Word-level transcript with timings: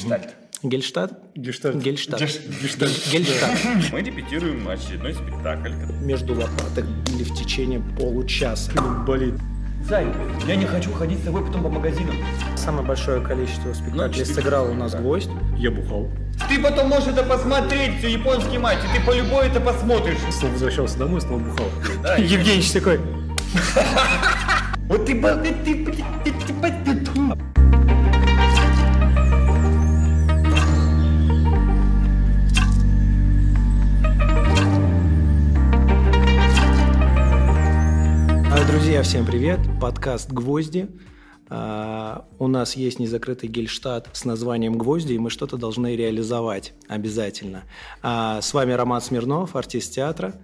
Гельштальт. 0.00 0.34
Гельштадт? 0.62 1.12
Гештальт. 1.34 1.76
Гельштадт. 1.76 2.20
Гештальт. 2.62 3.08
Гельштадт. 3.12 3.92
Мы 3.92 4.02
репетируем 4.02 4.66
очередной 4.68 5.14
спектакль. 5.14 5.72
Между 6.02 6.34
лопаток 6.34 6.84
били 7.06 7.24
в 7.24 7.34
течение 7.34 7.80
получаса. 7.98 8.72
Болит. 9.06 9.34
Зай, 9.88 10.06
я 10.46 10.56
не 10.56 10.66
хочу 10.66 10.92
ходить 10.92 11.20
с 11.20 11.24
тобой 11.24 11.44
потом 11.44 11.62
по 11.62 11.68
магазинам. 11.70 12.14
Самое 12.56 12.86
большое 12.86 13.22
количество 13.22 13.72
спектаклей 13.72 14.12
четыре 14.12 14.34
сыграл 14.34 14.70
у 14.70 14.74
нас 14.74 14.92
да. 14.92 14.98
гвоздь. 14.98 15.30
Я 15.56 15.70
бухал. 15.70 16.08
Ты 16.48 16.60
потом 16.60 16.88
можешь 16.88 17.08
это 17.08 17.22
посмотреть, 17.22 17.98
все 17.98 18.12
японский 18.12 18.58
матч, 18.58 18.78
и 18.78 18.98
ты 18.98 19.04
по 19.04 19.14
любой 19.14 19.48
это 19.48 19.60
посмотришь. 19.60 20.18
Снова 20.30 20.52
возвращался 20.52 20.98
домой, 20.98 21.20
снова 21.22 21.40
бухал. 21.40 21.66
Да, 22.02 22.16
Евгеньевич 22.16 22.70
такой, 22.72 23.00
Вот 24.90 25.06
ты, 25.06 25.14
ты, 25.14 25.54
ты, 25.64 25.84
ты, 25.84 26.49
Друзья, 39.00 39.18
всем 39.18 39.26
привет! 39.26 39.60
Подкаст 39.80 40.30
«Гвозди». 40.30 40.86
А, 41.48 42.28
У 42.38 42.48
нас 42.48 42.76
есть 42.76 42.98
незакрытый 42.98 43.48
гельштадт 43.48 44.10
с 44.12 44.26
названием 44.26 44.76
«Гвозди», 44.76 45.14
и 45.14 45.18
мы 45.18 45.30
что-то 45.30 45.56
должны 45.56 45.96
реализовать 45.96 46.74
обязательно. 46.86 47.62
А, 48.02 48.42
С 48.42 48.52
вами 48.52 48.72
Роман 48.72 49.00
Смирнов, 49.00 49.56
артист 49.56 49.94
театра. 49.94 50.34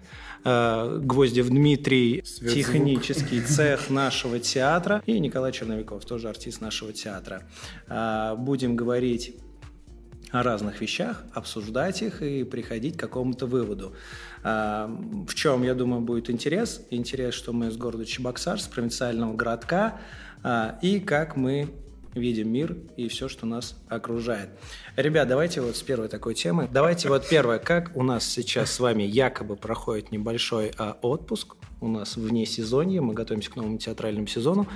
А, 0.43 0.99
Гвоздев 0.99 1.51
Дмитрий, 1.51 2.23
Светзвук. 2.25 2.55
технический 2.55 3.41
цех 3.47 3.91
нашего 3.91 4.39
театра. 4.39 5.03
И 5.05 5.21
Николай 5.21 5.53
Черновиков, 5.53 6.07
тоже 6.07 6.31
артист 6.31 6.63
нашего 6.63 6.95
театра. 6.95 7.43
Будем 8.39 8.75
говорить 8.75 9.37
о 10.31 10.43
разных 10.43 10.81
вещах, 10.81 11.25
обсуждать 11.35 12.03
их 12.03 12.23
и 12.23 12.45
приходить 12.45 12.97
к 12.97 13.01
какому-то 13.01 13.47
выводу. 13.47 13.95
А, 14.49 14.87
В 15.27 15.35
чем, 15.35 15.65
я 15.65 15.75
думаю, 15.75 16.03
будет 16.03 16.31
интерес? 16.31 16.87
Интерес, 16.91 17.35
что 17.35 17.53
мы 17.53 17.67
из 17.67 17.77
города 17.77 18.07
Чебоксар, 18.07 18.61
с 18.61 18.69
провинциального 18.69 19.35
городка, 19.35 19.99
а, 20.45 20.79
и 20.83 21.01
как 21.01 21.35
мы 21.35 21.69
видим 22.15 22.53
мир 22.53 22.77
и 22.97 23.09
все, 23.09 23.29
что 23.29 23.45
нас 23.45 23.77
окружает. 23.89 24.51
Ребят, 24.95 25.27
давайте 25.27 25.61
вот 25.61 25.77
с 25.77 25.83
первой 25.83 26.07
такой 26.09 26.35
темы. 26.35 26.69
Давайте 26.73 27.09
вот 27.09 27.29
первое, 27.29 27.59
как 27.59 27.97
у 27.97 28.05
нас 28.05 28.25
сейчас 28.25 28.71
с 28.71 28.79
вами 28.79 29.03
якобы 29.03 29.57
проходит 29.57 30.13
небольшой 30.13 30.71
а, 30.79 30.97
отпуск, 31.03 31.57
у 31.81 31.89
нас 31.89 32.17
вне 32.17 32.47
сезонья, 32.47 33.03
мы 33.03 33.15
готовимся 33.15 33.51
к 33.51 33.57
новому 33.57 33.79
театральному 33.79 34.29
сезону. 34.29 34.69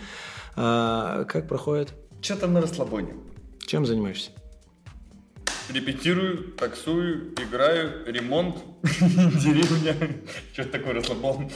А, 0.56 1.24
Как 1.26 1.46
проходит? 1.46 1.94
Что-то 2.20 2.48
на 2.48 2.60
расслабоне. 2.60 3.14
Чем 3.64 3.86
занимаешься? 3.86 4.32
Репетирую, 5.68 6.52
таксую, 6.56 7.32
играю, 7.34 8.04
ремонт, 8.06 8.56
деревня. 8.82 9.94
Что 10.52 10.64
такое 10.64 10.94
расслабон? 10.94 11.50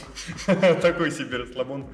Такой 0.81 1.11
себе 1.11 1.37
расслабон. 1.37 1.87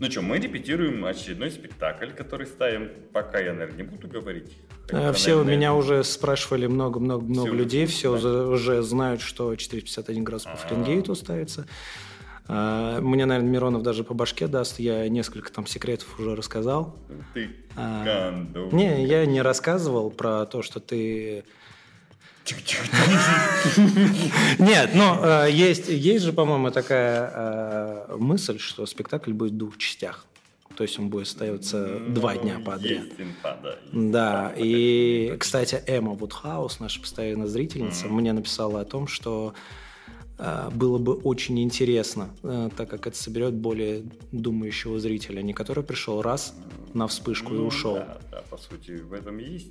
Ну 0.00 0.10
что, 0.10 0.22
мы 0.22 0.38
репетируем 0.38 1.04
очередной 1.04 1.52
спектакль, 1.52 2.10
который 2.10 2.46
ставим. 2.48 2.90
Пока 3.12 3.38
я, 3.38 3.52
наверное, 3.52 3.76
не 3.76 3.82
буду 3.84 4.08
говорить. 4.08 4.50
А, 4.90 4.96
Хотя, 4.96 5.12
Все 5.12 5.34
у 5.34 5.36
наверное, 5.38 5.56
меня 5.56 5.74
уже 5.74 6.02
спрашивали 6.02 6.66
много-много-много 6.66 7.52
людей, 7.52 7.86
все 7.86 8.10
да. 8.10 8.18
уже, 8.18 8.28
уже 8.46 8.82
знают, 8.82 9.20
что 9.20 9.54
451 9.54 10.24
градус 10.24 10.44
по 10.44 10.56
Фаренгейту 10.56 11.14
ставится. 11.14 11.68
А, 12.46 13.00
Мне, 13.00 13.24
наверное, 13.26 13.50
Миронов 13.50 13.82
даже 13.82 14.04
по 14.04 14.14
башке 14.14 14.46
даст. 14.46 14.78
Я 14.78 15.08
несколько 15.08 15.50
там 15.52 15.66
секретов 15.66 16.18
уже 16.18 16.34
рассказал. 16.36 16.94
Ты 17.32 17.50
А, 17.76 18.04
канду. 18.04 18.68
Не, 18.72 19.04
я 19.06 19.24
не 19.26 19.40
рассказывал 19.42 20.10
про 20.10 20.44
то, 20.46 20.62
что 20.62 20.80
ты... 20.80 21.44
Нет, 24.58 24.90
но 24.94 25.18
э, 25.46 25.50
есть, 25.50 25.88
есть 25.88 26.24
же, 26.24 26.32
по-моему, 26.32 26.70
такая 26.70 27.30
э, 27.34 28.16
мысль, 28.18 28.58
что 28.58 28.84
спектакль 28.86 29.32
будет 29.32 29.52
в 29.52 29.56
двух 29.56 29.78
частях. 29.78 30.26
То 30.76 30.82
есть 30.82 30.98
он 30.98 31.08
будет 31.08 31.28
ставиться 31.28 32.00
два 32.08 32.36
дня 32.36 32.58
подряд. 32.58 33.02
Ну, 33.02 33.06
Есть 33.06 33.20
инфа, 33.20 33.58
да. 33.62 33.70
есть 33.70 34.10
Да, 34.10 34.52
инфа. 34.56 34.60
и, 34.62 35.36
кстати, 35.38 35.82
Эмма 35.86 36.12
Вудхаус, 36.14 36.80
наша 36.80 37.00
постоянная 37.00 37.46
зрительница, 37.46 38.08
мне 38.08 38.32
написала 38.32 38.80
о 38.80 38.84
том, 38.84 39.06
что 39.06 39.54
было 40.38 40.98
бы 40.98 41.14
очень 41.14 41.60
интересно, 41.60 42.30
э, 42.42 42.70
так 42.76 42.90
как 42.90 43.06
это 43.06 43.16
соберет 43.16 43.54
более 43.54 44.04
думающего 44.32 44.98
зрителя, 44.98 45.42
не 45.42 45.52
который 45.52 45.84
пришел 45.84 46.22
раз 46.22 46.54
на 46.92 47.06
вспышку 47.06 47.54
и 47.54 47.58
Ну 47.58 47.66
ушел. 47.66 47.94
Да, 47.94 48.18
да, 48.30 48.42
по 48.50 48.56
сути, 48.56 48.92
в 48.92 49.12
этом 49.12 49.38
есть. 49.38 49.70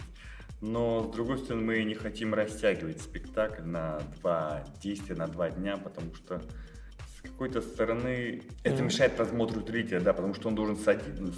Но, 0.62 1.10
с 1.12 1.14
другой 1.14 1.40
стороны, 1.40 1.66
мы 1.66 1.84
не 1.84 1.96
хотим 1.96 2.34
растягивать 2.34 3.02
спектакль 3.02 3.64
на 3.64 4.02
два 4.22 4.64
действия, 4.82 5.16
на 5.16 5.28
два 5.28 5.50
дня, 5.50 5.76
потому 5.76 6.16
что 6.16 6.42
какой-то 7.24 7.62
стороны 7.62 8.44
это 8.64 8.82
мешает 8.84 9.16
просмотру 9.16 9.62
зрителя, 9.66 10.00
да, 10.00 10.14
потому 10.14 10.34
что 10.34 10.50
он 10.50 10.56
должен 10.56 10.78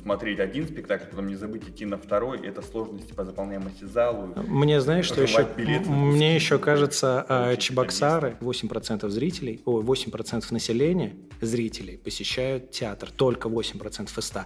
смотреть 0.02 0.40
один 0.40 0.68
спектакль, 0.68 1.06
потом 1.06 1.28
не 1.28 1.36
забыть 1.36 1.70
идти 1.70 1.86
на 1.86 1.98
второй. 1.98 2.46
Это 2.46 2.62
сложности 2.62 3.14
по 3.14 3.24
заполняемости 3.24 3.86
залу. 3.86 4.34
Мне, 4.48 4.82
знаешь, 4.82 5.06
что 5.06 5.22
еще? 5.22 5.48
Билеты, 5.56 5.90
Мне 5.90 6.36
еще 6.36 6.60
кажется, 6.60 7.26
очень 7.52 7.62
Чебоксары, 7.62 8.38
8% 8.42 9.10
зрителей, 9.10 9.62
ой, 9.66 9.84
8% 9.84 10.52
населения, 10.52 11.16
зрителей 11.42 11.98
посещают 11.98 12.72
театр, 12.72 13.12
только 13.12 13.48
8% 13.50 14.20
из 14.20 14.26
100. 14.26 14.42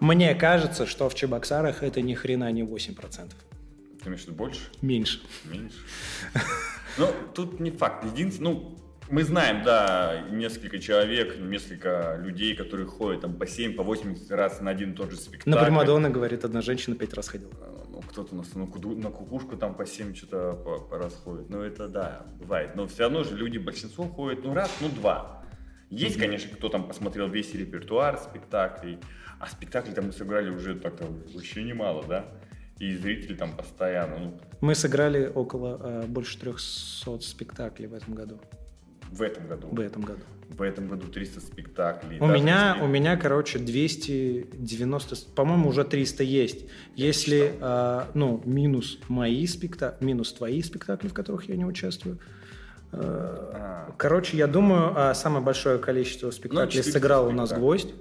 Мне 0.00 0.34
кажется, 0.34 0.86
что 0.86 1.08
в 1.08 1.14
Чебоксарах 1.14 1.82
это 1.82 2.02
ни 2.02 2.14
хрена 2.14 2.50
не 2.52 2.62
8%. 2.62 3.30
Ты 4.02 4.08
имеешь 4.08 4.22
в 4.22 4.26
виду 4.26 4.36
больше? 4.36 4.60
Меньше. 4.82 5.20
Меньше. 5.44 5.78
Ну, 6.98 7.08
тут 7.34 7.60
не 7.60 7.70
факт. 7.70 8.04
Единственное, 8.04 8.52
ну, 8.52 8.78
мы 9.10 9.22
знаем, 9.24 9.62
да, 9.64 10.22
несколько 10.30 10.78
человек, 10.78 11.38
несколько 11.38 12.16
людей, 12.20 12.56
которые 12.56 12.86
ходят 12.86 13.22
там 13.22 13.34
по 13.34 13.46
7, 13.46 13.74
по 13.76 13.82
80 13.82 14.30
раз 14.30 14.60
на 14.60 14.70
один 14.70 14.92
и 14.92 14.96
тот 14.96 15.10
же 15.10 15.16
спектакль. 15.16 15.50
На 15.50 15.62
Примадонна, 15.62 16.10
говорит, 16.10 16.44
одна 16.44 16.60
женщина 16.62 16.96
пять 16.96 17.14
раз 17.14 17.28
ходила. 17.28 17.50
Э, 17.60 17.84
Ну, 17.88 18.02
кто-то 18.02 18.34
у 18.34 18.38
нас 18.38 18.54
на, 18.54 18.66
куду- 18.66 18.96
на 18.96 19.10
кукушку 19.10 19.56
там 19.56 19.74
по 19.74 19.86
7 19.86 20.14
что-то 20.14 20.52
по, 20.52 20.80
по 20.80 20.98
раз 20.98 21.14
ходит. 21.14 21.48
Ну, 21.50 21.62
это 21.62 21.88
да, 21.88 22.26
бывает. 22.38 22.74
Но 22.76 22.86
все 22.86 23.04
равно 23.04 23.24
же 23.24 23.36
люди, 23.36 23.58
большинство 23.58 24.04
ходят, 24.04 24.44
ну, 24.44 24.52
раз, 24.54 24.70
ну, 24.80 24.88
два. 24.88 25.42
Есть, 25.88 26.18
конечно, 26.18 26.54
кто 26.56 26.68
там 26.68 26.88
посмотрел 26.88 27.28
весь 27.28 27.54
репертуар 27.54 28.18
спектаклей, 28.18 28.98
а 29.38 29.46
спектакли 29.46 29.92
там 29.92 30.06
мы 30.06 30.12
сыграли 30.12 30.50
уже 30.50 30.74
так-то 30.74 31.06
вообще 31.32 31.62
немало, 31.62 32.04
да? 32.08 32.24
И 32.80 32.94
зрители 32.96 33.34
там 33.34 33.56
постоянно, 33.56 34.18
ну, 34.18 34.40
Мы 34.60 34.74
сыграли 34.74 35.30
около 35.34 35.80
э, 35.82 36.06
больше 36.06 36.38
300 36.40 37.20
спектаклей 37.20 37.86
в 37.86 37.94
этом 37.94 38.14
году. 38.14 38.40
В 39.10 39.22
этом 39.22 39.46
году. 39.46 39.68
В 39.70 39.80
этом 39.80 40.02
году. 40.02 40.20
В 40.48 40.62
этом 40.62 40.86
году 40.88 41.08
300 41.08 41.40
спектаклей. 41.40 42.18
У 42.20 42.26
меня, 42.26 42.70
если- 42.74 42.84
у 42.84 42.86
меня, 42.88 43.16
короче, 43.16 43.58
290, 43.58 45.16
с- 45.16 45.20
по-моему, 45.20 45.68
уже 45.68 45.84
300 45.84 46.22
есть. 46.22 46.66
Если, 46.94 47.54
э, 47.60 48.02
ну, 48.14 48.40
минус 48.44 48.98
мои 49.08 49.46
спектакли, 49.46 50.04
минус 50.04 50.32
твои 50.32 50.62
спектакли, 50.62 51.08
в 51.08 51.14
которых 51.14 51.48
я 51.48 51.56
не 51.56 51.64
участвую. 51.64 52.18
Э, 52.92 52.98
А, 52.98 53.92
Короче, 53.98 54.36
я 54.36 54.46
думаю, 54.46 54.92
а 54.96 55.14
самое 55.14 55.44
большое 55.44 55.78
количество 55.78 56.30
спектаклей 56.30 56.70
400 56.70 56.92
сыграл 56.92 57.26
у 57.26 57.30
нас 57.32 57.48
спектаклей. 57.50 57.60
гвоздь. 57.62 57.94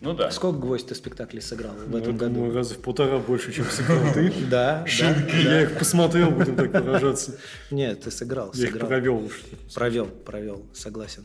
Ну 0.00 0.14
да. 0.14 0.30
Сколько 0.30 0.58
гвоздь 0.58 0.86
ты 0.86 0.94
спектаклей 0.94 1.40
сыграл 1.42 1.74
в 1.74 1.90
Ну, 1.90 1.98
этом 1.98 2.12
я 2.12 2.18
году? 2.18 2.34
думаю, 2.34 2.54
раза 2.54 2.74
в 2.74 2.78
полтора 2.78 3.18
больше, 3.18 3.52
чем 3.52 3.64
сыграл 3.66 4.12
ты. 4.14 4.32
Да, 4.50 4.84
да, 5.00 5.14
Я 5.38 5.62
их 5.62 5.78
посмотрел, 5.78 6.30
будем 6.30 6.56
так 6.56 6.70
выражаться. 6.72 7.38
Нет, 7.70 8.02
ты 8.02 8.10
сыграл, 8.10 8.52
Я 8.54 8.64
их 8.66 8.72
сыграл. 8.72 8.88
провел. 8.88 9.32
Провел, 9.74 10.06
провел, 10.06 10.66
согласен. 10.72 11.24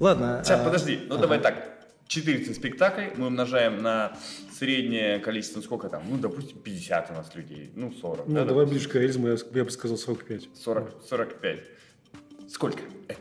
Ладно. 0.00 0.42
Сейчас, 0.44 0.60
а, 0.60 0.64
подожди, 0.64 1.00
ну 1.08 1.18
давай 1.18 1.40
так. 1.40 1.74
400 2.06 2.54
спектаклей 2.54 3.10
мы 3.16 3.26
умножаем 3.26 3.82
на 3.82 4.16
среднее 4.58 5.18
количество, 5.18 5.58
ну 5.58 5.62
сколько 5.62 5.90
там, 5.90 6.02
ну, 6.08 6.16
допустим, 6.16 6.58
50 6.58 7.10
у 7.10 7.14
нас 7.14 7.34
людей, 7.34 7.70
ну, 7.74 7.92
40. 7.92 8.26
Ну, 8.26 8.34
да, 8.34 8.44
давай 8.46 8.64
ближе 8.64 8.88
к 8.88 8.94
реализму, 8.94 9.28
я 9.28 9.36
я 9.52 9.64
бы 9.64 9.70
сказал 9.70 9.98
45. 9.98 10.48
40, 10.54 10.90
45. 11.06 11.58
Сколько 12.48 12.78
это? 13.08 13.20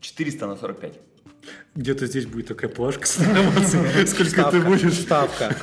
400 0.00 0.46
на 0.46 0.56
45. 0.56 0.94
Где-то 1.76 2.06
здесь 2.06 2.26
будет 2.26 2.48
такая 2.48 2.68
плашка 2.68 3.06
с 3.06 3.20
информацией, 3.20 4.06
сколько 4.06 4.50
ты 4.50 4.60
будешь. 4.60 4.92
ставка. 4.94 5.56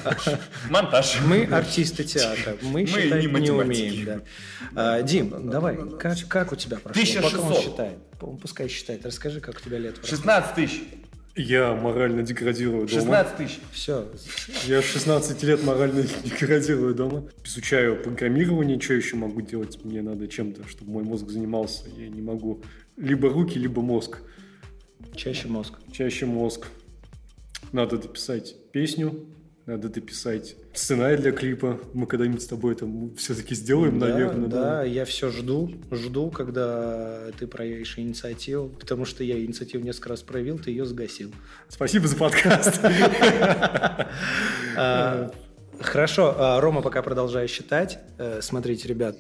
Монтаж. 0.69 1.19
Мы 1.25 1.43
артисты 1.43 2.05
театра, 2.05 2.55
мы, 2.61 2.85
считать 2.85 3.25
не 3.25 3.51
умеем. 3.51 4.05
Да. 4.05 4.21
А, 4.73 5.01
Дим, 5.01 5.49
давай, 5.49 5.77
как, 5.99 6.53
у 6.53 6.55
тебя 6.55 6.77
прошло? 6.77 7.01
1600. 7.01 7.31
Пока 7.31 7.43
он 7.47 7.61
считает. 7.61 7.97
Пускай 8.41 8.67
считает. 8.69 9.05
Расскажи, 9.05 9.41
как 9.41 9.57
у 9.57 9.59
тебя 9.59 9.79
лет 9.79 9.95
прошло. 9.95 10.15
16 10.17 10.55
тысяч. 10.55 10.81
Я 11.35 11.75
морально 11.75 12.23
деградирую 12.23 12.87
дома. 12.87 13.01
16 13.01 13.35
тысяч. 13.37 13.59
Все. 13.71 14.07
Я 14.65 14.81
с 14.81 14.85
16 14.85 15.43
лет 15.43 15.63
морально 15.63 16.03
деградирую 16.23 16.95
дома. 16.95 17.25
Изучаю 17.43 18.01
программирование, 18.01 18.79
что 18.79 18.95
еще 18.95 19.17
могу 19.17 19.41
делать? 19.41 19.77
Мне 19.83 20.01
надо 20.01 20.27
чем-то, 20.27 20.67
чтобы 20.67 20.93
мой 20.93 21.03
мозг 21.03 21.29
занимался. 21.29 21.83
Я 21.95 22.07
не 22.07 22.21
могу 22.21 22.63
либо 22.95 23.29
руки, 23.29 23.59
либо 23.59 23.81
мозг. 23.81 24.19
Чаще 25.17 25.47
мозг. 25.47 25.73
Чаще 25.91 26.25
мозг. 26.25 26.67
Надо 27.73 27.97
дописать 27.97 28.55
песню 28.71 29.27
надо 29.67 29.89
дописать 29.89 30.55
сценарий 30.73 31.17
для 31.17 31.33
клипа. 31.33 31.77
Мы 31.93 32.07
когда-нибудь 32.07 32.41
с 32.41 32.47
тобой 32.47 32.73
это 32.73 32.87
все-таки 33.17 33.53
сделаем, 33.53 33.99
да, 33.99 34.07
наверное. 34.07 34.47
Да, 34.47 34.61
да, 34.61 34.83
я 34.83 35.03
все 35.03 35.29
жду, 35.29 35.69
жду, 35.91 36.31
когда 36.31 37.31
ты 37.37 37.47
проявишь 37.47 37.99
инициативу, 37.99 38.69
потому 38.69 39.03
что 39.03 39.25
я 39.25 39.37
инициативу 39.37 39.83
несколько 39.83 40.07
раз 40.09 40.21
проявил, 40.21 40.57
ты 40.57 40.71
ее 40.71 40.85
загасил. 40.85 41.33
Спасибо 41.67 42.07
за 42.07 42.15
подкаст. 42.15 42.79
Хорошо, 45.79 46.35
а, 46.37 46.59
Рома 46.59 46.81
пока 46.81 47.01
продолжает 47.01 47.49
считать. 47.49 47.99
Э, 48.17 48.39
смотрите, 48.41 48.87
ребят, 48.87 49.15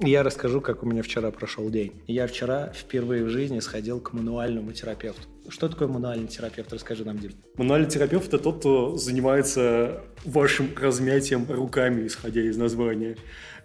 я 0.00 0.22
расскажу, 0.22 0.60
как 0.60 0.82
у 0.82 0.86
меня 0.86 1.02
вчера 1.02 1.30
прошел 1.30 1.70
день. 1.70 1.92
Я 2.06 2.26
вчера 2.26 2.72
впервые 2.74 3.24
в 3.24 3.28
жизни 3.28 3.60
сходил 3.60 4.00
к 4.00 4.12
мануальному 4.12 4.72
терапевту. 4.72 5.22
Что 5.48 5.68
такое 5.68 5.88
мануальный 5.88 6.28
терапевт? 6.28 6.72
Расскажи 6.72 7.04
нам, 7.04 7.18
Дим. 7.18 7.32
Мануальный 7.56 7.88
терапевт– 7.88 8.28
это 8.28 8.38
тот, 8.38 8.58
кто 8.60 8.96
занимается 8.96 10.02
вашим 10.24 10.70
размятием 10.76 11.46
руками, 11.48 12.06
исходя 12.06 12.42
из 12.42 12.56
названия. 12.56 13.16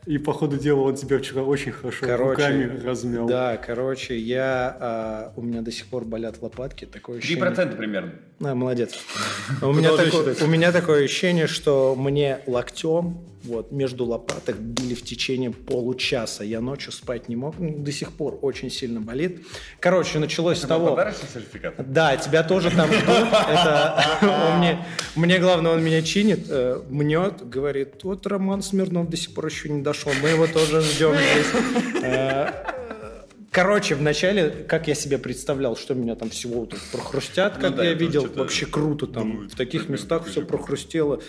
И 0.08 0.18
по 0.20 0.32
ходу 0.32 0.58
дела 0.58 0.80
он 0.84 0.96
тебя 0.96 1.20
вчера 1.20 1.44
очень 1.44 1.74
хорошо 1.74 2.06
короче, 2.06 2.30
руками 2.30 2.82
размял. 2.82 3.28
Да, 3.28 3.58
короче, 3.58 4.18
я, 4.18 4.78
а, 4.80 5.34
у 5.36 5.42
меня 5.42 5.62
до 5.62 5.70
сих 5.70 5.86
пор 5.88 6.06
болят 6.06 6.42
лопатки. 6.42 6.86
Такое 6.86 7.18
ощущение... 7.18 7.44
3% 7.44 7.76
примерно. 7.76 8.14
А, 8.40 8.56
молодец. 8.56 8.98
У 9.62 9.74
меня, 9.74 9.98
такое, 9.98 10.36
у 10.42 10.48
меня 10.48 10.72
такое 10.72 11.04
ощущение, 11.04 11.48
что 11.48 11.94
мне 11.98 12.40
локтем 12.48 13.20
вот, 13.48 13.72
между 13.72 14.06
лопаток 14.06 14.60
били 14.60 14.94
в 14.94 15.04
течение 15.04 15.52
получаса. 15.52 16.44
Я 16.44 16.62
ночью 16.62 16.92
спать 16.92 17.30
не 17.30 17.36
мог. 17.36 17.56
До 17.58 17.92
сих 17.92 18.12
пор 18.12 18.38
очень 18.42 18.70
сильно 18.70 19.02
болит. 19.02 19.46
Короче, 19.80 20.20
началось 20.20 20.60
с 20.60 20.68
того... 20.68 20.90
Подарочный 20.92 21.30
сертификат? 21.34 21.92
Да, 21.92 22.18
тебя 22.18 22.44
тоже 22.44 22.70
там 22.72 22.92
ждут. 22.92 23.28
Это 23.50 24.04
мне, 24.58 24.86
мне 25.16 25.40
главное, 25.40 25.72
он 25.72 25.84
меня 25.84 26.02
чинит, 26.02 26.46
э, 26.50 26.82
мнет, 26.90 27.48
говорит, 27.48 28.04
вот 28.04 28.28
Роман 28.28 28.62
Смирнов 28.62 29.10
до 29.10 29.18
сих 29.18 29.34
пор 29.34 29.48
еще 29.48 29.70
не 29.70 29.82
дошел. 29.82 30.12
Мы 30.22 30.30
его 30.30 30.48
тоже 30.48 30.82
ждем 30.82 31.16
здесь. 31.16 32.04
Э, 32.04 32.52
Короче, 33.58 33.96
вначале, 33.96 34.52
как 34.68 34.88
я 34.88 34.94
себе 34.94 35.18
представлял, 35.18 35.76
что 35.76 35.96
меня 35.96 36.14
там 36.14 36.30
всего 36.30 36.60
вот 36.60 36.76
прохрустят, 36.92 37.54
ну 37.56 37.62
как 37.62 37.72
ну, 37.72 37.78
да, 37.78 37.86
я 37.86 37.94
видел, 37.94 38.28
вообще 38.36 38.68
круто 38.68 39.08
там, 39.08 39.32
думаю, 39.32 39.50
в 39.50 39.56
таких 39.56 39.90
местах 39.90 40.28
все 40.28 40.46
прохрустело. 40.46 41.22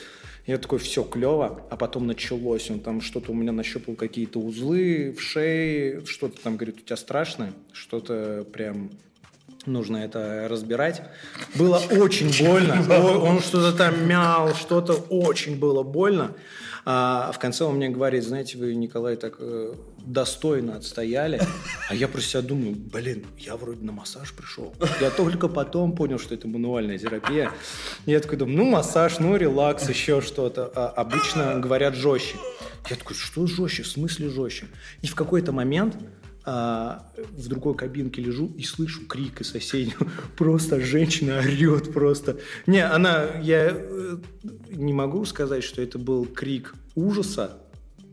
Я 0.49 0.57
такой, 0.57 0.79
все 0.79 1.05
клево, 1.05 1.61
а 1.69 1.77
потом 1.77 2.07
началось, 2.07 2.71
он 2.71 2.81
там 2.81 3.03
что-то 3.03 3.33
у 3.33 3.35
меня 3.35 3.53
нащупал 3.53 3.97
какие-то 3.97 4.39
узлы 4.41 5.15
в 5.15 5.21
шее, 5.21 6.03
что-то 6.07 6.41
там, 6.41 6.57
говорит, 6.57 6.79
у 6.79 6.81
тебя 6.81 6.97
страшно, 6.97 7.53
что-то 7.71 8.47
прям 8.51 8.91
нужно 9.67 9.99
это 9.99 10.47
разбирать. 10.49 11.03
Было 11.55 11.77
очень 11.91 12.31
больно, 12.43 12.83
он 13.21 13.43
что-то 13.43 13.77
там 13.77 14.09
мял, 14.09 14.55
что-то 14.55 14.95
очень 14.95 15.59
было 15.59 15.83
больно. 15.83 16.35
А 16.87 17.31
в 17.33 17.39
конце 17.39 17.65
он 17.65 17.77
мне 17.77 17.91
говорит, 17.91 18.25
знаете, 18.25 18.57
вы, 18.57 18.75
Николай, 18.75 19.17
так 19.17 19.37
э, 19.41 19.75
достойно 20.09 20.77
отстояли. 20.77 21.41
А 21.89 21.95
я 21.95 22.09
про 22.09 22.21
себя 22.21 22.43
думаю, 22.43 22.75
блин, 22.75 23.27
я 23.39 23.57
вроде 23.57 23.85
на 23.85 23.93
массаж 23.93 24.33
пришел. 24.33 24.75
Я 25.01 25.11
только 25.11 25.49
потом 25.49 25.95
понял, 25.95 26.19
что 26.19 26.35
это 26.35 26.49
мануальная 26.49 26.99
терапия. 26.99 27.53
Я 28.07 28.21
такой 28.21 28.39
думаю, 28.39 28.57
ну 28.57 28.65
массаж, 28.65 29.19
ну 29.19 29.37
релакс, 29.37 29.89
еще 29.89 30.21
что-то. 30.21 30.71
А 30.75 30.89
обычно 30.89 31.61
говорят 31.61 31.95
жестче. 31.95 32.37
Я 32.89 32.97
такой, 32.97 33.17
что 33.17 33.47
жестче? 33.47 33.83
В 33.83 33.89
смысле 33.89 34.31
жестче? 34.31 34.67
И 35.03 35.07
в 35.07 35.15
какой-то 35.15 35.53
момент 35.53 35.97
а, 36.45 37.07
в 37.37 37.49
другой 37.49 37.75
кабинке 37.75 38.23
лежу 38.23 38.51
и 38.57 38.63
слышу 38.63 39.07
крик 39.07 39.43
из 39.43 39.51
соседнего. 39.51 40.09
Просто 40.39 40.81
женщина 40.81 41.41
орет 41.41 41.93
просто. 41.93 42.39
Не, 42.67 42.81
она, 42.87 43.27
я 43.43 43.69
э, 43.71 44.17
не 44.71 44.95
могу 44.95 45.27
сказать, 45.27 45.63
что 45.63 45.83
это 45.83 45.99
был 45.99 46.25
крик 46.25 46.75
ужаса, 46.95 47.59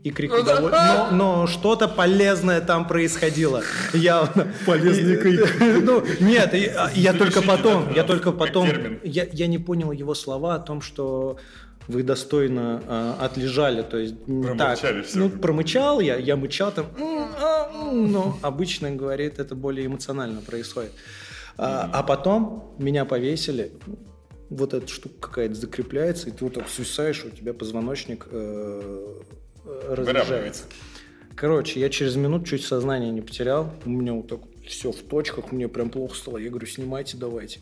и 0.06 0.10
крик 0.12 0.30
ну 0.30 0.40
удовольствия. 0.40 1.08
Но, 1.10 1.40
но 1.40 1.46
что-то 1.48 1.88
полезное 1.88 2.60
там 2.60 2.86
происходило. 2.86 3.62
Явно. 3.92 4.52
Полезный 4.64 5.16
крик. 5.16 5.52
Ну, 5.82 6.04
нет, 6.20 6.54
я 6.94 7.12
только 7.12 7.42
потом, 7.42 7.92
я 7.92 8.04
только 8.04 8.30
потом, 8.30 8.68
я, 9.02 9.26
я 9.32 9.46
не 9.48 9.58
понял 9.58 9.90
его 9.90 10.14
слова 10.14 10.54
о 10.54 10.58
том, 10.60 10.80
что 10.80 11.38
вы 11.88 12.02
достойно 12.02 12.82
э, 12.86 13.24
отлежали, 13.24 13.82
то 13.82 13.98
есть 13.98 14.16
Промычали 14.24 14.56
так, 14.98 15.06
все. 15.06 15.18
ну 15.18 15.30
промычал 15.30 16.00
я, 16.00 16.16
я 16.16 16.34
мычал 16.34 16.72
там, 16.72 16.86
но 17.92 18.36
обычно 18.42 18.90
говорит 18.90 19.38
это 19.38 19.54
более 19.54 19.86
эмоционально 19.86 20.40
происходит, 20.40 20.90
а, 21.56 21.88
а 21.92 22.02
потом 22.02 22.74
меня 22.78 23.04
повесили, 23.04 23.70
вот 24.50 24.74
эта 24.74 24.88
штука 24.88 25.28
какая-то 25.28 25.54
закрепляется, 25.54 26.28
и 26.28 26.32
ты 26.32 26.44
вот 26.44 26.54
так 26.54 26.68
свисаешь, 26.68 27.24
у 27.24 27.30
тебя 27.30 27.54
позвоночник 27.54 28.26
э, 28.32 29.22
разряжается. 29.88 30.64
Короче, 31.34 31.80
я 31.80 31.90
через 31.90 32.16
минуту 32.16 32.46
чуть 32.46 32.64
сознание 32.64 33.10
не 33.10 33.20
потерял, 33.20 33.72
у 33.84 33.90
меня 33.90 34.14
вот 34.14 34.28
так 34.28 34.40
все 34.66 34.90
в 34.90 35.02
точках, 35.02 35.52
мне 35.52 35.68
прям 35.68 35.90
плохо 35.90 36.16
стало, 36.16 36.38
я 36.38 36.48
говорю, 36.48 36.66
снимайте 36.66 37.16
давайте. 37.16 37.60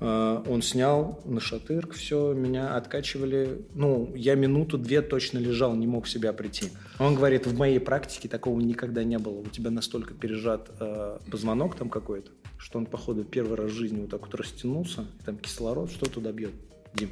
Э, 0.00 0.42
он 0.46 0.62
снял 0.62 1.20
на 1.24 1.40
шатырк 1.40 1.92
все, 1.92 2.32
меня 2.32 2.76
откачивали. 2.76 3.62
Ну, 3.74 4.12
я 4.14 4.34
минуту-две 4.34 5.02
точно 5.02 5.38
лежал, 5.38 5.74
не 5.74 5.86
мог 5.86 6.06
в 6.06 6.10
себя 6.10 6.32
прийти. 6.32 6.70
Он 6.98 7.14
говорит, 7.14 7.46
в 7.46 7.56
моей 7.56 7.78
практике 7.78 8.28
такого 8.28 8.58
никогда 8.60 9.04
не 9.04 9.18
было. 9.18 9.38
У 9.40 9.48
тебя 9.48 9.70
настолько 9.70 10.14
пережат 10.14 10.70
э, 10.80 11.18
позвонок 11.30 11.76
там 11.76 11.90
какой-то, 11.90 12.30
что 12.58 12.78
он, 12.78 12.86
походу, 12.86 13.24
первый 13.24 13.56
раз 13.56 13.70
в 13.70 13.74
жизни 13.74 14.00
вот 14.00 14.10
так 14.10 14.22
вот 14.22 14.34
растянулся, 14.34 15.06
там 15.24 15.36
кислород, 15.38 15.90
что 15.90 16.06
туда 16.06 16.32
бьет, 16.32 16.52
Дим? 16.94 17.10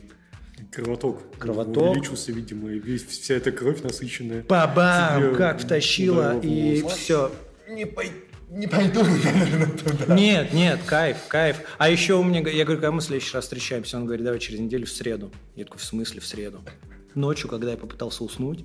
Кровоток. 0.72 1.22
Кровоток. 1.38 1.92
Увеличился, 1.92 2.32
видимо, 2.32 2.70
и 2.70 2.78
весь, 2.78 3.04
вся 3.04 3.34
эта 3.34 3.52
кровь 3.52 3.82
насыщенная. 3.82 4.44
Бабам! 4.48 5.34
Как 5.34 5.60
втащила, 5.60 6.38
и 6.40 6.84
все. 6.88 7.32
Не 7.68 7.84
пойти 7.84 8.14
не 8.50 8.66
пойду, 8.66 9.02
наверное, 9.04 9.66
туда. 9.76 10.14
Нет, 10.14 10.52
нет, 10.52 10.80
кайф, 10.86 11.18
кайф. 11.28 11.58
А 11.76 11.90
еще 11.90 12.14
у 12.14 12.22
меня, 12.22 12.40
я 12.40 12.64
говорю, 12.64 12.80
когда 12.80 12.92
мы 12.92 13.00
в 13.00 13.04
следующий 13.04 13.34
раз 13.34 13.44
встречаемся, 13.44 13.98
он 13.98 14.06
говорит, 14.06 14.24
давай 14.24 14.40
через 14.40 14.60
неделю 14.60 14.86
в 14.86 14.90
среду. 14.90 15.30
Я 15.54 15.64
такой, 15.64 15.78
в 15.78 15.84
смысле 15.84 16.20
в 16.20 16.26
среду? 16.26 16.62
Ночью, 17.14 17.48
когда 17.48 17.70
я 17.70 17.76
попытался 17.76 18.24
уснуть, 18.24 18.64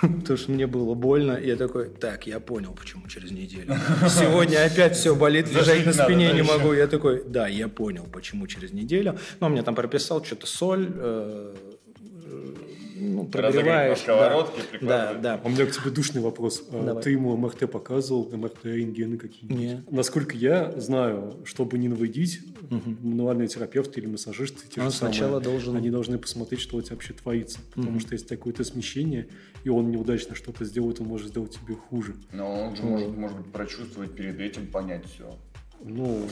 потому 0.00 0.36
что 0.38 0.50
мне 0.50 0.66
было 0.66 0.94
больно, 0.94 1.38
я 1.38 1.56
такой, 1.56 1.88
так, 1.88 2.26
я 2.26 2.40
понял, 2.40 2.72
почему 2.72 3.06
через 3.08 3.30
неделю. 3.30 3.76
Сегодня 4.08 4.64
опять 4.64 4.96
все 4.96 5.14
болит, 5.14 5.50
лежать 5.52 5.86
на 5.86 5.92
спине 5.92 6.32
не 6.32 6.42
могу. 6.42 6.72
Я 6.72 6.86
такой, 6.86 7.22
да, 7.26 7.48
я 7.48 7.68
понял, 7.68 8.06
почему 8.12 8.46
через 8.46 8.72
неделю. 8.72 9.18
Но 9.40 9.48
мне 9.48 9.62
там 9.62 9.74
прописал 9.74 10.24
что-то 10.24 10.46
соль, 10.46 10.90
э, 10.94 11.54
ну, 13.00 13.24
прогреваешь. 13.24 13.98
сковородке, 13.98 14.62
да, 14.80 15.14
да, 15.14 15.36
да. 15.36 15.40
У 15.44 15.48
меня 15.48 15.66
к 15.66 15.72
тебе 15.72 15.90
душный 15.90 16.20
вопрос. 16.20 16.64
А 16.70 16.84
Давай. 16.84 17.02
Ты 17.02 17.10
ему 17.10 17.36
МРТ 17.36 17.70
показывал, 17.70 18.30
МРТ, 18.32 18.64
рентгены 18.64 19.16
какие-нибудь? 19.16 19.58
Нет. 19.58 19.92
Насколько 19.92 20.36
я 20.36 20.72
знаю, 20.78 21.36
чтобы 21.44 21.78
не 21.78 21.88
навредить, 21.88 22.40
угу. 22.70 22.96
мануальный 23.02 23.48
терапевт 23.48 23.96
или 23.98 24.06
массажист, 24.06 24.68
те 24.68 24.80
он 24.80 24.90
сначала 24.90 25.40
самые, 25.40 25.44
должен... 25.44 25.76
они 25.76 25.90
должны 25.90 26.18
посмотреть, 26.18 26.60
что 26.60 26.76
у 26.76 26.82
тебя 26.82 26.94
вообще 26.94 27.14
творится. 27.14 27.58
Потому 27.74 27.92
угу. 27.92 28.00
что 28.00 28.12
если 28.12 28.26
такое-то 28.26 28.64
смещение, 28.64 29.28
и 29.64 29.68
он 29.68 29.90
неудачно 29.90 30.34
что-то 30.34 30.64
сделает, 30.64 31.00
он 31.00 31.06
может 31.06 31.28
сделать 31.28 31.52
тебе 31.52 31.74
хуже. 31.74 32.14
Но 32.32 32.66
он 32.66 32.76
же 32.76 32.82
может, 32.82 33.16
может 33.16 33.36
быть, 33.38 33.52
прочувствовать 33.52 34.14
перед 34.14 34.40
этим, 34.40 34.66
понять 34.66 35.04
все. 35.06 35.36
Ну, 35.82 36.28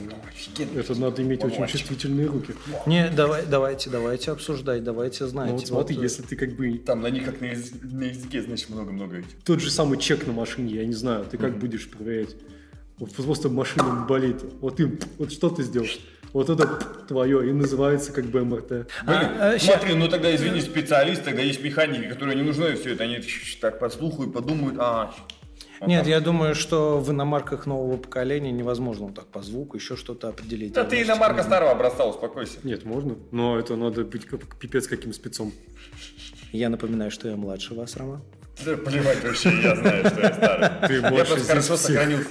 это 0.76 0.94
надо 0.94 1.22
иметь 1.22 1.42
очень 1.42 1.66
чувствительные 1.66 2.26
руки. 2.26 2.54
Не, 2.86 3.08
давай, 3.08 3.46
давайте, 3.46 3.88
давайте 3.88 4.30
обсуждать, 4.30 4.84
давайте 4.84 5.26
знать. 5.26 5.50
Ну, 5.50 5.56
вот 5.56 5.66
смотри, 5.66 5.96
вот, 5.96 6.02
если 6.02 6.22
ты 6.22 6.36
как 6.36 6.54
бы... 6.54 6.76
Там 6.78 7.00
на 7.00 7.08
них 7.08 7.24
как 7.24 7.40
на, 7.40 7.46
языке, 7.46 7.78
на 7.82 8.04
языке 8.04 8.42
значит, 8.42 8.68
много-много 8.68 9.18
этих. 9.18 9.42
Тот 9.44 9.60
же 9.60 9.70
самый 9.70 9.98
чек 9.98 10.26
на 10.26 10.34
машине, 10.34 10.74
я 10.74 10.84
не 10.84 10.92
знаю, 10.92 11.24
ты 11.24 11.38
как 11.38 11.52
mm-hmm. 11.52 11.60
будешь 11.60 11.90
проверять? 11.90 12.36
Вот 12.98 13.14
просто 13.14 13.48
машина 13.48 14.04
болит, 14.08 14.42
вот 14.60 14.76
ты, 14.76 14.98
вот 15.18 15.32
что 15.32 15.48
ты 15.48 15.62
сделаешь? 15.62 15.98
Вот 16.32 16.50
это 16.50 16.66
твое 17.06 17.48
и 17.48 17.52
называется 17.52 18.12
как 18.12 18.26
бы 18.26 18.44
МРТ. 18.44 18.86
А, 19.06 19.54
а, 19.54 19.58
смотри, 19.58 19.94
ну 19.94 20.08
тогда 20.08 20.34
извини, 20.34 20.60
специалист, 20.60 21.24
тогда 21.24 21.40
есть 21.40 21.62
механики, 21.62 22.06
которые 22.06 22.36
не 22.36 22.42
нужны 22.42 22.74
все 22.74 22.92
это, 22.92 23.04
они 23.04 23.20
так 23.60 23.78
послухают, 23.78 24.34
подумают, 24.34 24.76
а, 24.78 25.14
нет, 25.86 26.06
я 26.06 26.20
думаю, 26.20 26.54
что 26.54 26.98
в 26.98 27.10
иномарках 27.10 27.66
нового 27.66 27.96
поколения 27.96 28.52
невозможно 28.52 29.06
вот 29.06 29.14
так 29.14 29.26
по 29.26 29.42
звуку 29.42 29.76
еще 29.76 29.96
что-то 29.96 30.28
определить. 30.28 30.72
Да 30.72 30.84
ты 30.84 31.02
иномарка 31.02 31.42
старого 31.42 31.70
образца, 31.70 32.06
успокойся. 32.06 32.58
Нет, 32.64 32.84
можно, 32.84 33.16
но 33.30 33.58
это 33.58 33.76
надо 33.76 34.04
быть 34.04 34.26
как 34.26 34.56
пипец 34.56 34.86
каким 34.86 35.12
спецом. 35.12 35.52
Я 36.52 36.68
напоминаю, 36.68 37.10
что 37.10 37.28
я 37.28 37.36
младше 37.36 37.74
вас, 37.74 37.96
Роман. 37.96 38.22
Да 38.64 38.76
плевать 38.76 39.22
вообще, 39.24 39.50
я 39.62 39.76
знаю, 39.76 40.06
что 40.06 40.20
я 40.20 40.34
старый. 40.34 40.88
Ты 40.88 40.94
я 40.94 41.24
просто 41.24 41.40
хорошо 41.40 41.76
всех. 41.76 41.78
сохранился. 41.78 42.30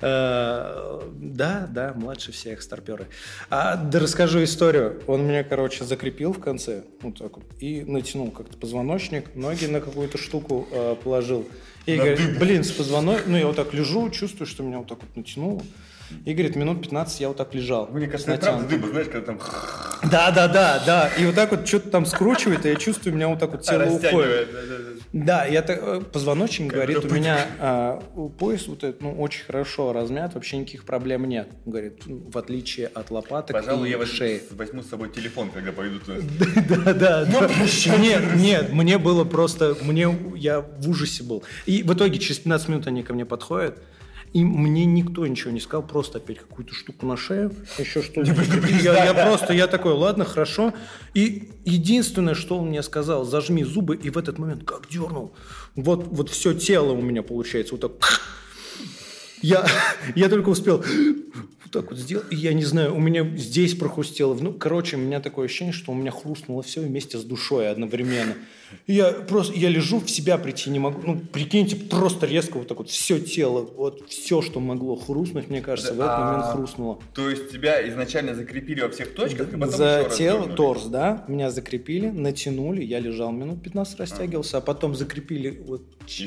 Э, 0.00 1.00
да, 1.18 1.68
да, 1.70 1.92
младше 1.94 2.32
всех 2.32 2.62
старперы. 2.62 3.06
А, 3.50 3.76
да 3.76 3.98
расскажу 3.98 4.42
историю. 4.44 5.02
Он 5.06 5.26
меня, 5.26 5.44
короче, 5.44 5.84
закрепил 5.84 6.32
в 6.32 6.40
конце, 6.40 6.84
вот 7.00 7.18
так 7.18 7.36
вот, 7.36 7.44
и 7.60 7.82
натянул 7.84 8.30
как-то 8.30 8.56
позвоночник, 8.56 9.34
ноги 9.34 9.66
на 9.66 9.80
какую-то 9.80 10.18
штуку 10.18 10.68
э, 10.70 10.96
положил. 11.02 11.48
И 11.86 11.96
говорит, 11.96 12.38
блин, 12.38 12.64
с 12.64 12.70
позвоночником, 12.72 13.32
ну 13.32 13.38
я 13.38 13.46
вот 13.46 13.56
так 13.56 13.72
лежу, 13.72 14.10
чувствую, 14.10 14.46
что 14.46 14.62
меня 14.62 14.78
вот 14.78 14.88
так 14.88 14.98
вот 15.00 15.16
натянуло. 15.16 15.62
И, 16.24 16.32
говорит, 16.34 16.54
минут 16.54 16.82
15 16.82 17.20
я 17.20 17.28
вот 17.28 17.36
так 17.36 17.54
лежал. 17.54 17.88
Мне 17.88 18.06
кажется, 18.06 18.32
это 18.32 18.46
правда 18.46 18.68
дыба, 18.68 18.88
знаешь, 18.88 19.08
когда 19.08 19.26
там 19.26 19.40
Да, 20.10 20.30
да, 20.30 20.46
да, 20.46 20.82
да. 20.86 21.10
И 21.18 21.24
вот 21.26 21.34
так 21.34 21.50
вот 21.50 21.66
что-то 21.66 21.90
там 21.90 22.06
скручивает, 22.06 22.64
и 22.64 22.68
я 22.68 22.76
чувствую, 22.76 23.12
у 23.12 23.16
меня 23.16 23.28
вот 23.28 23.38
так 23.38 23.50
вот 23.50 23.62
тело 23.62 23.84
уходит. 23.84 24.52
да, 24.52 24.60
да, 24.68 24.75
да. 25.12 25.44
Я 25.46 25.62
так, 25.62 25.78
э, 25.80 26.00
позвоночник 26.12 26.72
говорит, 26.72 27.04
у 27.04 27.08
меня 27.08 27.46
а, 27.58 28.02
пояс 28.38 28.66
вот 28.66 28.84
этот, 28.84 29.00
ну, 29.00 29.12
очень 29.20 29.44
хорошо 29.44 29.92
размят, 29.92 30.34
вообще 30.34 30.58
никаких 30.58 30.84
проблем 30.84 31.24
нет. 31.28 31.48
Говорит, 31.64 32.02
ну, 32.06 32.22
в 32.30 32.36
отличие 32.38 32.88
от 32.88 33.10
лопаток 33.10 33.56
Пожалуй, 33.56 33.88
и 33.88 33.90
я 33.90 33.98
возьму, 33.98 34.16
шеи. 34.16 34.42
возьму 34.50 34.82
с 34.82 34.88
собой 34.88 35.10
телефон, 35.10 35.50
когда 35.50 35.72
пойду 35.72 35.98
туда. 36.00 36.16
Да, 36.68 36.94
да, 36.94 37.24
да. 37.24 37.48
Нет, 37.98 38.36
нет, 38.36 38.72
мне 38.72 38.98
было 38.98 39.24
просто, 39.24 39.76
мне, 39.82 40.14
я 40.36 40.60
в 40.60 40.88
ужасе 40.88 41.22
был. 41.22 41.42
И 41.64 41.82
в 41.82 41.92
итоге 41.94 42.18
через 42.18 42.38
15 42.38 42.68
минут 42.68 42.86
они 42.86 43.02
ко 43.02 43.14
мне 43.14 43.24
подходят, 43.24 43.78
и 44.36 44.44
мне 44.44 44.84
никто 44.84 45.26
ничего 45.26 45.50
не 45.50 45.60
сказал, 45.60 45.82
просто 45.82 46.18
опять 46.18 46.40
какую-то 46.40 46.74
штуку 46.74 47.06
на 47.06 47.16
шею, 47.16 47.54
еще 47.78 48.02
что-нибудь. 48.02 48.46
Я, 48.82 49.06
я 49.06 49.14
просто, 49.14 49.54
я 49.54 49.66
такой, 49.66 49.94
ладно, 49.94 50.26
хорошо. 50.26 50.74
И 51.14 51.48
единственное, 51.64 52.34
что 52.34 52.58
он 52.58 52.68
мне 52.68 52.82
сказал, 52.82 53.24
зажми 53.24 53.64
зубы, 53.64 53.96
и 53.96 54.10
в 54.10 54.18
этот 54.18 54.38
момент 54.38 54.64
как 54.64 54.90
дернул. 54.90 55.34
Вот, 55.74 56.08
вот 56.08 56.28
все 56.28 56.52
тело 56.52 56.92
у 56.92 57.00
меня 57.00 57.22
получается 57.22 57.76
вот 57.76 57.80
так. 57.80 58.20
Я, 59.40 59.66
я 60.14 60.28
только 60.28 60.50
успел 60.50 60.84
вот 61.66 61.82
так 61.82 61.90
вот 61.90 61.98
сделать, 62.00 62.26
и 62.30 62.36
я 62.36 62.52
не 62.52 62.64
знаю, 62.64 62.94
у 62.94 63.00
меня 63.00 63.24
здесь 63.36 63.74
прохрустело. 63.74 64.34
Ну, 64.34 64.52
короче, 64.52 64.96
у 64.96 65.00
меня 65.00 65.20
такое 65.20 65.46
ощущение, 65.46 65.72
что 65.72 65.92
у 65.92 65.94
меня 65.94 66.10
хрустнуло 66.10 66.62
все 66.62 66.80
вместе 66.80 67.18
с 67.18 67.24
душой 67.24 67.70
одновременно. 67.70 68.34
И 68.86 68.94
я 68.94 69.12
просто, 69.12 69.54
я 69.54 69.68
лежу, 69.68 70.00
в 70.00 70.10
себя 70.10 70.38
прийти 70.38 70.70
не 70.70 70.78
могу. 70.78 71.00
Ну, 71.04 71.18
прикиньте, 71.18 71.76
просто 71.76 72.26
резко 72.26 72.58
вот 72.58 72.68
так 72.68 72.78
вот 72.78 72.88
все 72.88 73.20
тело, 73.20 73.62
вот 73.62 74.08
все, 74.08 74.42
что 74.42 74.60
могло 74.60 74.96
хрустнуть, 74.96 75.48
мне 75.48 75.60
кажется, 75.60 75.92
в 75.92 76.00
этот 76.00 76.12
А, 76.12 76.32
момент 76.32 76.52
хрустнуло. 76.52 77.00
То 77.14 77.28
есть 77.30 77.50
тебя 77.52 77.88
изначально 77.88 78.34
закрепили 78.34 78.80
во 78.80 78.88
всех 78.88 79.14
точках, 79.14 79.52
и 79.52 79.56
потом 79.56 79.70
За 79.70 80.08
тело, 80.16 80.48
торс, 80.48 80.84
да, 80.86 81.24
меня 81.28 81.50
закрепили, 81.50 82.08
натянули, 82.08 82.82
я 82.82 82.98
лежал 82.98 83.32
минут 83.32 83.62
15, 83.62 84.00
растягивался, 84.00 84.58
а 84.58 84.60
потом 84.60 84.94
закрепили 84.94 85.62
вот 85.66 85.82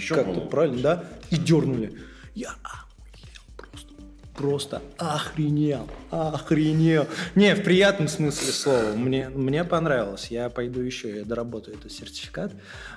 как-то 0.09 0.41
правильно, 0.41 0.81
да, 0.81 1.03
и 1.29 1.37
дернули. 1.37 1.93
Я 2.35 2.55
охуел 2.63 2.88
просто, 4.39 4.81
охренел, 4.97 5.85
охренел. 6.11 7.07
Не, 7.35 7.55
в 7.55 7.61
приятном 7.61 8.07
смысле 8.07 8.53
слова, 8.53 8.93
мне, 8.95 9.27
мне 9.27 9.65
понравилось, 9.65 10.27
я 10.31 10.49
пойду 10.49 10.79
еще, 10.79 11.17
я 11.17 11.25
доработаю 11.25 11.75
этот 11.75 11.91
сертификат. 11.91 12.53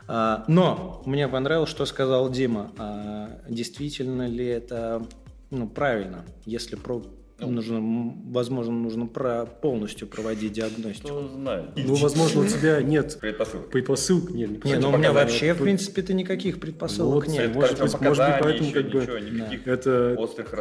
А, 0.06 0.44
но 0.46 1.02
мне 1.04 1.26
понравилось, 1.26 1.68
что 1.68 1.84
сказал 1.84 2.30
Дима, 2.30 2.70
А, 2.78 3.40
действительно 3.48 4.28
ли 4.28 4.46
это 4.46 5.04
ну, 5.50 5.68
правильно, 5.68 6.24
если 6.46 6.76
про 6.76 7.02
нужно, 7.46 8.14
возможно, 8.26 8.72
нужно 8.72 9.06
про, 9.06 9.46
полностью 9.46 10.06
проводить 10.08 10.52
диагностику. 10.52 11.08
Кто 11.08 11.28
знает. 11.28 11.70
Ну, 11.76 11.94
возможно, 11.94 12.42
у 12.42 12.46
тебя 12.46 12.80
нет 12.82 13.18
Предпосылок. 13.20 13.70
предпосылок, 13.70 14.30
нет, 14.30 14.50
Не, 14.50 14.56
кстати, 14.58 14.80
ну 14.80 14.90
у 14.90 14.96
меня 14.96 15.12
вообще, 15.12 15.52
в 15.52 15.56
Тут 15.58 15.64
принципе-то, 15.64 16.14
никаких 16.14 16.60
предпосылок 16.60 17.14
Вот, 17.14 17.28
нет. 17.28 17.50
это- 17.50 17.54
может 17.54 17.80
быть, 17.80 18.00
может 18.00 18.26
быть, 18.26 18.34
поэтому 18.40 18.68
еще 18.68 18.72
как 18.82 18.90
бы 18.92 19.00
ничего, 19.00 19.72
это, 19.72 20.16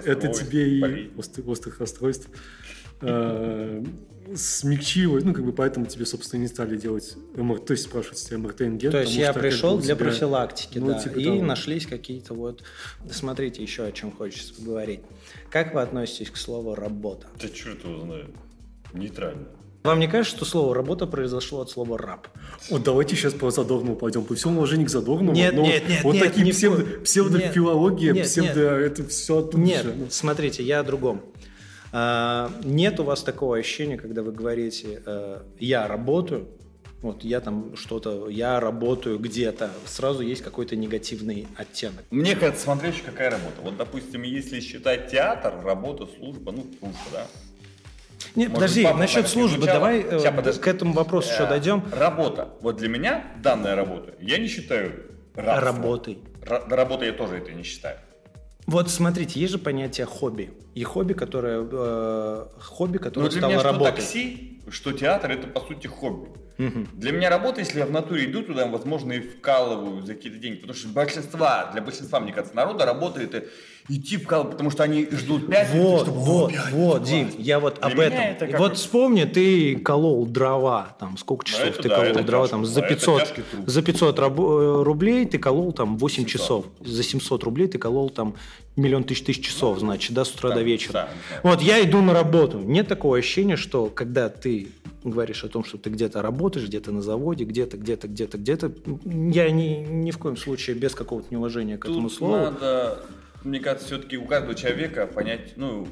это 0.05 0.27
тебе 0.29 0.79
и 0.79 1.11
острых, 1.17 1.47
острых 1.47 1.79
расстройств 1.79 2.29
э, 3.01 3.84
смягчило, 4.36 5.20
ну, 5.20 5.34
как 5.34 5.46
бы 5.46 5.51
поэтому 5.51 5.86
тебе, 5.86 6.05
собственно, 6.05 6.41
не 6.41 6.48
стали 6.48 6.77
делать 6.77 7.15
МРТ, 7.36 7.65
то 7.65 7.72
есть 7.74 7.84
спрашивать 7.84 8.20
тебя 8.20 8.38
МРТ 8.38 8.62
рентген. 8.62 8.91
То 8.91 9.01
есть 9.01 9.13
я 9.13 9.31
что, 9.31 9.39
пришел 9.39 9.77
для 9.77 9.96
тебя- 9.96 10.05
профилактики, 10.05 10.79
ну, 10.79 10.88
да, 10.88 11.00
типа 11.00 11.20
и 11.20 11.25
того. 11.25 11.41
нашлись 11.43 11.86
какие-то 11.86 12.34
вот... 12.34 12.63
Да 13.03 13.13
Смотрите, 13.13 13.62
еще 13.62 13.84
о 13.84 13.91
чем 13.91 14.12
хочется 14.12 14.53
поговорить. 14.53 15.01
Как 15.50 15.74
вы 15.74 15.81
относитесь 15.81 16.29
к 16.29 16.38
слову 16.38 16.75
«работа»? 16.75 17.27
Да 17.41 17.50
черт 17.50 17.84
его 17.84 18.01
знает. 18.01 18.29
Нейтрально. 18.93 19.48
Вам 19.84 20.00
не 20.00 20.08
кажется, 20.08 20.38
что 20.38 20.46
слово 20.46 20.75
«работа» 20.75 21.08
произошло 21.08 21.62
от 21.62 21.72
слова 21.72 21.98
«раб»? 21.98 22.27
Вот 22.70 22.84
давайте 22.84 23.15
сейчас 23.15 23.34
по 23.34 23.50
Задорнову 23.50 23.96
пойдем. 23.96 24.24
По 24.24 24.36
всему 24.36 24.58
уважению 24.58 24.86
к 24.86 24.91
Задорнову. 24.91 25.36
Нет, 25.36 25.55
но 25.55 25.63
нет, 25.63 25.89
нет, 25.89 26.03
Вот 26.03 26.13
нет, 26.13 26.24
такие 26.24 26.46
в 26.46 26.55
псевдо, 26.55 26.84
псевдофилология, 27.03 28.13
нет, 28.13 28.27
псевдо... 28.27 28.75
Это 28.77 29.03
все 29.08 29.39
оттуда 29.39 29.63
Нет, 29.63 29.84
же. 29.84 29.93
Ну, 29.96 30.05
смотрите, 30.10 30.62
я 30.63 30.81
о 30.81 30.84
другом. 30.84 31.24
А, 31.93 32.51
Нет 32.63 33.00
у 33.00 33.03
вас 33.03 33.24
такого 33.24 33.57
ощущения, 33.57 33.98
когда 33.98 34.21
вы 34.24 34.31
говорите 34.31 35.01
э, 35.05 35.41
«я 35.60 35.88
работаю», 35.88 36.48
вот 37.01 37.24
я 37.24 37.39
там 37.41 37.75
что-то, 37.75 38.29
я 38.29 38.60
работаю 38.60 39.17
где-то, 39.17 39.71
сразу 39.88 40.21
есть 40.21 40.43
какой-то 40.43 40.75
негативный 40.75 41.48
оттенок. 41.57 42.03
Мне 42.12 42.36
кажется, 42.36 42.63
смотря 42.63 42.89
еще 42.89 43.01
какая 43.03 43.31
работа. 43.31 43.55
Вот, 43.63 43.75
допустим, 43.75 44.21
если 44.21 44.60
считать 44.60 45.10
театр, 45.10 45.55
работа, 45.63 46.07
служба, 46.17 46.51
ну, 46.51 46.65
служба, 46.79 47.00
да. 47.12 47.27
Нет, 48.36 48.50
Может, 48.50 48.53
подожди, 48.53 48.83
папа 48.83 48.98
насчет 49.00 49.27
службы, 49.27 49.57
изучала. 49.57 49.74
давай 49.79 50.01
э, 50.01 50.19
Ща, 50.21 50.31
подожди. 50.31 50.62
к 50.62 50.67
этому 50.67 50.93
вопросу 50.93 51.33
еще 51.33 51.43
Э, 51.43 51.50
дойдем. 51.50 51.83
Работа. 51.91 52.50
Вот 52.62 52.77
для 52.77 52.88
меня 52.88 53.25
данная 53.43 53.75
работа, 53.75 54.13
я 54.21 54.38
не 54.38 54.48
считаю 54.48 55.07
рабством. 55.33 55.75
Работой. 55.81 56.19
Ра- 56.43 56.63
да, 56.69 56.75
работа 56.75 57.05
я 57.05 57.13
тоже 57.13 57.38
это 57.38 57.51
не 57.51 57.63
считаю. 57.63 57.98
Вот 58.67 58.89
смотрите, 58.89 59.39
есть 59.39 59.51
же 59.53 59.57
понятие 59.57 60.05
хобби. 60.05 60.51
И 60.75 60.83
хобби, 60.83 61.13
которое, 61.13 61.67
э, 61.69 62.45
хобби, 62.59 62.97
Но 62.97 63.03
которое 63.03 63.29
для 63.29 63.39
стало 63.39 63.51
меня 63.51 63.59
что 63.59 63.71
работой. 63.71 63.91
такси, 63.95 64.61
что 64.69 64.93
театр, 64.93 65.31
это 65.31 65.47
по 65.47 65.61
сути 65.61 65.87
хобби. 65.87 66.29
Для 66.57 67.11
меня 67.11 67.29
работа, 67.29 67.59
если 67.59 67.79
я 67.79 67.87
в 67.87 67.91
натуре 67.91 68.25
иду 68.25 68.43
туда, 68.43 68.67
возможно, 68.67 69.13
и 69.13 69.19
вкалываю 69.19 70.05
за 70.05 70.13
какие-то 70.13 70.37
деньги. 70.37 70.57
Потому 70.57 70.75
что 70.77 70.89
большинства, 70.89 71.71
для 71.73 71.81
большинства, 71.81 72.19
мне 72.19 72.31
кажется, 72.33 72.55
народа 72.55 72.85
работа 72.85 73.19
это 73.19 73.45
идти 73.89 74.17
вкалывать, 74.17 74.51
потому 74.51 74.69
что 74.69 74.83
они 74.83 75.07
ждут 75.11 75.47
пятницу, 75.47 75.81
Вот, 75.83 76.01
чтобы 76.03 76.19
вот, 76.19 76.51
опять 76.51 76.71
вот. 76.73 77.03
Дим, 77.03 77.29
я 77.38 77.59
вот 77.59 77.75
Для 77.81 77.88
об 77.88 78.00
этом. 78.00 78.19
это 78.19 78.45
И 78.45 78.51
как 78.51 78.59
вот 78.59 78.69
бы- 78.71 78.75
вспомни, 78.75 79.23
ты 79.25 79.75
колол 79.77 80.25
дрова, 80.25 80.95
там, 81.00 81.17
сколько 81.17 81.45
часов 81.45 81.67
это 81.67 81.83
ты 81.83 81.89
да, 81.89 81.95
колол 81.95 82.11
это 82.11 82.23
дрова, 82.23 82.43
тяжко, 82.45 82.55
там, 82.57 82.65
за 82.65 82.79
это 82.81 82.89
500, 82.89 83.21
тяжкий 83.21 83.43
труд. 83.51 83.67
за 83.67 83.81
500 83.81 84.19
рабо- 84.19 84.61
э, 84.81 84.83
рублей 84.83 85.25
ты 85.25 85.38
колол 85.39 85.71
там 85.73 85.97
8 85.97 86.23
700. 86.27 86.31
часов, 86.41 86.65
за 86.85 87.03
700 87.03 87.43
рублей 87.43 87.67
ты 87.67 87.77
колол 87.77 88.09
там 88.09 88.35
миллион 88.75 89.03
тысяч 89.03 89.23
тысяч 89.23 89.45
часов, 89.45 89.79
значит, 89.79 90.13
да, 90.13 90.23
с 90.25 90.31
утра 90.33 90.50
да, 90.50 90.55
до 90.55 90.61
вечера. 90.61 90.93
да, 90.93 91.09
да. 91.43 91.50
Вот 91.50 91.61
я 91.61 91.81
иду 91.83 92.01
на 92.01 92.13
работу, 92.13 92.59
нет 92.59 92.88
такого 92.88 93.17
ощущения, 93.17 93.57
что 93.57 93.88
когда 93.88 94.29
ты 94.29 94.69
говоришь 95.03 95.43
о 95.43 95.50
том, 95.50 95.63
что 95.65 95.77
ты 95.79 95.89
где-то 95.89 96.21
работаешь, 96.21 96.67
где-то 96.67 96.91
на 96.91 97.01
заводе, 97.01 97.43
где-то, 97.43 97.75
где-то, 97.75 98.07
где-то, 98.07 98.38
где-то, 98.38 98.71
я 99.05 99.50
ни, 99.50 99.83
ни 99.89 100.11
в 100.11 100.19
коем 100.19 100.38
случае 100.38 100.75
без 100.75 100.93
какого-то 100.93 101.27
неуважения 101.31 101.77
к 101.77 101.85
этому 101.85 102.07
Тут 102.07 102.17
слову. 102.17 102.38
надо, 102.38 103.00
мне 103.43 103.60
кажется, 103.60 103.88
все-таки 103.88 104.17
у 104.17 104.25
каждого 104.25 104.55
человека 104.55 105.07
понять, 105.07 105.53
ну, 105.55 105.88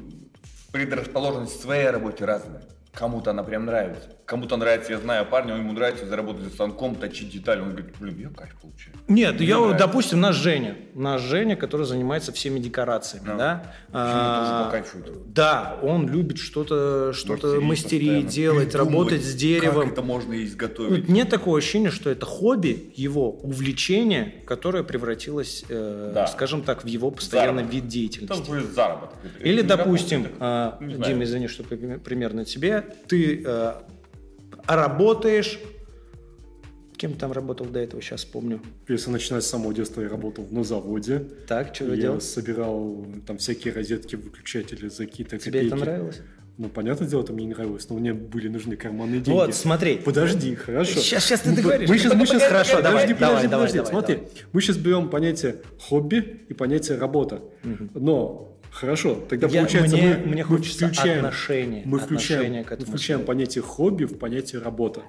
предрасположенность 0.72 1.58
к 1.58 1.62
своей 1.62 1.90
работе 1.90 2.24
разная. 2.24 2.62
Кому-то 2.92 3.30
она 3.30 3.42
прям 3.42 3.66
нравится. 3.66 4.16
Кому-то 4.30 4.56
нравится, 4.56 4.92
я 4.92 5.00
знаю 5.00 5.26
парня, 5.26 5.56
ему 5.56 5.72
нравится 5.72 6.06
заработать 6.06 6.44
за 6.44 6.50
станком, 6.50 6.94
точить 6.94 7.30
детали. 7.32 7.62
Он 7.62 7.70
говорит, 7.70 7.88
блин, 7.98 8.16
я 8.16 8.28
кайф 8.28 8.54
получаю. 8.62 8.94
Нет, 9.08 9.34
Мне 9.40 9.48
я, 9.48 9.58
нравится. 9.58 9.78
допустим, 9.88 10.20
наш 10.20 10.36
Женя, 10.36 10.76
наш 10.94 11.20
Женя, 11.22 11.56
который 11.56 11.84
занимается 11.84 12.30
всеми 12.30 12.60
декорациями, 12.60 13.24
да, 13.36 13.74
тоже 13.88 14.04
А, 14.04 14.64
покайфует. 14.66 15.32
да, 15.34 15.80
он 15.82 16.08
любит 16.08 16.38
что-то, 16.38 17.12
что-то 17.12 17.60
Мастерить 17.60 18.12
мастерить, 18.12 18.26
делать, 18.28 18.74
работать 18.76 19.24
с 19.24 19.34
деревом. 19.34 19.82
Как 19.86 19.92
это 19.94 20.02
можно 20.02 20.44
изготовить? 20.44 21.08
Нет 21.08 21.28
такого 21.28 21.58
ощущения, 21.58 21.90
что 21.90 22.08
это 22.08 22.24
хобби, 22.24 22.92
его 22.94 23.32
увлечение, 23.32 24.44
которое 24.46 24.84
превратилось, 24.84 25.64
э, 25.68 26.12
Да. 26.14 26.28
скажем 26.28 26.62
так, 26.62 26.84
в 26.84 26.86
его 26.86 27.10
постоянный 27.10 27.64
Заработок. 27.64 27.74
вид 27.74 27.82
Это 27.82 27.92
деятельности. 27.92 28.48
будет 28.48 28.72
заработок. 28.74 29.18
Это 29.24 29.42
Или, 29.44 29.62
допустим, 29.62 30.26
это- 30.26 30.76
знаю. 30.78 31.02
Дима, 31.04 31.24
извини, 31.24 31.48
что 31.48 31.64
при- 31.64 31.96
примерно 31.96 32.44
тебе, 32.44 32.84
ты 33.08 33.42
э, 33.44 33.72
работаешь, 34.76 35.58
кем 36.96 37.14
там 37.14 37.32
работал 37.32 37.66
до 37.66 37.78
этого, 37.80 38.02
сейчас 38.02 38.20
вспомню. 38.20 38.60
Если 38.88 39.10
начинать 39.10 39.42
с 39.44 39.46
самого 39.46 39.72
детства, 39.72 40.02
я 40.02 40.08
работал 40.08 40.46
на 40.50 40.64
заводе. 40.64 41.20
Так, 41.46 41.74
что 41.74 41.84
вы 41.84 41.96
Я 41.96 42.02
делали? 42.02 42.20
собирал 42.20 43.06
там 43.26 43.38
всякие 43.38 43.72
розетки, 43.72 44.16
выключатели 44.16 44.88
за 44.88 45.06
какие-то 45.06 45.38
Тебе 45.38 45.60
копейки. 45.60 45.66
это 45.74 45.76
нравилось? 45.76 46.20
Ну, 46.58 46.68
понятное 46.68 47.08
дело, 47.08 47.22
это 47.22 47.32
мне 47.32 47.46
не 47.46 47.54
нравилось, 47.54 47.88
но 47.88 47.96
мне 47.96 48.12
были 48.12 48.48
нужны 48.48 48.76
карманные 48.76 49.20
деньги. 49.22 49.30
Вот, 49.30 49.54
смотри. 49.54 49.96
Подожди, 49.96 50.54
хорошо. 50.56 51.00
Щас- 51.00 51.26
щас 51.26 51.40
ты 51.40 51.50
Мы- 51.50 51.56
договоришь. 51.56 51.88
Мы 51.88 51.96
сейчас, 51.96 52.12
Ну, 52.12 52.18
мы 52.18 52.26
сейчас, 52.26 52.42
хорошо, 52.42 52.82
давай, 52.82 53.04
подожди, 53.06 53.14
давай, 53.14 53.34
подожди, 53.46 53.48
давай, 53.48 53.66
подожди. 53.66 53.76
давай, 53.78 53.90
Смотри, 53.90 54.14
давай. 54.16 54.30
мы 54.52 54.60
сейчас 54.60 54.76
берем 54.76 55.08
понятие 55.08 55.56
хобби 55.78 56.42
и 56.50 56.52
понятие 56.52 56.98
работа. 56.98 57.40
Но 57.94 58.49
хорошо, 58.70 59.14
тогда 59.28 59.46
Я- 59.48 59.60
получается 59.62 59.96
мне- 59.96 60.08
мы, 60.16 60.26
мне 60.26 60.36
мы 60.44 60.56
хочется 60.56 60.86
включаем, 60.86 61.18
отношение, 61.26 61.82
мы 61.84 61.98
включаем, 61.98 62.52
к 62.64 62.68
мы 62.70 62.74
этому 62.74 62.86
включаем 62.90 63.18
слову. 63.20 63.26
понятие 63.26 63.62
хобби 63.62 64.04
в 64.04 64.18
понятие 64.18 64.62
работа. 64.62 65.02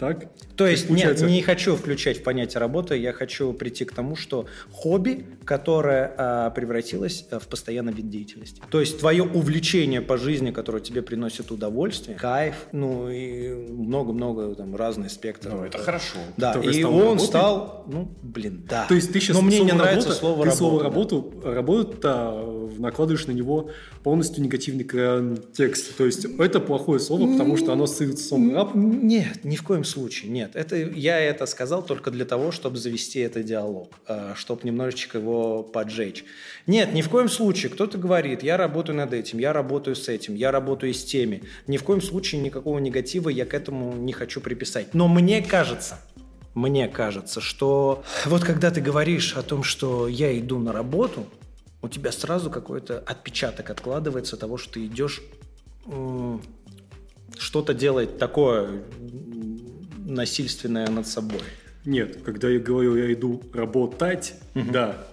Так? 0.00 0.30
То 0.56 0.66
есть 0.66 0.88
получается- 0.88 1.24
нет, 1.26 1.32
не 1.34 1.42
хочу 1.42 1.76
включать 1.76 2.18
в 2.20 2.22
понятие 2.22 2.58
работы, 2.58 2.96
я 2.96 3.12
хочу 3.12 3.52
прийти 3.52 3.84
к 3.84 3.92
тому, 3.92 4.16
что 4.16 4.46
хобби, 4.70 5.26
которое 5.48 6.12
а, 6.18 6.50
превратилось 6.50 7.24
а, 7.30 7.38
в 7.38 7.48
постоянный 7.48 7.94
вид 7.94 8.10
деятельности. 8.10 8.60
То 8.70 8.80
есть 8.80 9.00
твое 9.00 9.24
увлечение 9.24 10.02
по 10.02 10.18
жизни, 10.18 10.50
которое 10.50 10.80
тебе 10.80 11.00
приносит 11.00 11.50
удовольствие, 11.50 12.18
кайф, 12.18 12.66
ну 12.72 13.08
и 13.08 13.54
много-много 13.54 14.54
там 14.54 14.76
разный 14.76 15.08
спектр. 15.08 15.48
Ну, 15.48 15.64
это 15.64 15.78
хорошо. 15.78 16.18
Да, 16.36 16.52
Который 16.52 16.76
и 16.76 16.84
он 16.84 16.92
работой? 17.00 17.26
стал, 17.26 17.84
ну, 17.88 18.12
блин, 18.22 18.66
да. 18.68 18.84
То 18.88 18.94
есть 18.94 19.10
ты 19.10 19.20
сейчас 19.20 19.36
Но 19.36 19.42
мне 19.42 19.60
не 19.60 19.72
нравится 19.72 20.10
работа, 20.10 20.20
слово 20.20 20.42
ты 20.42 20.50
работа. 20.50 20.56
слово 20.58 20.78
да. 21.42 21.54
работу, 21.54 22.68
в 22.68 22.80
накладываешь 22.80 23.26
на 23.26 23.32
него 23.32 23.70
полностью 24.02 24.44
негативный 24.44 24.84
контекст. 24.84 25.96
То 25.96 26.04
есть 26.04 26.26
это 26.38 26.60
плохое 26.60 27.00
слово, 27.00 27.32
потому 27.32 27.56
что 27.56 27.72
оно 27.72 27.84
ассоциируется 27.84 28.24
с 28.26 28.32
раб. 28.54 28.74
Нет, 28.74 29.44
ни 29.44 29.56
в 29.56 29.62
коем 29.62 29.84
случае, 29.84 30.30
нет. 30.30 30.50
Это, 30.52 30.76
я 30.76 31.18
это 31.18 31.46
сказал 31.46 31.82
только 31.82 32.10
для 32.10 32.26
того, 32.26 32.52
чтобы 32.52 32.76
завести 32.76 33.20
этот 33.20 33.46
диалог, 33.46 33.98
чтобы 34.34 34.60
немножечко 34.64 35.16
его 35.16 35.37
поджечь. 35.62 36.24
Нет, 36.66 36.92
ни 36.92 37.02
в 37.02 37.08
коем 37.08 37.28
случае. 37.28 37.70
Кто-то 37.70 37.98
говорит, 37.98 38.42
я 38.42 38.56
работаю 38.56 38.96
над 38.96 39.12
этим, 39.12 39.38
я 39.38 39.52
работаю 39.52 39.96
с 39.96 40.08
этим, 40.08 40.34
я 40.34 40.50
работаю 40.50 40.92
с 40.92 41.04
теми. 41.04 41.42
Ни 41.66 41.76
в 41.76 41.84
коем 41.84 42.02
случае 42.02 42.40
никакого 42.40 42.78
негатива 42.78 43.28
я 43.28 43.44
к 43.46 43.54
этому 43.54 43.94
не 43.94 44.12
хочу 44.12 44.40
приписать. 44.40 44.94
Но 44.94 45.08
мне 45.08 45.42
кажется, 45.42 45.98
мне 46.54 46.88
кажется, 46.88 47.40
что 47.40 48.02
вот 48.26 48.44
когда 48.44 48.70
ты 48.70 48.80
говоришь 48.80 49.36
о 49.36 49.42
том, 49.42 49.62
что 49.62 50.08
я 50.08 50.36
иду 50.38 50.58
на 50.58 50.72
работу, 50.72 51.26
у 51.82 51.88
тебя 51.88 52.12
сразу 52.12 52.50
какой-то 52.50 52.98
отпечаток 52.98 53.70
откладывается 53.70 54.36
того, 54.36 54.58
что 54.58 54.74
ты 54.74 54.86
идешь 54.86 55.22
что-то 57.38 57.74
делать 57.74 58.18
такое 58.18 58.82
насильственное 60.04 60.88
над 60.88 61.06
собой. 61.06 61.40
Нет, 61.84 62.22
когда 62.24 62.48
я 62.48 62.58
говорю, 62.58 62.96
я 62.96 63.12
иду 63.12 63.42
работать, 63.52 64.34
угу. 64.54 64.70
да. 64.70 65.06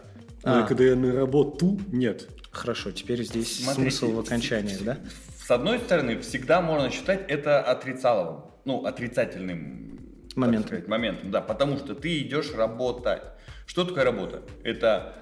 Но 0.45 0.63
а. 0.63 0.63
когда 0.63 0.83
я 0.83 0.95
на 0.95 1.11
работу, 1.11 1.79
нет. 1.91 2.29
Хорошо, 2.51 2.91
теперь 2.91 3.23
здесь 3.23 3.63
Смотрите, 3.63 3.91
смысл 3.91 4.15
в 4.15 4.19
окончании, 4.19 4.77
да? 4.81 4.99
С 5.37 5.49
одной 5.49 5.79
стороны, 5.79 6.19
всегда 6.19 6.61
можно 6.61 6.89
считать 6.91 7.25
это 7.27 7.61
отрицаловым, 7.61 8.45
ну, 8.63 8.85
отрицательным 8.85 9.99
моментом. 10.35 10.67
Сказать, 10.67 10.87
моментом, 10.87 11.31
да, 11.31 11.41
потому 11.41 11.77
что 11.77 11.95
ты 11.95 12.21
идешь 12.21 12.53
работать. 12.53 13.23
Что 13.65 13.83
такое 13.83 14.03
работа? 14.03 14.43
Это 14.63 15.15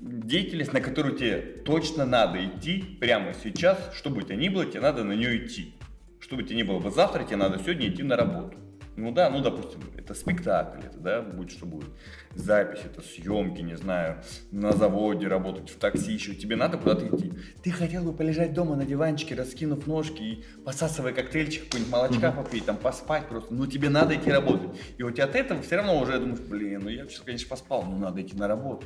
деятельность, 0.00 0.72
на 0.72 0.80
которую 0.80 1.16
тебе 1.16 1.40
точно 1.64 2.06
надо 2.06 2.44
идти 2.44 2.98
прямо 3.00 3.34
сейчас, 3.34 3.78
что 3.94 4.10
бы 4.10 4.22
то 4.22 4.36
ни 4.36 4.48
было, 4.48 4.64
тебе 4.64 4.80
надо 4.80 5.02
на 5.02 5.12
нее 5.12 5.44
идти. 5.44 5.74
Что 6.20 6.36
бы 6.36 6.44
тебе 6.44 6.56
ни 6.56 6.62
было 6.62 6.78
бы 6.78 6.90
завтра, 6.90 7.24
тебе 7.24 7.36
надо 7.36 7.58
сегодня 7.58 7.88
идти 7.88 8.02
на 8.02 8.16
работу. 8.16 8.56
Ну 8.98 9.12
да, 9.12 9.30
ну 9.30 9.40
допустим, 9.40 9.80
это 9.96 10.12
спектакль, 10.12 10.80
это 10.84 10.98
да, 10.98 11.22
будет 11.22 11.52
что 11.52 11.66
будет. 11.66 11.88
Запись, 12.34 12.80
это 12.84 13.00
съемки, 13.00 13.60
не 13.60 13.76
знаю, 13.76 14.20
на 14.50 14.72
заводе 14.72 15.28
работать, 15.28 15.70
в 15.70 15.78
такси 15.78 16.14
еще. 16.14 16.34
Тебе 16.34 16.56
надо 16.56 16.78
куда-то 16.78 17.06
идти. 17.06 17.32
Ты 17.62 17.70
хотел 17.70 18.02
бы 18.02 18.12
полежать 18.12 18.54
дома 18.54 18.74
на 18.74 18.84
диванчике, 18.84 19.36
раскинув 19.36 19.86
ножки 19.86 20.22
и 20.22 20.44
посасывая 20.64 21.12
коктейльчик, 21.12 21.66
какой-нибудь 21.66 21.92
молочка 21.92 22.32
попить, 22.32 22.66
там 22.66 22.76
поспать 22.76 23.28
просто. 23.28 23.54
Но 23.54 23.68
тебе 23.68 23.88
надо 23.88 24.16
идти 24.16 24.32
работать. 24.32 24.70
И 24.96 25.04
вот 25.04 25.16
от 25.20 25.36
этого 25.36 25.62
все 25.62 25.76
равно 25.76 26.00
уже 26.00 26.18
думаешь, 26.18 26.40
блин, 26.40 26.80
ну 26.82 26.88
я 26.88 27.06
сейчас, 27.06 27.20
конечно, 27.20 27.48
поспал, 27.48 27.84
но 27.84 27.96
надо 27.98 28.20
идти 28.20 28.36
на 28.36 28.48
работу. 28.48 28.84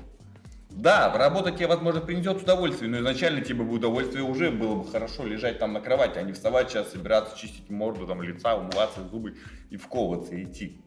Да, 0.75 1.13
работа 1.17 1.51
тебе, 1.51 1.67
возможно, 1.67 2.01
принесет 2.01 2.43
удовольствие, 2.43 2.91
но 2.91 2.99
изначально 2.99 3.43
тебе 3.43 3.63
бы 3.63 3.75
удовольствие 3.75 4.25
уже 4.25 4.51
было 4.51 4.77
бы 4.77 4.91
хорошо 4.91 5.25
лежать 5.25 5.59
там 5.59 5.73
на 5.73 5.81
кровати, 5.81 6.19
а 6.19 6.23
не 6.23 6.33
вставать 6.33 6.71
сейчас, 6.71 6.91
собираться, 6.91 7.39
чистить 7.39 7.69
морду, 7.71 8.07
там, 8.07 8.23
лица, 8.23 8.57
умываться, 8.57 9.01
зубы 9.11 9.37
и 9.71 9.77
вковываться, 9.77 10.43
идти. 10.43 10.81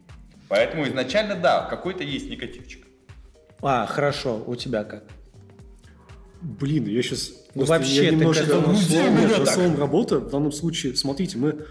Поэтому 0.48 0.86
изначально, 0.86 1.36
да, 1.36 1.66
какой-то 1.68 2.04
есть 2.04 2.28
негативчик. 2.28 2.86
А, 3.62 3.86
хорошо, 3.86 4.42
у 4.46 4.54
тебя 4.54 4.84
как? 4.84 5.04
Блин, 6.42 6.86
я 6.86 7.02
сейчас... 7.02 7.32
Ну, 7.54 7.64
вообще, 7.64 8.06
я 8.06 8.10
немножко 8.10 8.44
ты 8.44 8.50
как... 8.50 8.76
словом, 8.76 9.46
словом 9.46 9.80
работа, 9.80 10.18
в 10.18 10.30
данном 10.30 10.52
случае, 10.52 10.94
смотрите, 10.94 11.38
мы 11.38 11.64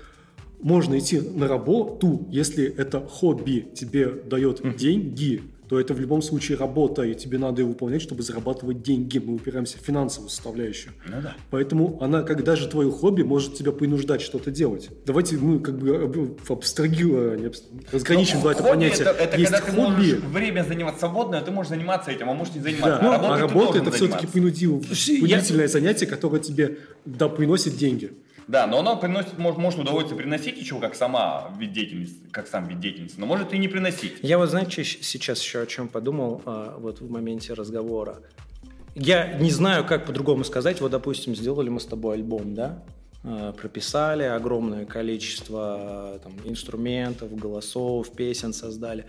можно 0.60 0.98
идти 0.98 1.20
на 1.20 1.48
работу, 1.48 2.28
если 2.32 2.66
это 2.66 3.00
хобби 3.00 3.72
тебе 3.76 4.08
дает 4.08 4.76
деньги, 4.78 5.44
то 5.68 5.80
это 5.80 5.94
в 5.94 6.00
любом 6.00 6.22
случае 6.22 6.58
работа, 6.58 7.04
и 7.04 7.16
тебе 7.16 7.38
надо 7.38 7.62
ее 7.62 7.68
выполнять, 7.68 8.02
чтобы 8.02 8.24
зарабатывать 8.24 8.82
деньги. 8.82 9.18
Мы 9.20 9.36
упираемся 9.36 9.78
в 9.78 9.82
финансовую 9.82 10.30
составляющую. 10.30 10.94
Ну 11.08 11.22
да. 11.22 11.36
Поэтому 11.50 11.98
она, 12.02 12.24
как 12.24 12.44
даже 12.44 12.68
твое 12.68 12.92
хобби, 12.92 13.24
может 13.24 13.56
тебя 13.56 13.72
принуждать 13.72 14.22
что-то 14.22 14.52
делать. 14.52 14.90
Давайте 15.06 15.38
мы 15.38 15.60
как 15.60 15.78
бы 15.78 16.36
абстрагируем, 16.48 17.52
разграничим 17.92 18.42
два 18.42 18.52
это 18.52 18.64
понятия. 18.64 19.04
Это, 19.04 19.12
это 19.12 19.38
Есть 19.38 19.52
когда 19.52 19.72
хобби. 19.72 20.12
ты 20.12 20.16
можешь 20.16 20.20
время 20.20 20.64
заниматься 20.64 21.00
свободное, 21.00 21.42
ты 21.42 21.52
можешь 21.52 21.70
заниматься 21.70 22.12
этим, 22.12 22.30
а 22.30 22.34
можешь 22.34 22.54
не 22.54 22.62
заниматься. 22.62 23.00
Да. 23.02 23.16
А, 23.16 23.36
а 23.36 23.40
работа 23.40 23.80
это 23.80 23.92
все-таки 23.92 24.28
принудительное 24.28 25.68
занятие, 25.68 26.06
которое 26.06 26.40
тебе 26.40 26.78
да, 27.06 27.30
приносит 27.30 27.78
деньги. 27.78 28.12
Да, 28.48 28.68
но 28.68 28.80
она 28.80 28.96
приносит, 28.96 29.38
может, 29.38 29.60
может 29.60 29.80
удовольствие 29.80 30.18
приносить 30.18 30.58
еще 30.58 30.80
как 30.80 30.96
сама 30.96 31.52
вид 31.58 31.72
деятельности, 31.72 32.18
как 32.32 32.48
сам 32.48 32.68
вид 32.68 32.80
деятельности, 32.80 33.20
но 33.20 33.26
может 33.26 33.54
и 33.54 33.58
не 33.58 33.68
приносить. 33.68 34.18
Я 34.22 34.38
вот, 34.38 34.50
знаете, 34.50 34.84
сейчас 34.84 35.42
еще 35.42 35.62
о 35.62 35.66
чем 35.66 35.88
подумал 35.88 36.42
а, 36.46 36.78
вот 36.78 37.02
в 37.02 37.10
моменте 37.10 37.54
разговора. 37.54 38.18
Я 38.94 39.34
не 39.40 39.52
знаю, 39.52 39.84
как 39.86 40.06
по-другому 40.06 40.44
сказать. 40.44 40.80
Вот, 40.80 40.92
допустим, 40.92 41.36
сделали 41.36 41.70
мы 41.70 41.80
с 41.80 41.86
тобой 41.86 42.16
альбом, 42.16 42.54
да? 42.56 42.84
Э, 43.28 43.54
прописали 43.60 44.22
огромное 44.22 44.86
количество 44.86 46.16
э, 46.16 46.20
там, 46.24 46.34
инструментов, 46.44 47.36
голосов, 47.36 48.12
песен 48.12 48.54
создали. 48.54 49.06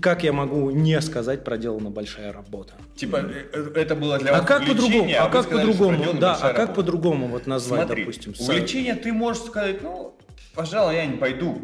Как 0.00 0.22
я 0.22 0.32
могу 0.32 0.70
не 0.70 1.00
сказать, 1.00 1.42
проделана 1.42 1.90
большая 1.90 2.32
работа? 2.32 2.74
Типа 2.94 3.16
э, 3.16 3.72
это 3.74 3.96
было 3.96 4.20
для 4.20 4.30
а 4.30 4.38
вас 4.38 4.46
как 4.46 4.66
по-другому? 4.66 5.10
А, 5.18 5.24
а 5.24 5.28
как 5.30 5.50
по-другому? 5.50 6.14
Да, 6.20 6.36
а 6.36 6.52
как 6.52 6.74
по-другому 6.74 7.26
вот 7.26 7.48
назвать, 7.48 7.86
Смотри, 7.86 8.04
допустим? 8.04 8.34
Увлечение 8.38 8.94
ты 8.94 9.12
можешь 9.12 9.42
сказать, 9.42 9.82
ну, 9.82 10.16
пожалуй, 10.54 10.94
я 10.94 11.06
не 11.06 11.16
пойду, 11.16 11.60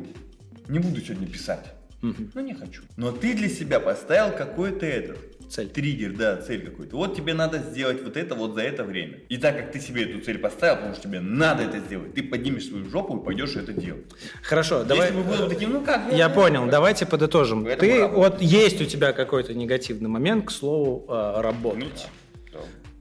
не 0.66 0.80
буду 0.80 1.00
сегодня 1.00 1.28
писать. 1.28 1.66
Угу. 2.02 2.30
Ну, 2.34 2.40
не 2.40 2.54
хочу. 2.54 2.82
Но 2.96 3.12
ты 3.12 3.32
для 3.34 3.48
себя 3.48 3.78
поставил 3.78 4.36
какой-то 4.36 4.86
этот 4.86 5.18
цель. 5.48 5.68
Триггер, 5.68 6.12
да, 6.16 6.36
цель 6.36 6.64
какой-то. 6.64 6.96
Вот 6.96 7.16
тебе 7.16 7.34
надо 7.34 7.58
сделать 7.58 8.02
вот 8.02 8.16
это 8.16 8.34
вот 8.34 8.54
за 8.54 8.62
это 8.62 8.84
время. 8.84 9.20
И 9.28 9.36
так 9.36 9.56
как 9.56 9.72
ты 9.72 9.80
себе 9.80 10.04
эту 10.04 10.24
цель 10.24 10.38
поставил, 10.38 10.76
потому 10.76 10.94
что 10.94 11.02
тебе 11.04 11.20
надо 11.20 11.64
это 11.64 11.78
сделать, 11.78 12.14
ты 12.14 12.22
поднимешь 12.22 12.66
свою 12.66 12.88
жопу 12.88 13.18
и 13.18 13.24
пойдешь 13.24 13.56
это 13.56 13.72
делать. 13.72 14.04
Хорошо, 14.42 14.84
давай. 14.84 15.08
Если 15.08 15.18
мы 15.18 15.24
будем 15.24 15.48
таким, 15.48 15.72
ну 15.72 15.80
как? 15.82 16.12
Я 16.12 16.28
понял, 16.28 16.66
давайте 16.66 17.06
подытожим. 17.06 17.64
Ты 17.64 18.06
вот 18.06 18.40
есть 18.40 18.80
у 18.80 18.84
тебя 18.84 19.12
какой-то 19.12 19.54
негативный 19.54 20.08
момент, 20.08 20.46
к 20.46 20.50
слову, 20.50 21.06
э, 21.08 21.40
работать. 21.40 22.06
Ну, 22.52 22.58
да. 22.58 22.58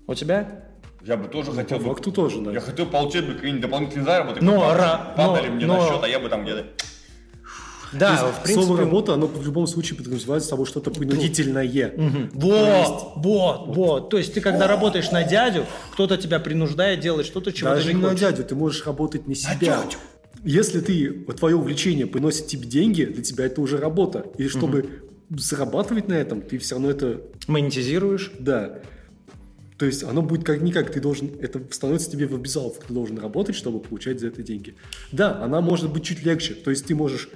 У 0.08 0.14
тебя? 0.16 0.66
Я 1.04 1.18
бы 1.18 1.28
тоже 1.28 1.52
хотел 1.52 1.80
бы. 1.80 1.86
Факту 1.86 2.12
тоже, 2.12 2.42
да. 2.42 2.52
Я 2.52 2.60
хотел 2.60 2.86
получить 2.86 3.26
бы 3.26 3.34
какие-нибудь 3.34 3.62
дополнительные 3.62 4.06
заработки. 4.06 4.44
Но, 4.44 4.74
ра... 4.74 5.14
падали 5.18 5.48
но, 5.48 5.56
мне 5.56 5.66
но... 5.66 5.78
на 5.78 5.88
счет, 5.88 6.04
а 6.04 6.08
я 6.08 6.20
бы 6.20 6.30
там 6.30 6.44
где-то 6.44 6.68
да, 7.94 8.12
есть, 8.12 8.24
в 8.24 8.44
принципе... 8.44 8.66
Слово 8.66 8.82
«работа», 8.82 9.14
оно 9.14 9.28
в 9.28 9.44
любом 9.44 9.68
случае 9.68 9.98
подразумевает 9.98 10.44
собой 10.44 10.66
что-то 10.66 10.92
принудительное. 10.92 11.62
Угу. 11.62 12.30
Вот, 12.34 13.14
вот, 13.18 13.68
вот. 13.68 14.10
То 14.10 14.18
есть 14.18 14.34
ты 14.34 14.42
когда 14.42 14.68
работаешь 14.68 15.12
на 15.12 15.24
дядю, 15.24 15.66
кто-то 15.94 16.18
тебя 16.18 16.40
принуждает 16.40 17.00
делать 17.02 17.26
что-то, 17.26 17.52
чего 17.52 17.70
Даже 17.70 17.88
ты 17.88 17.94
не 17.94 18.02
не 18.02 18.08
на 18.08 18.16
дядю, 18.16 18.44
ты 18.44 18.56
можешь 18.56 18.86
работать 18.86 19.28
на 19.28 19.36
себя. 19.36 19.54
На 19.54 19.60
дядю. 19.60 19.98
Если 20.44 20.80
ты, 20.80 21.12
твое 21.38 21.56
увлечение 21.56 22.08
приносит 22.08 22.48
тебе 22.48 22.68
деньги, 22.68 23.04
для 23.04 23.24
тебя 23.24 23.46
это 23.46 23.62
уже 23.62 23.78
работа. 23.78 24.26
И 24.38 24.48
чтобы 24.48 24.80
угу. 25.30 25.38
зарабатывать 25.38 26.08
на 26.08 26.14
этом, 26.14 26.42
ты 26.42 26.58
все 26.58 26.76
равно 26.76 26.90
это... 26.90 27.22
Монетизируешь? 27.48 28.32
Да. 28.40 28.80
То 29.78 29.88
есть 29.88 30.04
оно 30.04 30.22
будет 30.22 30.44
как-никак, 30.44 30.92
ты 30.92 31.02
должен, 31.02 31.32
это 31.42 31.60
становится 31.72 32.12
тебе 32.12 32.28
в 32.28 32.36
обязаловку, 32.36 32.86
ты 32.88 32.94
должен 32.94 33.18
работать, 33.18 33.56
чтобы 33.56 33.80
получать 33.80 34.20
за 34.20 34.28
это 34.28 34.44
деньги. 34.44 34.76
Да, 35.12 35.42
она 35.44 35.60
может 35.60 35.92
быть 35.92 36.04
чуть 36.04 36.24
легче, 36.24 36.54
то 36.54 36.70
есть 36.70 36.86
ты 36.86 36.94
можешь 36.94 37.30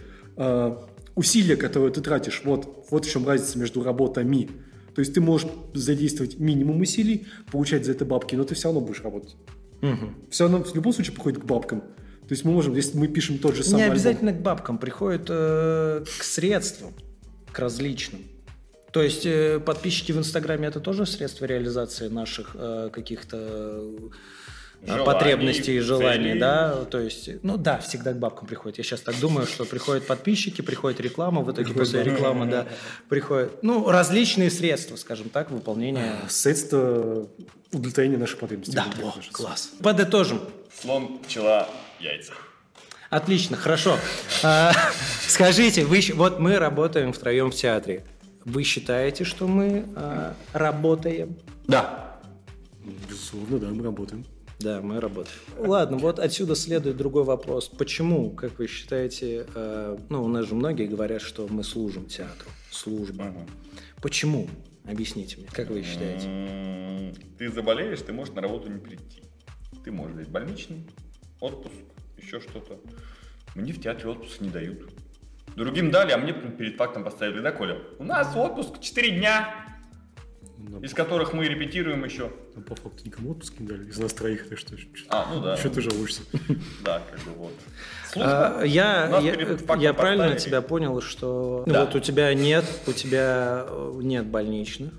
усилия, 1.15 1.55
которые 1.55 1.91
ты 1.91 2.01
тратишь, 2.01 2.41
вот, 2.43 2.87
вот 2.89 3.05
в 3.05 3.09
чем 3.09 3.27
разница 3.27 3.57
между 3.57 3.83
работами. 3.83 4.49
То 4.93 4.99
есть 4.99 5.13
ты 5.13 5.21
можешь 5.21 5.47
задействовать 5.73 6.39
минимум 6.39 6.81
усилий, 6.81 7.27
получать 7.51 7.85
за 7.85 7.91
это 7.91 8.05
бабки, 8.05 8.35
но 8.35 8.43
ты 8.43 8.55
все 8.55 8.69
равно 8.69 8.81
будешь 8.81 9.01
работать. 9.01 9.35
Угу. 9.81 10.29
Все 10.29 10.45
равно 10.45 10.63
в 10.63 10.73
любом 10.73 10.93
случае 10.93 11.13
приходит 11.13 11.41
к 11.41 11.45
бабкам. 11.45 11.81
То 11.81 12.31
есть 12.31 12.43
мы 12.43 12.51
можем, 12.51 12.73
если 12.75 12.97
мы 12.97 13.07
пишем 13.07 13.37
тот 13.37 13.55
же 13.55 13.63
самый 13.63 13.83
Не 13.83 13.91
обязательно 13.91 14.31
альбом, 14.31 14.41
к 14.41 14.45
бабкам, 14.45 14.77
приходит 14.77 15.27
э, 15.29 16.03
к 16.05 16.23
средствам, 16.23 16.93
к 17.51 17.59
различным. 17.59 18.21
То 18.91 19.03
есть 19.03 19.25
э, 19.25 19.59
подписчики 19.59 20.11
в 20.11 20.17
Инстаграме 20.17 20.69
это 20.69 20.79
тоже 20.79 21.05
средство 21.05 21.45
реализации 21.45 22.07
наших 22.07 22.55
э, 22.55 22.89
каких-то 22.91 23.83
желаний, 24.85 25.05
потребностей 25.05 25.77
и 25.77 25.79
желаний, 25.79 26.29
целей. 26.29 26.39
да, 26.39 26.85
то 26.85 26.99
есть, 26.99 27.29
ну 27.43 27.57
да, 27.57 27.79
всегда 27.79 28.13
к 28.13 28.19
бабкам 28.19 28.47
приходит. 28.47 28.77
Я 28.77 28.83
сейчас 28.83 29.01
так 29.01 29.19
думаю, 29.19 29.47
что 29.47 29.65
приходят 29.65 30.05
подписчики, 30.07 30.61
приходит 30.61 30.99
реклама, 30.99 31.41
в 31.41 31.51
итоге 31.51 31.73
после 31.73 32.03
рекламы, 32.03 32.45
да, 32.45 32.67
приходят, 33.09 33.63
ну, 33.63 33.89
различные 33.89 34.49
средства, 34.49 34.95
скажем 34.95 35.29
так, 35.29 35.51
выполнения. 35.51 36.15
Средства 36.29 37.27
удовлетворения 37.71 38.17
наших 38.17 38.39
потребностей. 38.39 38.75
Да, 38.75 38.85
о, 39.01 39.13
класс. 39.31 39.71
Подытожим. 39.81 40.41
Слон, 40.81 41.19
пчела, 41.19 41.69
яйца. 41.99 42.33
Отлично, 43.09 43.55
хорошо. 43.55 43.97
А, 44.43 44.73
скажите, 45.27 45.85
вы, 45.85 46.01
вот 46.15 46.39
мы 46.39 46.57
работаем 46.57 47.13
втроем 47.13 47.51
в 47.51 47.55
театре. 47.55 48.03
Вы 48.43 48.63
считаете, 48.63 49.23
что 49.23 49.47
мы 49.47 49.85
а, 49.95 50.35
работаем? 50.53 51.37
Да. 51.67 52.19
Безусловно, 53.09 53.59
да, 53.59 53.67
мы 53.67 53.83
работаем. 53.83 54.25
Да, 54.59 54.81
мы 54.81 54.99
работаем. 54.99 55.37
Ладно, 55.57 55.97
вот 55.97 56.19
отсюда 56.19 56.55
следует 56.55 56.97
другой 56.97 57.23
вопрос. 57.23 57.67
Почему, 57.67 58.31
как 58.31 58.57
вы 58.57 58.67
считаете, 58.67 59.45
э, 59.53 59.97
ну, 60.09 60.23
у 60.23 60.27
нас 60.27 60.47
же 60.47 60.55
многие 60.55 60.87
говорят, 60.87 61.21
что 61.21 61.47
мы 61.49 61.63
служим 61.63 62.05
театру, 62.05 62.49
служба. 62.71 63.23
Угу. 63.23 63.45
Почему? 64.01 64.47
Объясните 64.85 65.37
мне, 65.37 65.47
как 65.51 65.69
вы 65.69 65.83
считаете? 65.83 67.13
ты 67.37 67.51
заболеешь, 67.51 68.01
ты 68.01 68.13
можешь 68.13 68.33
на 68.33 68.41
работу 68.41 68.69
не 68.69 68.79
прийти. 68.79 69.23
Ты 69.83 69.91
можешь 69.91 70.15
взять 70.15 70.29
больничный, 70.29 70.85
отпуск, 71.39 71.75
еще 72.17 72.39
что-то. 72.39 72.79
Мне 73.55 73.73
в 73.73 73.81
театре 73.81 74.09
отпуск 74.09 74.41
не 74.41 74.49
дают. 74.49 74.89
Другим 75.55 75.91
дали, 75.91 76.11
а 76.11 76.17
мне 76.17 76.33
перед 76.33 76.75
фактом 76.75 77.03
поставили, 77.03 77.39
да, 77.39 77.51
Коля? 77.51 77.79
У 77.99 78.03
нас 78.03 78.35
отпуск 78.35 78.79
4 78.79 79.11
дня, 79.11 79.74
Ну, 80.67 80.81
из 80.81 80.93
которых 80.93 81.33
мы 81.33 81.45
репетируем 81.47 82.03
еще. 82.03 82.31
ну, 82.55 82.61
по 82.61 82.75
факту 82.75 83.03
никому 83.05 83.31
отпуск 83.31 83.59
не 83.59 83.67
дали. 83.67 83.87
Из 83.89 83.97
нас 83.99 84.13
троих, 84.13 84.49
так 84.49 84.57
что... 84.57 84.75
А, 85.09 85.31
ну 85.33 85.41
да. 85.41 85.57
Что 85.57 85.69
ты 85.69 85.81
жалуешься? 85.81 86.21
Да, 86.83 87.01
как 87.11 87.19
бы 87.21 87.31
вот. 87.37 87.53
А, 88.17 88.63
Я, 88.63 89.09
Нас 89.09 89.23
я, 89.23 89.33
фактом 89.33 89.79
я 89.79 89.93
правильно 89.93 90.23
поставили. 90.25 90.45
тебя 90.45 90.61
понял, 90.61 91.01
что 91.01 91.63
Да. 91.67 91.85
вот 91.85 91.95
у 91.95 91.99
тебя 91.99 92.33
нет, 92.33 92.65
у 92.87 92.93
тебя 92.93 93.65
э, 93.67 93.99
нет 94.01 94.25
больничных, 94.25 94.93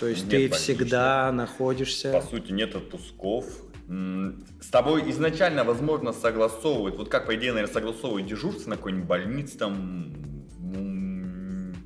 то 0.00 0.06
есть 0.06 0.22
Нет 0.22 0.30
ты 0.30 0.36
больничных. 0.36 0.60
всегда 0.60 1.30
находишься. 1.32 2.12
По 2.12 2.22
сути, 2.22 2.52
нет 2.52 2.74
отпусков. 2.74 3.44
С 3.88 4.68
тобой 4.70 5.10
изначально, 5.10 5.64
возможно, 5.64 6.12
согласовывают, 6.12 6.96
вот 6.96 7.08
как, 7.10 7.26
по 7.26 7.34
идее, 7.34 7.52
наверное, 7.52 7.72
согласовывают 7.72 8.26
дежурство 8.26 8.70
на 8.70 8.76
какой-нибудь 8.76 9.06
больнице, 9.06 9.58
там, 9.58 10.10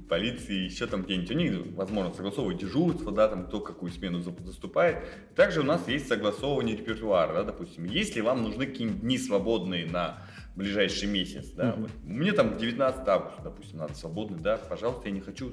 полиции, 0.09 0.64
еще 0.64 0.87
там 0.87 1.03
где-нибудь. 1.03 1.31
У 1.31 1.35
них, 1.35 1.53
возможно, 1.77 2.12
согласовывают 2.14 2.61
дежурство, 2.61 3.12
да, 3.12 3.29
там, 3.29 3.47
кто 3.47 3.61
какую 3.61 3.90
смену 3.92 4.21
за- 4.21 4.35
заступает. 4.45 4.99
Также 5.35 5.61
у 5.61 5.64
нас 5.64 5.87
есть 5.88 6.09
согласовывание 6.09 6.77
репертуара, 6.77 7.33
да, 7.35 7.42
допустим. 7.45 7.85
Если 7.85 8.21
вам 8.21 8.42
нужны 8.42 8.66
какие-нибудь 8.66 9.01
дни 9.01 9.19
свободные 9.19 9.87
на 9.87 10.19
ближайший 10.55 11.09
месяц, 11.09 11.49
да, 11.51 11.73
Мгм. 11.73 11.83
вот. 11.83 11.90
мне 12.05 12.33
там 12.33 12.57
19 12.57 13.07
августа, 13.09 13.42
допустим, 13.42 13.79
надо 13.79 13.95
свободный, 13.95 14.38
да, 14.40 14.57
пожалуйста, 14.57 15.09
я 15.09 15.14
не 15.14 15.21
хочу, 15.21 15.53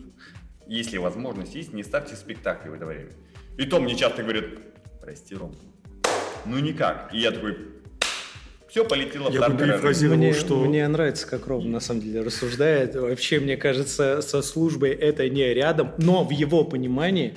если 0.68 0.98
возможность 0.98 1.56
есть, 1.56 1.74
не 1.74 1.84
ставьте 1.84 2.16
спектакли 2.16 2.70
в 2.70 2.74
это 2.74 2.86
время. 2.86 3.12
И 3.58 3.66
то 3.66 3.80
мне 3.80 3.96
часто 3.96 4.24
говорят, 4.24 4.46
прости, 5.02 5.36
Ром, 5.36 5.54
ну 6.46 6.60
никак. 6.60 7.14
И 7.14 7.20
я 7.20 7.32
такой, 7.32 7.58
все 8.74 8.84
полетело 8.84 9.30
в 9.30 9.34
Я 9.34 9.42
бы 9.42 9.46
тартарары». 9.50 9.74
перефразировал, 9.74 10.18
Мне, 10.18 10.34
что- 10.34 10.66
мне 10.66 10.88
нравится, 10.88 11.28
как 11.28 11.46
Ром 11.46 11.72
на 11.72 11.80
самом 11.80 12.02
деле 12.02 12.22
рассуждает. 12.22 12.96
Вообще, 12.96 13.40
мне 13.40 13.56
кажется, 13.56 14.22
со 14.24 14.42
службой 14.42 14.90
это 14.90 15.30
не 15.30 15.54
рядом, 15.54 15.92
но 16.00 16.24
в 16.24 16.32
его 16.32 16.64
понимании 16.64 17.36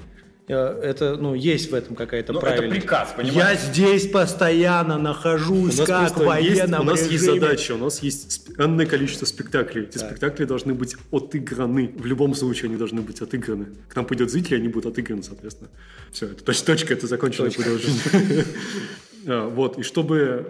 э, 0.49 0.55
это, 0.55 1.17
ну, 1.17 1.35
есть 1.35 1.71
в 1.73 1.75
этом 1.75 1.95
какая-то 1.95 2.33
Ну, 2.33 2.39
это 2.39 2.47
правильность. 2.47 2.81
приказ, 2.81 3.09
Я 3.19 3.23
понимаешь? 3.25 3.59
здесь 3.59 4.07
постоянно 4.09 4.97
У 4.97 5.01
нахожусь, 5.03 5.77
нас 5.77 5.87
как 5.87 6.17
в 6.17 6.39
есть, 6.39 6.63
у 6.73 6.83
нас 6.85 7.01
есть 7.01 7.13
режиме. 7.13 7.41
задача, 7.41 7.73
у 7.75 7.79
нас 7.79 8.03
есть 8.03 8.47
энное 8.57 8.87
количество 8.87 9.27
спектаклей. 9.27 9.83
Эти 9.83 9.99
Так. 9.99 10.09
спектакли 10.09 10.45
должны 10.47 10.73
быть 10.73 10.97
отыграны. 11.11 11.93
В 11.97 12.07
любом 12.07 12.35
случае 12.35 12.69
они 12.69 12.77
должны 12.79 13.03
быть 13.03 13.21
отыграны. 13.21 13.67
К 13.89 13.97
нам 13.97 14.07
пойдет 14.07 14.31
зритель, 14.31 14.57
они 14.57 14.69
будут 14.69 14.93
отыграны, 14.93 15.23
соответственно. 15.23 15.69
Все, 16.13 16.27
это 16.27 16.43
точ- 16.45 16.65
точка, 16.65 16.95
это 16.95 17.09
предложение. 17.51 18.45
А, 19.29 19.49
Вот, 19.49 19.77
и 19.79 19.83
чтобы... 19.83 20.47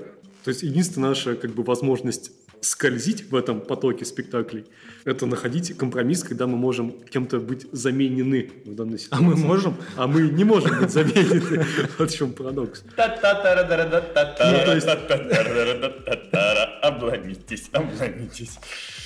То 0.46 0.50
есть 0.50 0.62
единственная 0.62 1.09
наша 1.09 1.35
как 1.35 1.50
бы 1.54 1.64
возможность 1.64 2.30
скользить 2.61 3.32
в 3.32 3.35
этом 3.35 3.61
потоке 3.61 4.04
спектаклей, 4.04 4.64
это 5.04 5.26
находить 5.26 5.76
компромисс, 5.76 6.22
когда 6.22 6.46
мы 6.46 6.56
можем 6.56 6.92
кем-то 7.11 7.40
быть 7.40 7.66
заменены 7.72 8.52
в 8.64 8.76
данной 8.76 8.94
А 8.94 8.98
ситуации. 8.98 9.24
мы 9.24 9.35
можем? 9.35 9.76
А 9.96 10.06
мы 10.06 10.28
не 10.28 10.44
можем 10.44 10.78
быть 10.78 10.90
заменены. 10.90 11.66
Вот 11.98 12.12
в 12.12 12.16
чем 12.16 12.32
парадокс. 12.32 12.85
Обломитесь, 16.80 17.68
обломитесь. 17.72 18.61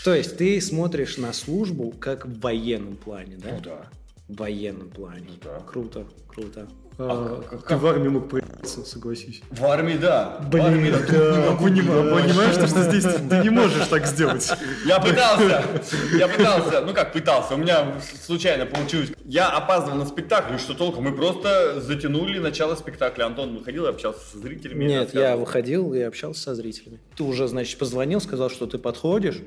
То 0.05 0.15
есть 0.15 0.37
ты 0.37 0.61
смотришь 0.61 1.17
на 1.17 1.33
службу 1.33 1.95
как 1.99 2.27
в 2.27 2.39
военном 2.41 2.99
плане, 2.99 3.39
да? 3.39 3.49
Ну 3.51 3.61
да. 3.63 3.91
В 4.29 4.37
военном 4.37 4.91
плане. 4.91 5.27
Ну 5.27 5.35
да. 5.43 5.61
Круто, 5.61 6.07
круто. 6.31 6.69
А, 7.03 7.43
как- 7.49 7.67
Ты 7.67 7.77
в 7.77 7.87
армии 7.87 8.09
мог 8.09 8.29
проявиться, 8.29 8.85
согласись. 8.85 9.41
В 9.51 9.65
армии, 9.65 9.97
да. 9.97 10.39
Блин, 10.51 10.65
В 10.65 10.67
армии, 10.67 10.91
да, 10.91 11.57
Понимаю, 11.57 12.15
понимаешь, 12.15 12.53
что, 12.55 12.67
что 12.67 12.83
здесь 12.83 13.05
ты 13.05 13.39
не 13.39 13.49
можешь 13.49 13.87
так 13.87 14.07
сделать. 14.07 14.53
Я 14.85 15.01
пытался, 15.01 15.65
я 16.19 16.29
пытался, 16.29 16.83
ну 16.83 16.93
как 16.93 17.15
пытался, 17.15 17.55
у 17.55 17.57
меня 17.57 17.95
случайно 18.23 18.67
получилось. 18.67 19.13
Я 19.25 19.49
опаздывал 19.49 19.97
на 19.97 20.05
спектакль, 20.05 20.57
и 20.57 20.59
что 20.59 20.75
толку? 20.75 21.01
Мы 21.01 21.13
просто 21.13 21.81
затянули 21.81 22.39
начало 22.39 22.75
спектакля. 22.75 23.25
Антон 23.25 23.57
выходил 23.57 23.87
и 23.87 23.89
общался 23.89 24.21
со 24.33 24.39
зрителями. 24.39 24.85
Нет, 24.85 25.15
я 25.15 25.39
выходил 25.39 25.95
и 25.95 26.01
общался 26.01 26.43
со 26.43 26.55
зрителями. 26.55 26.99
Ты 27.17 27.23
уже, 27.23 27.49
значит, 27.49 27.79
позвонил, 27.79 28.21
сказал, 28.21 28.51
что 28.51 28.67
ты 28.67 28.77
подходишь, 28.77 29.39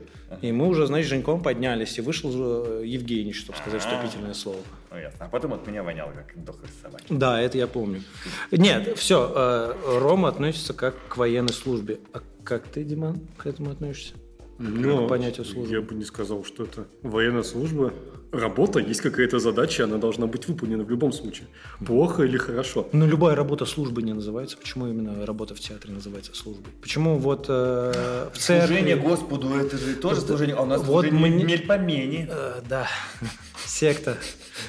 и 0.41 0.51
мы 0.51 0.67
уже, 0.67 0.87
значит, 0.87 1.07
Женьком 1.09 1.43
поднялись, 1.43 1.99
и 1.99 2.01
вышел 2.01 2.31
э, 2.33 2.83
Евгений, 2.85 3.33
чтобы 3.33 3.59
сказать 3.59 3.83
А. 3.85 3.89
вступительное 3.89 4.33
слово. 4.33 4.57
Ну 4.93 4.99
ясно. 4.99 5.25
А 5.25 5.29
потом 5.29 5.53
от 5.53 5.65
меня 5.65 5.81
воняло, 5.81 6.11
как 6.11 6.43
дохлой 6.43 6.69
собаки. 6.79 7.05
Да, 7.09 7.41
это 7.41 7.57
я 7.57 7.65
помню. 7.65 8.03
Нет, 8.51 8.95
все, 8.95 9.75
Рома 9.99 10.29
относится 10.29 10.75
как 10.75 10.95
к 11.07 11.17
военной 11.17 11.53
службе. 11.53 11.99
А 12.13 12.21
как 12.43 12.67
ты, 12.67 12.83
Диман, 12.83 13.21
к 13.37 13.47
этому 13.47 13.71
относишься? 13.71 14.13
Ну, 14.59 15.07
к 15.07 15.09
понятию 15.09 15.45
службы? 15.45 15.73
Я 15.73 15.81
бы 15.81 15.95
не 15.95 16.03
сказал, 16.05 16.45
что 16.45 16.65
это 16.65 16.85
военная 17.01 17.41
служба. 17.41 17.91
Работа, 18.33 18.79
есть 18.79 19.01
какая-то 19.01 19.37
задача, 19.39 19.83
она 19.83 19.97
должна 19.97 20.25
быть 20.25 20.47
выполнена 20.47 20.83
в 20.83 20.89
любом 20.89 21.13
случае. 21.13 21.47
Плохо 21.85 22.23
или 22.23 22.37
хорошо. 22.37 22.87
Ну, 22.91 23.05
любая 23.05 23.35
работа 23.35 23.65
службой 23.65 24.03
не 24.03 24.13
называется. 24.13 24.57
Почему 24.57 24.87
именно 24.87 25.23
работа 25.25 25.53
в 25.53 25.59
театре 25.59 25.93
называется 25.93 26.33
службой? 26.35 26.73
Почему 26.81 27.19
вот 27.19 27.45
э, 27.47 28.29
в 28.33 28.37
церкви... 28.39 28.67
Служение 28.67 28.95
Господу, 28.95 29.49
это 29.53 29.77
же 29.77 29.95
тоже 29.95 30.21
служение. 30.21 30.55
А 30.55 30.63
у 30.63 30.65
нас 30.65 30.81
Вот 30.81 31.05
служение 31.05 31.31
мне- 31.31 31.43
мельпомени. 31.43 32.27
Э, 32.27 32.61
да, 32.67 32.87
секта 33.65 34.17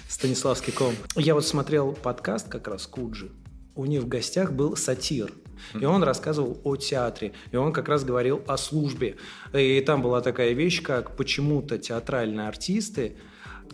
Станиславский 0.08 0.72
ком. 0.72 0.94
Я 1.16 1.34
вот 1.34 1.46
смотрел 1.46 1.92
подкаст 1.92 2.48
как 2.48 2.68
раз 2.68 2.86
Куджи. 2.86 3.30
У 3.74 3.86
них 3.86 4.02
в 4.02 4.08
гостях 4.08 4.52
был 4.52 4.76
сатир. 4.76 5.32
И 5.80 5.84
он 5.86 6.02
рассказывал 6.02 6.60
о 6.64 6.76
театре. 6.76 7.32
И 7.50 7.56
он 7.56 7.72
как 7.72 7.88
раз 7.88 8.04
говорил 8.04 8.42
о 8.46 8.58
службе. 8.58 9.16
И 9.54 9.80
там 9.80 10.02
была 10.02 10.20
такая 10.20 10.52
вещь, 10.52 10.82
как 10.82 11.16
почему-то 11.16 11.78
театральные 11.78 12.46
артисты 12.46 13.16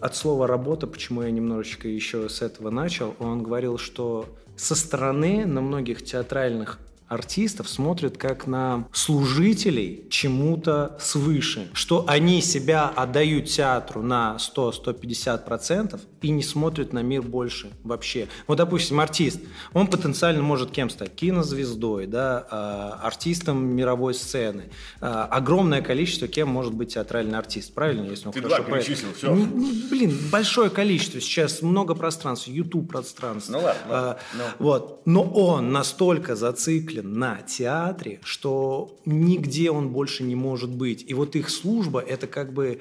от 0.01 0.17
слова 0.17 0.47
работа, 0.47 0.87
почему 0.87 1.23
я 1.23 1.31
немножечко 1.31 1.89
еще 1.89 2.29
с 2.29 2.43
этого 2.43 2.71
начал, 2.71 3.15
он 3.19 3.43
говорил, 3.43 3.79
что 3.79 4.29
со 4.57 4.75
стороны 4.75 5.47
на 5.47 5.61
многих 5.61 6.05
театральных 6.05 6.79
артистов 7.11 7.69
смотрят 7.69 8.17
как 8.17 8.47
на 8.47 8.87
служителей 8.93 10.07
чему-то 10.11 10.97
свыше, 11.01 11.69
что 11.73 12.05
они 12.07 12.41
себя 12.41 12.89
отдают 12.89 13.47
театру 13.47 14.01
на 14.01 14.37
100-150% 14.39 16.01
и 16.23 16.31
не 16.31 16.43
смотрят 16.43 16.93
на 16.93 17.03
мир 17.03 17.23
больше 17.23 17.71
вообще. 17.83 18.29
Вот, 18.47 18.57
допустим, 18.59 19.01
артист, 19.01 19.41
он 19.73 19.87
потенциально 19.87 20.43
может 20.43 20.71
кем 20.71 20.91
стать? 20.91 21.15
Кинозвездой, 21.15 22.07
да, 22.07 22.47
а, 22.51 23.01
артистом 23.03 23.65
мировой 23.75 24.15
сцены. 24.15 24.71
А, 25.01 25.25
Огромное 25.27 25.81
количество 25.83 26.29
кем 26.29 26.49
может 26.49 26.75
быть 26.75 26.95
театральный 26.95 27.39
артист, 27.39 27.73
правильно? 27.75 28.07
Если 28.09 28.27
он 28.27 28.33
Ты 28.33 28.43
хорошо 28.43 28.63
два 28.65 28.77
перечислил, 28.77 29.09
не- 29.35 29.89
Блин, 29.89 30.17
большое 30.31 30.71
количество. 30.71 31.21
Сейчас 31.21 31.63
много 31.63 31.95
пространств, 31.95 32.49
YouTube 32.49 32.89
пространств. 32.91 33.51
Ну 33.51 33.59
ладно, 33.59 33.81
А, 33.89 33.93
ладно, 34.07 34.19
ну. 34.35 34.45
Вот. 34.59 35.03
Но 35.07 35.23
он 35.23 35.73
настолько 35.73 36.37
зациклен 36.37 37.19
на 37.19 37.37
театре, 37.43 38.21
что 38.23 38.99
нигде 39.07 39.71
он 39.71 39.89
больше 39.91 40.23
не 40.23 40.35
может 40.35 40.71
быть. 40.71 41.05
И 41.09 41.15
вот 41.15 41.37
их 41.37 41.49
служба 41.51 42.01
это 42.01 42.27
как 42.27 42.53
бы 42.53 42.81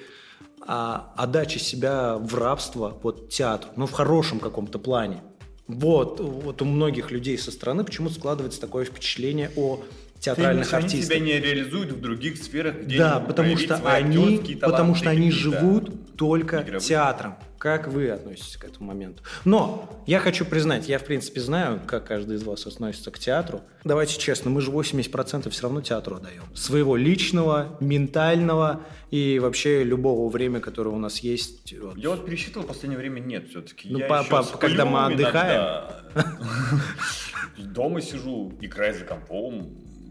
а, 0.67 1.13
отдача 1.15 1.60
себя 1.60 2.17
в 2.17 2.36
рабство 2.36 2.98
вот 3.04 3.30
театру, 3.30 3.72
но 3.76 3.88
в 3.88 3.91
хорошем 3.91 4.39
каком-то 4.39 4.80
плане. 4.80 5.24
Вот, 5.67 6.19
вот 6.19 6.62
у 6.62 6.65
многих 6.65 7.12
людей 7.12 7.38
со 7.38 7.52
стороны 7.52 7.84
почему 7.84 8.10
складывается 8.10 8.60
такое 8.60 8.86
впечатление 8.86 9.52
о 9.56 9.80
театральных 10.19 10.73
они 10.73 10.86
артистах. 10.86 11.05
себя 11.17 11.19
не 11.25 11.39
реализуют 11.39 11.91
в 11.93 12.01
других 12.01 12.38
сферах, 12.38 12.75
где 12.82 12.97
Да, 12.97 13.17
они 13.17 13.27
потому 13.27 13.58
что 13.58 13.75
они, 13.89 14.15
таланты 14.17 14.58
потому 14.58 14.95
что 14.95 15.10
они 15.10 15.32
живут 15.32 16.15
только 16.17 16.58
игровые. 16.62 16.82
театром. 16.82 17.36
Как 17.58 17.89
вы 17.89 18.10
относитесь 18.10 18.55
к 18.55 18.63
этому 18.63 18.88
моменту? 18.88 19.21
Но 19.43 20.01
я 20.08 20.19
хочу 20.21 20.45
признать, 20.45 20.88
я 20.88 20.97
в 20.97 21.03
принципе 21.03 21.41
знаю, 21.41 21.82
как 21.86 22.05
каждый 22.08 22.38
из 22.38 22.43
вас 22.43 22.65
относится 22.65 23.12
к 23.12 23.19
театру. 23.19 23.60
Давайте 23.84 24.17
честно, 24.17 24.49
мы 24.49 24.62
же 24.62 24.71
80% 24.71 25.49
все 25.49 25.63
равно 25.63 25.82
театру 25.82 26.15
отдаем. 26.15 26.43
Своего 26.55 26.95
личного, 26.95 27.75
ментального 27.82 28.82
и 29.12 29.39
вообще 29.39 29.84
любого 29.84 30.29
времени, 30.29 30.62
которое 30.62 30.91
у 30.91 30.99
нас 30.99 31.19
есть. 31.19 31.73
Вот. 31.77 31.97
Я 31.97 32.12
вот 32.12 32.25
пересчитывал, 32.25 32.63
в 32.63 32.67
последнее 32.69 32.97
время 32.97 33.19
нет 33.19 33.49
все-таки. 33.49 33.89
Ну, 33.89 33.99
я 33.99 34.08
по- 34.08 34.23
по- 34.23 34.43
когда 34.58 34.86
мы 34.86 35.05
отдыхаем. 35.05 35.84
Дома 37.58 38.01
сижу, 38.01 38.53
играю 38.62 38.93
за 38.97 39.03
компом. 39.05 39.69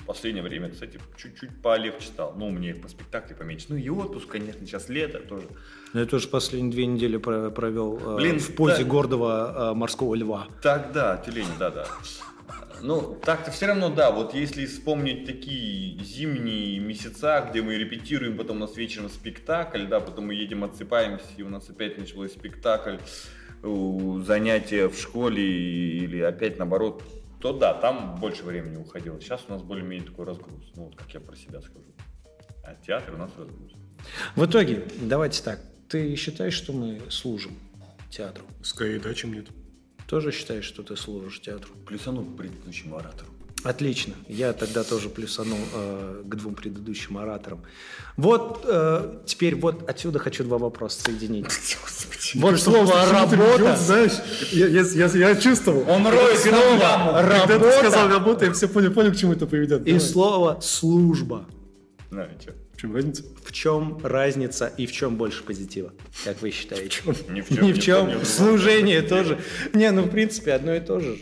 Последнее 0.09 0.43
время, 0.43 0.71
кстати, 0.71 0.99
чуть-чуть 1.19 1.61
полегче 1.61 2.07
стал. 2.07 2.33
Ну, 2.35 2.49
мне 2.49 2.75
по 2.75 2.89
спектаклю 2.89 3.37
поменьше. 3.37 3.67
Ну, 3.69 3.77
и 3.77 3.91
отпуск, 3.91 4.27
конечно, 4.27 4.67
сейчас 4.67 4.89
лето 4.89 5.19
тоже. 5.19 5.47
Я 5.93 6.07
тоже 6.07 6.29
последние 6.29 6.73
две 6.73 6.87
недели 6.87 7.19
про- 7.19 7.51
провел 7.51 7.99
э, 7.99 8.17
Блин, 8.17 8.41
в 8.41 8.55
позе 8.55 8.85
да. 8.85 8.89
гордого 8.89 9.73
э, 9.73 9.75
морского 9.75 10.15
льва. 10.15 10.49
Так, 10.63 10.93
да, 10.93 11.19
тюлень, 11.19 11.45
да, 11.59 11.71
да. 11.71 11.87
Ну, 12.81 13.19
так-то 13.23 13.51
все 13.51 13.67
равно, 13.67 13.91
да, 13.91 14.11
вот 14.11 14.33
если 14.33 14.65
вспомнить 14.65 15.27
такие 15.27 16.03
зимние 16.03 16.79
месяца, 16.79 17.47
где 17.51 17.61
мы 17.61 17.75
репетируем, 17.77 18.39
потом 18.39 18.57
у 18.57 18.61
нас 18.61 18.79
вечером 18.79 19.11
спектакль, 19.11 19.85
да, 19.85 20.01
потом 20.01 20.29
мы 20.29 20.35
едем, 20.35 20.65
отсыпаемся, 20.65 21.27
и 21.37 21.43
у 21.43 21.51
нас 21.51 21.69
опять 21.69 21.99
началось 21.99 22.33
спектакль, 22.33 22.97
занятия 24.25 24.89
в 24.89 24.99
школе 24.99 25.43
или 25.45 26.21
опять 26.21 26.57
наоборот, 26.59 27.03
то 27.41 27.53
да, 27.53 27.75
там 27.75 28.17
больше 28.17 28.43
времени 28.43 28.77
уходило. 28.77 29.21
Сейчас 29.21 29.45
у 29.49 29.53
нас 29.53 29.63
более-менее 29.63 30.09
такой 30.09 30.27
разгруз. 30.27 30.73
Ну, 30.75 30.87
вот 30.87 30.97
как 30.97 31.13
я 31.15 31.21
про 31.21 31.37
себя 31.37 31.61
скажу. 31.61 31.95
А 32.65 32.75
театр 32.85 33.15
у 33.15 33.19
нас 33.19 33.31
разгруз. 33.39 33.73
В 34.35 34.45
итоге, 34.45 34.85
давайте 35.01 35.43
так. 35.43 35.61
Ты 35.89 36.15
считаешь, 36.17 36.55
что 36.55 36.73
мы 36.73 37.01
служим 37.11 37.57
театру? 38.11 38.45
Скорее 38.63 39.01
да, 39.01 39.15
чем 39.15 39.33
нет. 39.33 39.47
Тоже 40.07 40.33
считаешь, 40.33 40.65
что 40.65 40.83
ты 40.83 40.97
служишь 40.97 41.41
театру? 41.41 41.75
Плюсану 41.87 42.25
к 42.25 42.37
предыдущему 42.37 42.97
оратору. 42.97 43.31
Отлично. 43.65 44.15
Я 44.29 44.53
тогда 44.53 44.85
тоже 44.85 45.09
плюсанул 45.09 45.59
э, 45.75 46.23
к 46.25 46.35
двум 46.37 46.55
предыдущим 46.55 47.19
ораторам. 47.19 47.61
Вот 48.17 48.65
э, 48.65 49.19
теперь 49.27 49.57
вот 49.57 49.89
отсюда 49.89 50.19
хочу 50.19 50.45
два 50.45 50.59
вопроса 50.59 51.03
соединить. 51.03 51.47
Вот 52.35 52.61
слово 52.61 53.07
«работа». 53.11 53.77
Знаешь, 53.77 54.13
я, 54.53 54.67
я, 54.67 54.83
я, 54.83 55.07
я 55.07 55.37
чувствовал. 55.37 55.89
Он 55.89 56.07
роет 56.07 56.39
Слово 56.39 56.79
Когда 56.79 57.47
ты 57.47 57.53
«работа» 57.55 57.79
сказал 57.79 58.09
работа, 58.09 58.45
я 58.45 58.53
все 58.53 58.69
понял, 58.69 58.93
понял, 58.93 59.13
к 59.13 59.17
чему 59.17 59.33
это 59.33 59.47
приведет. 59.47 59.87
и 59.87 59.99
слово 59.99 60.61
«служба». 60.61 61.47
В 62.11 62.81
чем 62.81 62.95
разница? 62.95 63.25
В 63.45 63.53
чем 63.53 63.99
разница 64.05 64.73
и 64.77 64.87
в 64.87 64.93
чем 64.93 65.17
больше 65.17 65.43
позитива, 65.43 65.93
как 66.25 66.41
вы 66.43 66.51
считаете? 66.51 67.01
Ни 67.29 67.41
в 67.41 67.49
чем. 67.49 67.57
чем. 67.57 67.67
ни 67.67 67.73
в 67.73 67.79
другом. 67.79 68.25
Служение 68.25 69.03
тоже. 69.03 69.39
Не, 69.75 69.91
ну 69.91 70.03
в 70.03 70.11
принципе 70.11 70.53
одно 70.53 70.75
и 70.75 70.81
то 70.81 71.01
же. 71.01 71.19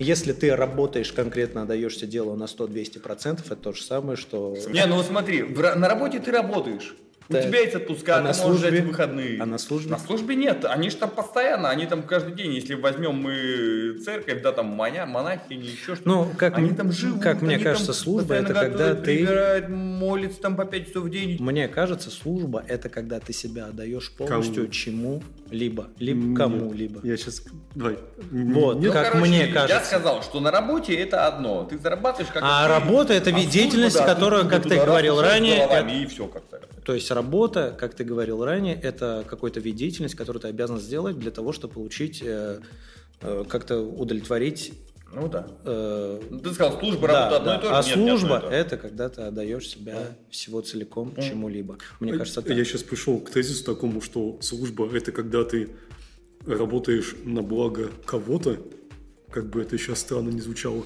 Если 0.00 0.32
ты 0.32 0.56
работаешь 0.56 1.12
конкретно, 1.12 1.62
отдаешься 1.62 2.06
делу 2.06 2.34
на 2.34 2.44
100-200%, 2.44 3.40
это 3.44 3.56
то 3.56 3.72
же 3.74 3.82
самое, 3.82 4.16
что... 4.16 4.56
Не, 4.70 4.86
ну 4.86 4.96
вот 4.96 5.06
смотри, 5.06 5.42
на 5.42 5.88
работе 5.88 6.20
ты 6.20 6.30
работаешь. 6.30 6.96
У 7.30 7.42
тебя 7.42 7.60
есть 7.60 7.74
отпуска, 7.76 8.14
А 8.14 8.16
ты 8.18 8.22
на 8.22 8.28
можешь 8.28 8.42
службе? 8.42 8.68
взять 8.70 8.84
выходные. 8.84 9.40
А 9.40 9.46
на 9.46 9.58
службе? 9.58 9.90
На 9.90 9.98
службе 9.98 10.34
нет. 10.34 10.64
Они 10.64 10.90
же 10.90 10.96
там 10.96 11.10
постоянно, 11.10 11.70
они 11.70 11.86
там 11.86 12.02
каждый 12.02 12.34
день. 12.34 12.52
Если 12.54 12.74
возьмем 12.74 13.14
мы 13.14 13.98
церковь, 14.04 14.42
да, 14.42 14.52
там 14.52 14.66
маня, 14.66 15.06
монахи, 15.06 15.52
не 15.54 15.66
еще 15.68 15.94
что-то. 15.94 16.02
Ну, 16.08 16.28
как 16.36 16.58
они 16.58 16.70
там 16.70 16.90
живут. 16.92 17.22
как 17.22 17.40
мне 17.42 17.54
они 17.54 17.64
кажется, 17.64 17.88
там 17.92 17.94
служба 17.94 18.34
это 18.34 18.52
когда 18.52 18.94
ты- 18.94 19.02
прибирают, 19.02 19.68
молятся 19.68 20.40
там 20.40 20.56
по 20.56 20.64
5 20.64 20.88
часов 20.88 21.04
в 21.04 21.10
день. 21.10 21.36
Мне 21.40 21.68
кажется, 21.68 22.10
служба– 22.10 22.64
это 22.68 22.88
когда 22.88 23.20
ты 23.20 23.32
себя 23.32 23.66
отдаешь 23.66 24.10
полностью 24.12 24.62
Кому? 24.64 24.72
чему-либо, 24.72 25.88
либо 25.98 26.36
кому-либо. 26.36 27.00
Я 27.04 27.16
сейчас... 27.16 27.42
Давай. 27.74 27.98
Вот. 28.30 28.78
Нет, 28.80 28.92
Как 28.92 29.12
короче, 29.12 29.28
мне 29.28 29.46
Я 29.46 29.52
кажется. 29.52 29.84
сказал, 29.84 30.22
что 30.22 30.40
на 30.40 30.50
работе 30.50 30.94
это 30.94 31.26
одно. 31.26 31.64
Ты 31.64 31.78
зарабатываешь 31.78 32.32
как 32.32 32.42
А 32.44 32.66
работа– 32.68 33.12
это 33.14 33.30
вид 33.30 33.50
деятельности, 33.50 34.02
которая, 34.04 34.44
как 34.44 34.64
ты 34.64 34.76
говорил 34.76 35.20
ранее, 35.20 35.68
И 36.02 36.06
все 36.06 36.26
как-то. 36.26 36.60
То 36.84 36.94
есть 36.94 37.10
работа, 37.10 37.76
как 37.78 37.94
ты 37.94 38.04
говорил 38.04 38.44
ранее, 38.44 38.74
это 38.74 39.24
какой-то 39.28 39.60
вид 39.60 39.76
деятельности, 39.76 40.16
который 40.16 40.38
ты 40.38 40.48
обязан 40.48 40.78
сделать 40.78 41.18
для 41.18 41.30
того, 41.30 41.52
чтобы 41.52 41.74
получить, 41.74 42.22
э, 42.22 42.60
э, 43.20 43.44
как-то 43.48 43.80
удовлетворить. 43.80 44.72
Ну 45.12 45.28
да. 45.28 45.46
э, 45.64 46.20
Ну, 46.30 46.38
Ты 46.38 46.54
сказал, 46.54 46.78
служба, 46.78 47.08
да, 47.08 47.30
работа 47.30 47.36
одно 47.36 47.50
да. 47.50 47.56
и 47.56 47.60
то 47.60 47.66
же. 47.66 47.74
А 47.74 47.82
Нет, 47.82 47.92
одно 47.92 48.18
служба 48.18 48.40
же. 48.40 48.46
это 48.46 48.76
когда 48.76 49.08
ты 49.08 49.22
отдаешь 49.22 49.68
себя 49.68 50.16
всего 50.30 50.60
целиком 50.60 51.14
чему-либо. 51.16 51.78
Мне 51.98 52.16
кажется, 52.16 52.42
так. 52.42 52.56
Я 52.56 52.64
сейчас 52.64 52.82
пришел 52.82 53.18
к 53.18 53.30
тезису 53.30 53.64
такому, 53.64 54.00
что 54.00 54.38
служба– 54.40 54.88
это 54.94 55.12
когда 55.12 55.44
ты 55.44 55.70
работаешь 56.46 57.16
на 57.24 57.42
благо 57.42 57.90
кого-то, 58.06 58.58
как 59.30 59.50
бы 59.50 59.62
это 59.62 59.76
сейчас 59.78 59.98
странно 60.00 60.30
не 60.30 60.40
звучало. 60.40 60.84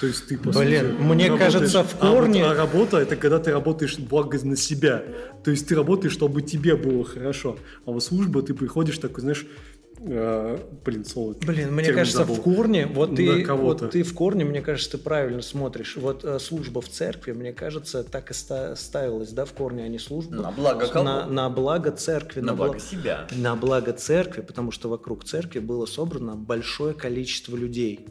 То 0.00 0.06
есть 0.06 0.26
ты, 0.28 0.36
по 0.36 0.50
Блин, 0.50 0.90
сути, 0.92 1.02
мне 1.02 1.36
кажется, 1.38 1.82
в 1.84 1.96
А 2.00 2.10
вот- 2.10 2.24
корне- 2.24 2.44
А, 2.44 2.54
работа– 2.54 2.96
это 2.98 3.16
когда 3.16 3.38
ты 3.38 3.50
работаешь 3.52 3.98
благо 3.98 4.38
на 4.44 4.56
себя. 4.56 5.02
То 5.42 5.50
есть 5.50 5.66
ты 5.68 5.74
работаешь, 5.74 6.12
чтобы 6.12 6.42
тебе 6.42 6.76
было 6.76 7.02
хорошо. 7.04 7.56
А 7.86 7.90
вот 7.92 8.02
служба, 8.04 8.42
ты 8.42 8.52
приходишь 8.52 8.98
такой, 8.98 9.22
знаешь, 9.22 9.46
э, 10.00 10.58
блин, 10.84 11.04
слово. 11.06 11.34
Блин, 11.46 11.72
мне 11.74 11.92
кажется, 11.92 12.18
забыл. 12.18 12.34
в 12.34 12.42
корне, 12.42 12.86
вот 12.86 13.10
На 13.12 13.16
ты, 13.16 13.46
вот 13.54 13.90
ты 13.90 14.02
в 14.02 14.12
корне, 14.14 14.44
мне 14.44 14.60
кажется, 14.60 14.92
ты 14.92 14.98
правильно 14.98 15.40
смотришь. 15.40 15.96
Вот 15.96 16.24
э, 16.24 16.38
служба 16.40 16.82
в 16.82 16.88
церкви, 16.90 17.32
мне 17.32 17.54
кажется, 17.54 18.04
так 18.04 18.30
и 18.30 18.34
ста- 18.34 18.76
ставилась, 18.76 19.30
да, 19.30 19.46
в 19.46 19.52
корне, 19.54 19.84
а 19.84 19.88
не 19.88 19.98
служба. 19.98 20.34
На 20.34 20.50
благо 20.52 20.86
кого? 20.88 21.04
На, 21.04 21.26
на 21.26 21.48
благо 21.48 21.90
церкви. 21.90 22.40
На 22.40 22.52
благо 22.54 22.74
бла- 22.76 22.80
себя. 22.90 23.26
На 23.34 23.56
благо 23.56 23.94
церкви, 23.94 24.42
потому 24.42 24.72
что 24.72 24.90
вокруг 24.90 25.24
церкви 25.24 25.60
было 25.60 25.86
собрано 25.86 26.36
большое 26.36 26.92
количество 26.92 27.56
людей. 27.56 28.08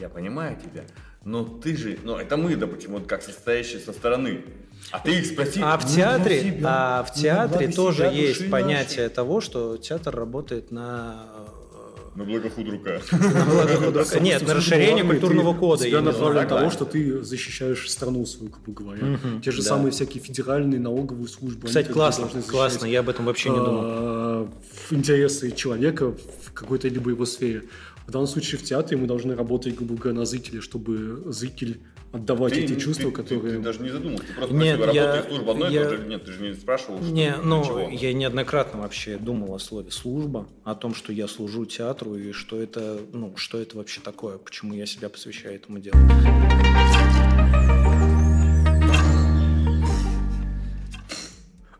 Я 0.00 0.08
понимаю 0.08 0.56
тебя. 0.56 0.84
Но 1.26 1.44
ты 1.44 1.76
же, 1.76 1.98
ну 2.04 2.16
это 2.16 2.36
мы, 2.36 2.54
допустим, 2.54 2.92
вот 2.92 3.08
как 3.08 3.20
состоящие 3.20 3.80
со 3.80 3.92
стороны. 3.92 4.44
А 4.92 5.00
ты 5.00 5.18
их 5.18 5.26
спроси. 5.26 5.60
А 5.60 5.76
в 5.76 5.82
ну, 5.82 5.96
театре, 5.96 6.40
себя, 6.40 6.68
а 6.68 7.02
в 7.02 7.16
ну, 7.16 7.22
театре 7.22 7.68
тоже 7.68 7.96
себя, 7.96 8.10
есть 8.10 8.48
понятие 8.48 9.08
того, 9.08 9.40
что 9.40 9.76
театр 9.76 10.14
работает 10.14 10.70
на 10.70 11.26
нашей. 11.34 11.66
На 12.14 12.24
благо 12.24 12.48
худрука. 12.48 13.02
на 13.12 13.44
благо 13.44 13.74
художника. 13.74 14.20
Нет, 14.20 14.46
на 14.46 14.54
расширение 14.54 15.02
культурного 15.02 15.52
кода. 15.52 15.84
Тебя 15.84 16.00
направлено 16.00 16.48
того, 16.48 16.70
что 16.70 16.84
ты 16.84 17.20
защищаешь 17.24 17.90
страну 17.90 18.24
свою, 18.24 18.52
грубо 18.52 18.80
говоря. 18.80 19.18
Те 19.44 19.50
же 19.50 19.62
самые 19.62 19.90
всякие 19.90 20.22
федеральные 20.22 20.78
налоговые 20.78 21.26
службы. 21.26 21.66
Кстати, 21.66 21.86
как 21.86 21.94
классно, 21.94 22.28
классно, 22.46 22.86
я 22.86 23.00
об 23.00 23.08
этом 23.08 23.24
вообще 23.24 23.50
не 23.50 23.56
думал. 23.56 24.48
в 24.88 24.92
интересы 24.92 25.50
человека 25.50 26.12
в 26.12 26.52
какой-то 26.52 26.86
либо 26.86 27.10
его 27.10 27.26
сфере. 27.26 27.64
В 28.06 28.10
данном 28.12 28.28
случае 28.28 28.58
в 28.60 28.62
театре 28.62 28.96
мы 28.96 29.06
должны 29.06 29.34
работать, 29.34 29.74
грубо 29.74 29.96
говоря, 29.96 30.20
на 30.20 30.24
зрителя, 30.26 30.60
чтобы 30.60 31.24
зритель 31.32 31.80
отдавать 32.12 32.54
Ты- 32.54 32.60
эти 32.64 32.74
ты- 32.74 32.80
чувства, 32.80 33.10
ты- 33.10 33.16
которые... 33.16 33.56
Ты, 33.56 33.62
даже 33.62 33.82
не 33.82 33.90
задумался. 33.90 34.24
Ты 34.28 34.32
просто 34.34 34.54
Нет, 34.54 34.76
спросил, 34.76 34.94
я- 34.94 35.06
работает 35.06 35.34
служба 35.34 35.52
одно 35.52 35.68
и 35.68 35.72
я- 35.74 35.84
то 35.84 35.90
же? 35.96 36.06
Нет, 36.06 36.24
ты 36.24 36.32
же 36.32 36.42
не 36.42 36.54
спрашивал, 36.54 36.98
что 36.98 37.06
Не, 37.08 37.32
для 37.32 37.42
ну, 37.42 37.64
чего. 37.64 37.80
я 37.90 38.12
неоднократно 38.12 38.80
вообще 38.80 39.18
думал 39.18 39.54
о 39.54 39.58
слове 39.58 39.90
«служба», 39.90 40.46
о 40.62 40.74
том, 40.76 40.94
что 40.94 41.12
я 41.12 41.26
служу 41.26 41.64
театру 41.66 42.14
и 42.14 42.30
что 42.30 42.60
это, 42.62 43.00
ну, 43.12 43.36
что 43.36 43.58
это 43.58 43.76
вообще 43.76 44.00
такое, 44.00 44.38
почему 44.38 44.72
я 44.74 44.86
себя 44.86 45.08
посвящаю 45.08 45.56
этому 45.56 45.80
делу. 45.80 45.96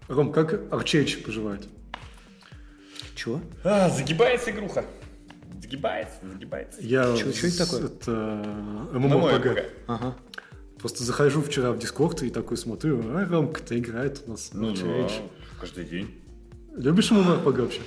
Ром, 0.08 0.32
как 0.32 0.72
Арчевич 0.72 1.22
поживает? 1.24 1.66
Чего? 3.14 3.40
А, 3.64 3.88
загибается 3.90 4.50
игруха. 4.50 4.84
Загибается, 5.60 6.18
загибается. 6.22 6.80
Я... 6.80 7.16
Чё- 7.16 7.32
чё 7.32 7.48
это 7.48 7.64
такое? 7.64 7.86
Это 7.86 8.98
мой 8.98 9.08
MMORPG. 9.08 9.64
Ага. 9.86 10.16
Просто 10.78 11.04
захожу 11.04 11.42
вчера 11.42 11.72
в 11.72 11.78
Discord 11.78 12.22
и 12.22 12.30
такой 12.30 12.56
смотрю, 12.56 13.00
а 13.00 13.24
Ромка-то 13.24 13.78
играет 13.78 14.22
у 14.26 14.32
нас. 14.32 14.50
Ну 14.52 14.74
да, 14.74 15.08
каждый 15.60 15.84
день. 15.84 16.20
Любишь 16.76 17.10
MMORPG 17.10 17.58
вообще? 17.60 17.80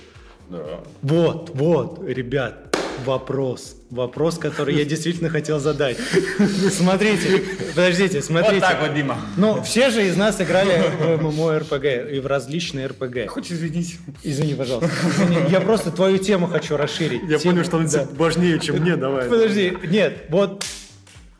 Да. 0.50 0.84
Вот, 1.04 1.52
вот, 1.54 2.04
ребят, 2.04 2.69
вопрос. 3.06 3.76
Вопрос, 3.90 4.38
который 4.38 4.76
я 4.76 4.86
действительно 4.86 5.30
хотел 5.30 5.60
задать. 5.60 5.98
Смотрите, 6.72 7.44
подождите, 7.76 8.22
смотрите. 8.22 8.56
Вот 8.56 8.62
так 8.62 8.82
вот, 8.82 8.94
Дима. 8.96 9.18
Ну, 9.38 9.62
все 9.64 9.90
же 9.90 10.08
из 10.08 10.16
нас 10.16 10.40
играли 10.42 10.92
в 11.00 11.24
MMORPG 11.24 12.12
и 12.12 12.20
в 12.20 12.28
различные 12.28 12.88
RPG. 12.88 13.28
Хочешь 13.30 13.52
извинить? 13.54 13.98
Извини, 14.24 14.54
пожалуйста. 14.54 14.92
Извини, 15.08 15.38
я 15.50 15.60
просто 15.62 15.92
твою 15.92 16.18
тему 16.18 16.48
хочу 16.48 16.78
расширить. 16.78 17.22
Я 17.28 17.40
Тему- 17.40 17.54
понял, 17.56 17.66
что 17.66 17.78
он 17.78 17.88
да. 17.88 18.08
важнее, 18.16 18.60
чем 18.60 18.78
мне, 18.78 18.96
давай. 18.96 19.28
Подожди, 19.28 19.76
нет, 19.88 20.26
вот 20.30 20.64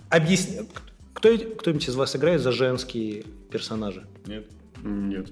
объясни. 0.10 0.62
Кто, 1.14 1.38
кто-нибудь 1.38 1.88
из 1.88 1.96
вас 1.96 2.16
играет 2.16 2.42
за 2.42 2.52
женские 2.52 3.24
персонажи? 3.52 4.06
Нет. 4.26 4.46
Нет. 4.84 5.28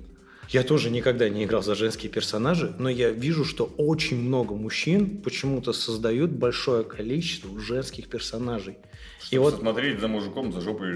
Я 0.49 0.63
тоже 0.63 0.89
никогда 0.89 1.27
не 1.29 1.43
играл 1.43 1.61
за 1.61 1.75
женские 1.75 2.11
персонажи, 2.11 2.73
но 2.79 2.89
я 2.89 3.09
вижу, 3.09 3.43
что 3.43 3.65
очень 3.77 4.19
много 4.19 4.55
мужчин 4.55 5.21
почему-то 5.21 5.73
создают 5.73 6.31
большое 6.31 6.83
количество 6.83 7.59
женских 7.59 8.07
персонажей. 8.07 8.77
И 9.31 9.35
И 9.35 9.39
вот 9.39 9.59
смотреть 9.59 9.99
за 9.99 10.07
мужиком, 10.07 10.53
за 10.53 10.61
жопой 10.61 10.89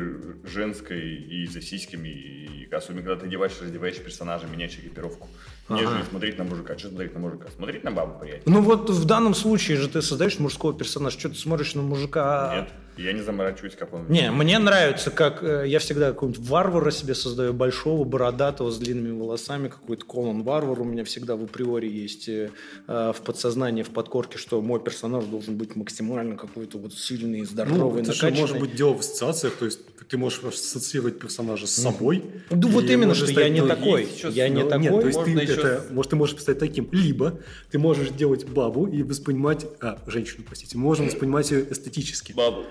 женской 0.46 1.16
и 1.16 1.46
за 1.48 1.62
сиськами, 1.62 2.08
и 2.08 2.68
особенно 2.72 3.04
когда 3.04 3.20
ты 3.22 3.26
одеваешь, 3.26 3.54
раздеваешь 3.62 3.98
персонажа, 3.98 4.48
меняешь 4.48 4.74
экипировку. 4.74 5.28
Ага. 5.68 5.82
Нежели 5.82 6.04
смотреть 6.10 6.38
на 6.38 6.44
мужика. 6.46 6.78
Что 6.78 6.90
смотреть 6.90 7.14
на 7.14 7.20
мужика? 7.20 7.48
Смотреть 7.56 7.84
на 7.84 7.92
бабу, 7.92 8.20
приятель? 8.20 8.44
Ну 8.46 8.62
вот 8.62 8.90
в 8.90 9.06
данном 9.06 9.34
случае 9.34 9.78
же 9.78 9.90
ты 9.90 10.02
создаешь 10.02 10.40
мужского 10.40 10.74
персонажа, 10.74 11.20
что 11.20 11.30
ты 11.30 11.36
смотришь 11.36 11.76
на 11.76 11.82
мужика? 11.82 12.56
Нет, 12.56 12.70
я 13.02 13.14
не 13.14 13.22
заморачиваюсь, 13.22 13.76
как 13.76 13.94
он. 13.94 14.08
Не, 14.10 14.32
мне 14.32 14.60
нравится, 14.60 15.12
как 15.12 15.44
э, 15.44 15.66
я 15.68 15.80
всегда 15.80 16.10
какого-нибудь 16.10 16.48
варвара 16.48 16.92
себе 16.92 17.16
создаю, 17.16 17.54
большого, 17.54 18.04
бородатого, 18.04 18.72
с 18.72 18.78
длинными 18.78 19.18
волосами, 19.20 19.68
какой-то 19.68 20.06
Конан 20.06 20.44
Варвар 20.44 20.82
у 20.82 20.84
меня 20.84 21.04
всегда 21.04 21.36
в 21.36 21.44
априори 21.44 21.88
есть 21.88 22.30
э, 22.30 22.52
э, 22.88 23.14
в 23.16 23.22
подсознании, 23.22 23.84
в 23.84 23.90
подкорке, 23.90 24.38
что 24.38 24.62
мой 24.62 24.80
персонаж 24.80 25.26
должен 25.26 25.58
быть 25.58 25.76
максимально 25.76 26.36
какой-то 26.38 26.78
вот 26.78 26.94
сильный, 26.94 27.40
Ну, 27.40 27.46
здоровый, 27.46 28.04
это 28.04 28.14
же 28.14 28.32
может 28.32 28.60
быть 28.60 28.76
дело 28.76 28.94
в 28.94 29.00
ассоциациях, 29.00 29.56
то 29.56 29.66
есть 29.66 29.80
ты 30.12 30.18
можешь 30.18 30.44
ассоциировать 30.44 31.20
персонажа 31.20 31.68
с 31.68 31.72
собой. 31.72 32.24
Ну, 32.50 32.68
вот 32.68 32.84
именно, 32.90 33.16
что 33.16 33.28
я 33.28 33.32
стать- 33.32 33.52
не 33.52 33.62
ну, 33.62 33.68
такой. 33.68 34.10
Я 34.32 34.50
не 34.50 34.62
Ну, 34.62 34.70
такой. 34.70 34.84
Нет, 34.84 35.00
то 35.00 35.08
есть 35.08 35.24
ты, 35.24 35.30
еще 35.30 35.54
это, 35.54 35.86
может, 35.92 36.10
ты 36.10 36.16
можешь 36.18 36.38
стать 36.42 36.60
таким. 36.60 36.90
Либо 36.92 37.40
ты 37.72 37.80
можешь 37.80 38.10
делать 38.10 38.46
бабу 38.46 38.88
и 38.88 39.04
воспринимать... 39.04 39.66
А, 39.80 40.00
женщину, 40.08 40.44
простите. 40.46 40.78
Мы 40.78 40.84
можем 40.84 41.06
воспринимать 41.06 41.50
ее 41.52 41.72
эстетически. 41.72 42.34
Бабу. 42.34 42.66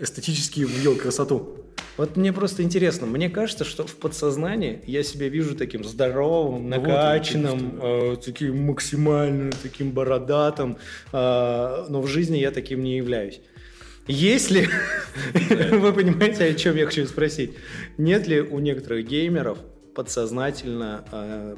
Эстетически 0.00 0.64
в 0.64 0.70
ее 0.70 0.94
красоту. 0.94 1.56
Вот 1.98 2.16
мне 2.16 2.32
просто 2.32 2.62
интересно, 2.62 3.06
мне 3.06 3.28
кажется, 3.28 3.64
что 3.64 3.86
в 3.86 3.94
подсознании 3.96 4.80
я 4.86 5.02
себя 5.02 5.28
вижу 5.28 5.54
таким 5.54 5.84
здоровым, 5.84 6.62
вот, 6.62 6.70
накачанным, 6.70 7.78
э, 7.82 8.16
таким 8.24 8.64
максимально 8.64 9.52
таким 9.62 9.90
бородатым, 9.90 10.78
э, 11.12 11.86
но 11.90 12.00
в 12.00 12.06
жизни 12.06 12.38
я 12.38 12.52
таким 12.52 12.82
не 12.82 12.96
являюсь. 12.96 13.40
Есть 14.06 14.50
ли, 14.50 14.66
вы 15.70 15.92
понимаете, 15.92 16.44
о 16.44 16.54
чем 16.54 16.76
я 16.76 16.86
хочу 16.86 17.06
спросить, 17.06 17.52
нет 17.98 18.26
ли 18.26 18.40
у 18.40 18.58
некоторых 18.60 19.06
геймеров 19.06 19.58
подсознательно, 19.94 21.04
э, 21.12 21.56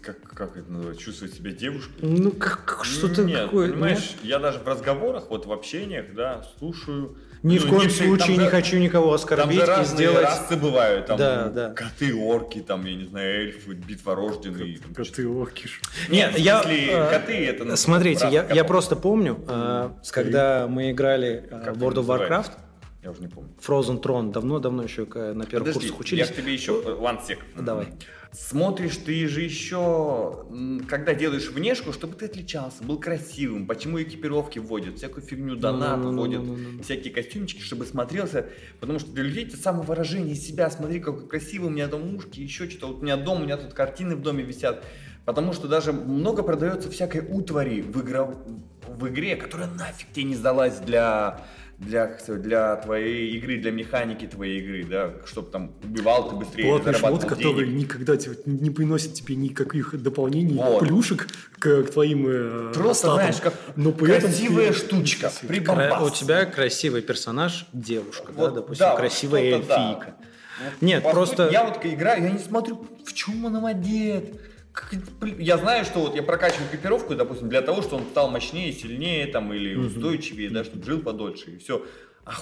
Как, 0.00 0.22
как 0.22 0.56
это 0.56 0.72
называется? 0.72 1.04
Чувствовать 1.04 1.34
себя 1.34 1.50
девушкой? 1.50 1.92
ну, 2.00 2.30
как, 2.30 2.64
как 2.64 2.84
что-то 2.86 3.24
Нет, 3.24 3.44
такое, 3.44 3.70
понимаешь, 3.72 4.14
я 4.22 4.38
даже 4.38 4.60
в 4.60 4.66
разговорах, 4.66 5.28
вот 5.28 5.44
в 5.44 5.52
общениях, 5.52 6.06
да, 6.14 6.46
слушаю. 6.58 7.18
Ни 7.42 7.58
в 7.58 7.64
Ну, 7.64 7.70
коем 7.70 7.82
некоторые- 7.82 8.08
случае 8.08 8.36
там 8.36 8.44
не 8.44 8.50
хочу 8.50 8.78
никого 8.78 9.06
Там 9.06 9.14
оскорбить 9.14 9.64
же 9.66 9.82
и 9.82 9.84
сделать... 9.84 10.24
расы 10.24 10.56
бывают, 10.56 11.06
там 11.06 11.16
Да, 11.18 11.48
да. 11.48 11.70
коты, 11.74 12.14
орки, 12.14 12.60
там, 12.60 12.84
я 12.86 12.94
не 12.94 13.04
знаю, 13.04 13.42
эльфы, 13.46 13.74
битворожденные. 13.74 14.78
там 14.78 14.94
Коты, 14.94 15.28
оркиш. 15.28 15.80
Нет, 16.08 16.34
в 16.34 16.38
я... 16.38 16.62
смысле, 16.62 16.86
э, 16.90 17.10
коты 17.10 17.46
это... 17.46 17.64
ну, 17.64 17.76
Смотрите, 17.76 18.28
я, 18.30 18.46
я 18.52 18.64
просто 18.64 18.96
помню, 18.96 19.38
э, 19.46 19.90
когда 20.10 20.66
мы 20.68 20.90
играли 20.90 21.44
э, 21.50 21.62
Как 21.64 21.76
в 21.76 21.82
World 21.84 21.92
это 21.92 22.00
of 22.00 22.06
Warcraft? 22.28 22.50
Я 23.04 23.10
уже 23.12 23.20
не 23.20 23.28
помню. 23.28 23.50
Frozen 23.64 24.02
Throne, 24.02 24.32
давно-давно 24.32 24.82
еще 24.82 25.06
э, 25.14 25.32
на 25.32 25.44
первых 25.44 25.74
Подожди, 25.74 25.90
курсах 25.90 26.12
я 26.12 26.24
учились. 26.24 26.30
к 26.30 26.34
тебе 26.42 26.52
еще, 26.54 26.72
one 26.72 27.20
sec. 27.24 27.38
Давай. 27.56 27.88
Смотришь 28.32 28.96
ты 28.98 29.26
же 29.28 29.40
еще, 29.40 30.44
когда 30.88 31.14
делаешь 31.14 31.48
внешку, 31.50 31.92
чтобы 31.92 32.14
ты 32.16 32.26
отличался, 32.26 32.82
был 32.84 32.98
красивым. 33.00 33.66
Почему 33.66 34.02
экипировки 34.02 34.58
вводят, 34.58 34.98
всякую 34.98 35.24
фигню, 35.24 35.56
донат 35.56 35.98
Ну-ну-ну-ну-ну-ну. 35.98 36.54
вводят, 36.54 36.84
всякие 36.84 37.14
костюмчики, 37.14 37.60
чтобы 37.60 37.86
смотрелся. 37.86 38.46
Потому 38.80 38.98
что 38.98 39.10
для 39.12 39.24
людей 39.24 39.46
это 39.46 39.56
самовыражение 39.56 40.34
себя. 40.34 40.68
Смотри, 40.70 41.00
какой 41.00 41.26
красивый 41.28 41.68
у 41.68 41.72
меня 41.72 41.88
там 41.88 42.14
ушки, 42.14 42.40
еще 42.40 42.68
что-то. 42.68 42.88
Вот 42.88 42.98
у 42.98 43.02
меня 43.02 43.16
дом, 43.16 43.40
у 43.40 43.44
меня 43.44 43.56
тут 43.56 43.72
картины 43.72 44.16
в 44.16 44.22
доме 44.22 44.42
висят. 44.44 44.84
Потому 45.24 45.52
что 45.52 45.66
даже 45.66 45.92
много 45.92 46.42
продается 46.42 46.88
всякой 46.90 47.22
утвари 47.28 47.80
в, 47.80 48.00
игра, 48.02 48.24
в 48.86 49.08
игре, 49.08 49.34
которая 49.34 49.68
нафиг 49.68 50.12
тебе 50.12 50.24
не 50.24 50.34
сдалась 50.36 50.78
для, 50.78 51.44
для, 51.78 52.06
как 52.06 52.20
сказать, 52.20 52.42
для 52.42 52.74
твоей 52.76 53.36
игры, 53.36 53.58
для 53.58 53.70
механики 53.70 54.26
твоей 54.26 54.60
игры, 54.60 54.84
да, 54.84 55.10
чтобы 55.26 55.50
там 55.50 55.72
убивал 55.84 56.30
ты 56.30 56.36
быстрее, 56.36 56.64
Платный 56.70 56.92
шмот, 56.94 57.02
зарабатывал 57.02 57.28
который 57.36 57.66
денег. 57.66 57.80
никогда 57.84 58.16
тебе 58.16 58.36
не 58.46 58.70
приносит 58.70 59.12
тебе 59.14 59.36
никаких 59.36 60.00
дополнений, 60.02 60.54
Вот. 60.56 60.80
плюшек 60.80 61.26
к, 61.58 61.82
к 61.84 61.90
твоим 61.92 62.26
э, 62.28 62.72
Просто, 62.72 62.94
статам. 63.08 63.14
знаешь, 63.16 63.36
как 63.42 63.54
Но 63.76 63.92
при 63.92 64.10
этом 64.14 64.30
красивая 64.30 64.68
ты- 64.68 64.78
штучка, 64.78 65.32
Кра-. 65.64 66.00
У 66.02 66.10
тебя 66.10 66.46
красивый 66.46 67.02
персонаж, 67.02 67.66
девушка, 67.74 68.32
Вот, 68.34 68.50
да, 68.50 68.54
допустим, 68.62 68.86
да, 68.86 68.96
красивая 68.96 69.50
что-то 69.52 69.68
да. 69.68 69.88
эльфийка. 69.90 70.14
Вот, 70.64 70.72
Нет, 70.82 71.02
по 71.02 71.10
просто- 71.10 71.44
сути, 71.44 71.52
Я 71.52 71.64
вот 71.64 71.84
играю, 71.84 72.22
я 72.24 72.30
не 72.30 72.38
смотрю, 72.38 72.86
в 73.04 73.12
чем 73.12 73.44
он 73.44 73.64
одет. 73.66 74.40
Я 75.38 75.58
знаю, 75.58 75.84
что 75.84 76.00
вот 76.00 76.14
я 76.14 76.22
прокачиваю 76.22 76.68
экипировку, 76.68 77.14
допустим, 77.14 77.48
для 77.48 77.62
того, 77.62 77.82
чтобы 77.82 78.02
он 78.02 78.08
стал 78.10 78.30
мощнее, 78.30 78.72
сильнее 78.72 79.26
там, 79.26 79.52
или 79.52 79.74
устойчивее, 79.74 80.50
да, 80.50 80.64
чтобы 80.64 80.84
жил 80.84 81.00
подольше, 81.00 81.52
и 81.52 81.58
все. 81.58 81.84
А 82.24 82.32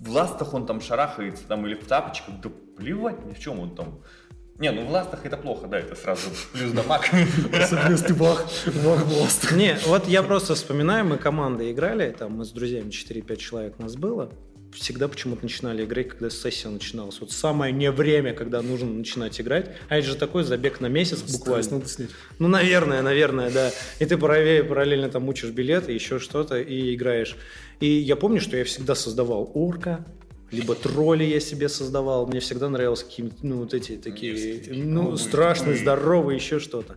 в 0.00 0.10
ластах 0.10 0.54
он 0.54 0.66
там 0.66 0.80
шарахается, 0.80 1.44
там, 1.46 1.66
или 1.66 1.74
в 1.74 1.86
тапочках, 1.86 2.40
да 2.42 2.50
плевать 2.76 3.24
ни 3.24 3.32
в 3.32 3.38
чем 3.38 3.60
он 3.60 3.74
там. 3.74 4.00
Не, 4.58 4.70
ну 4.70 4.84
в 4.86 4.90
ластах 4.90 5.26
это 5.26 5.36
плохо, 5.36 5.66
да, 5.66 5.80
это 5.80 5.96
сразу 5.96 6.30
плюс 6.52 6.70
дамаг. 6.70 7.12
Если 7.12 8.06
ты 8.06 8.14
вах, 8.14 8.46
вах 8.66 9.04
власт. 9.04 9.50
Не, 9.50 9.76
вот 9.86 10.06
я 10.06 10.22
просто 10.22 10.54
вспоминаю, 10.54 11.04
мы 11.04 11.18
командой 11.18 11.72
играли, 11.72 12.14
там 12.16 12.36
мы 12.36 12.44
с 12.44 12.50
друзьями 12.50 12.90
4-5 12.90 13.36
человек 13.36 13.78
нас 13.80 13.96
было, 13.96 14.30
всегда 14.74 15.08
почему-то 15.08 15.42
начинали 15.42 15.84
играть, 15.84 16.08
когда 16.08 16.30
сессия 16.30 16.68
начиналась. 16.68 17.20
Вот 17.20 17.30
самое 17.30 17.72
не 17.72 17.90
время, 17.90 18.34
когда 18.34 18.60
нужно 18.60 18.90
начинать 18.92 19.40
играть. 19.40 19.70
А 19.88 19.96
это 19.96 20.06
же 20.08 20.16
такой 20.16 20.44
забег 20.44 20.80
на 20.80 20.86
месяц 20.86 21.22
буквально. 21.22 21.70
надо 21.70 21.88
снять. 21.88 22.10
Ну, 22.38 22.48
наверное, 22.48 23.02
наверное, 23.02 23.50
да. 23.50 23.70
И 24.00 24.04
ты 24.04 24.18
параллельно, 24.18 24.68
параллельно 24.68 25.08
там 25.08 25.28
учишь 25.28 25.50
билеты, 25.50 25.92
еще 25.92 26.18
что-то, 26.18 26.60
и 26.60 26.94
играешь. 26.94 27.36
И 27.80 27.86
я 27.86 28.16
помню, 28.16 28.40
что 28.40 28.56
я 28.56 28.64
всегда 28.64 28.94
создавал 28.94 29.50
орка, 29.54 30.04
либо 30.50 30.74
тролли 30.74 31.24
я 31.24 31.40
себе 31.40 31.68
создавал. 31.68 32.26
Мне 32.26 32.40
всегда 32.40 32.68
нравилось 32.68 33.02
какие-нибудь, 33.02 33.42
ну, 33.42 33.56
вот 33.58 33.74
эти 33.74 33.96
такие, 33.96 34.62
ну, 34.68 35.16
страшные, 35.16 35.76
здоровые, 35.76 36.36
еще 36.36 36.58
что-то. 36.60 36.96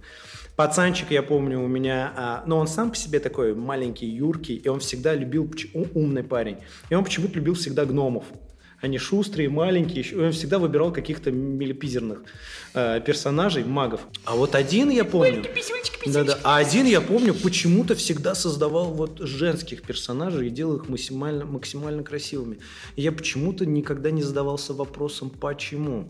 Пацанчик, 0.58 1.12
я 1.12 1.22
помню, 1.22 1.63
у 1.63 1.67
меня, 1.67 2.12
а, 2.17 2.43
ну, 2.48 2.58
он 2.58 2.67
сам 2.67 2.89
по 2.89 2.96
себе 2.98 3.20
такой 3.20 3.54
маленький, 3.54 4.08
юркий, 4.08 4.56
и 4.56 4.67
он 4.67 4.80
всегда 4.80 5.13
любил, 5.13 5.54
умный 5.93 6.24
парень, 6.24 6.58
и 6.89 6.96
он 6.96 7.04
почему-то 7.04 7.36
любил 7.36 7.54
всегда 7.54 7.86
гномов. 7.86 8.26
Они 8.82 8.98
шустрые, 8.98 9.50
маленькие, 9.50 10.00
еще- 10.00 10.15
и 10.15 10.20
он 10.20 10.32
всегда 10.32 10.58
выбирал 10.58 10.91
каких-то 10.91 11.32
милипизерных 11.32 12.24
э, 12.74 13.02
персонажей, 13.06 13.63
магов. 13.63 14.02
А 14.26 14.36
вот 14.36 14.56
один 14.56 14.89
я 14.89 15.06
помню... 15.06 15.43
Да-да. 16.13 16.39
А 16.43 16.58
один 16.58 16.86
я 16.88 17.02
помню, 17.02 17.36
почему-то 17.36 17.93
всегда 17.96 18.34
создавал 18.34 18.93
вот 18.93 19.20
женских 19.20 19.84
персонажей 19.84 20.48
и 20.48 20.50
делал 20.50 20.78
их 20.78 20.89
максимально, 20.89 21.46
максимально 21.46 22.02
красивыми. 22.04 22.58
И 22.96 23.04
я 23.04 23.12
почему-то 23.12 23.65
никогда 23.67 24.10
не 24.10 24.24
задавался 24.24 24.74
вопросом, 24.74 25.30
почему. 25.30 26.08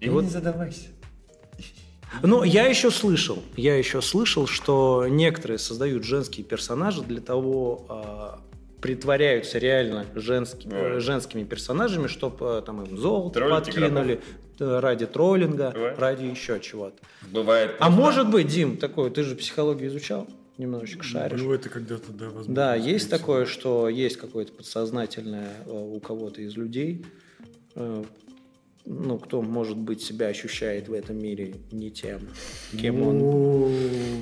И 0.00 0.08
вот- 0.10 0.24
не 0.24 0.30
задавайся. 0.30 0.88
Но 2.22 2.44
я 2.44 2.66
еще 2.66 2.90
слышал, 2.90 3.42
я 3.56 3.76
еще 3.76 4.00
слышал, 4.02 4.46
что 4.46 5.06
некоторые 5.08 5.58
создают 5.58 6.04
женские 6.04 6.44
персонажи 6.44 7.02
для 7.02 7.20
того, 7.20 7.84
а, 7.88 8.40
притворяются 8.80 9.58
реально 9.58 10.06
женски- 10.14 10.68
Бывает. 10.68 10.96
э, 10.96 11.00
женскими 11.00 11.44
персонажами, 11.44 12.06
чтобы 12.06 12.62
там 12.64 12.82
им 12.84 12.96
золото 12.98 13.40
Троллить 13.40 13.64
подкинули 13.66 14.20
э, 14.58 14.78
ради 14.80 15.06
троллинга, 15.06 15.70
Бывает. 15.74 15.98
ради 15.98 16.24
еще 16.24 16.60
чего-то. 16.60 16.96
Бывает. 17.30 17.72
А 17.78 17.86
просто- 17.86 18.00
может 18.00 18.30
быть, 18.30 18.46
Дим, 18.48 18.76
такое, 18.76 19.10
ты 19.10 19.22
же 19.22 19.34
психологию 19.34 19.88
изучал, 19.88 20.26
немножечко 20.56 21.02
шаришь. 21.02 21.40
Ну, 21.40 21.52
это 21.52 21.68
когда-то, 21.68 22.10
да, 22.12 22.26
возможно. 22.26 22.54
Да, 22.54 22.74
есть 22.74 23.10
такое, 23.10 23.44
что 23.46 23.88
есть 23.88 24.16
какое-то 24.16 24.52
подсознательное 24.52 25.50
э, 25.66 25.70
у 25.70 25.98
кого-то 26.00 26.40
из 26.40 26.56
людей, 26.56 27.04
э, 27.74 28.04
ну, 28.86 29.18
кто, 29.18 29.42
может 29.42 29.76
быть, 29.76 30.00
себя 30.00 30.28
ощущает 30.28 30.88
в 30.88 30.92
этом 30.92 31.18
мире 31.18 31.54
не 31.72 31.90
тем, 31.90 32.20
кем 32.80 33.02
он. 33.02 33.20
О, 33.22 33.70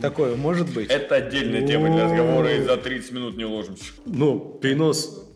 Такое 0.01 0.37
может 0.37 0.73
быть? 0.73 0.89
Это 0.91 1.17
отдельная 1.17 1.67
тема 1.67 1.93
для 1.95 2.05
разговора, 2.05 2.57
и 2.57 2.63
за 2.65 2.77
30 2.79 3.13
минут 3.13 3.37
не 3.37 3.45
уложимся. 3.45 3.93
Но 4.07 4.39
перенос 4.39 5.29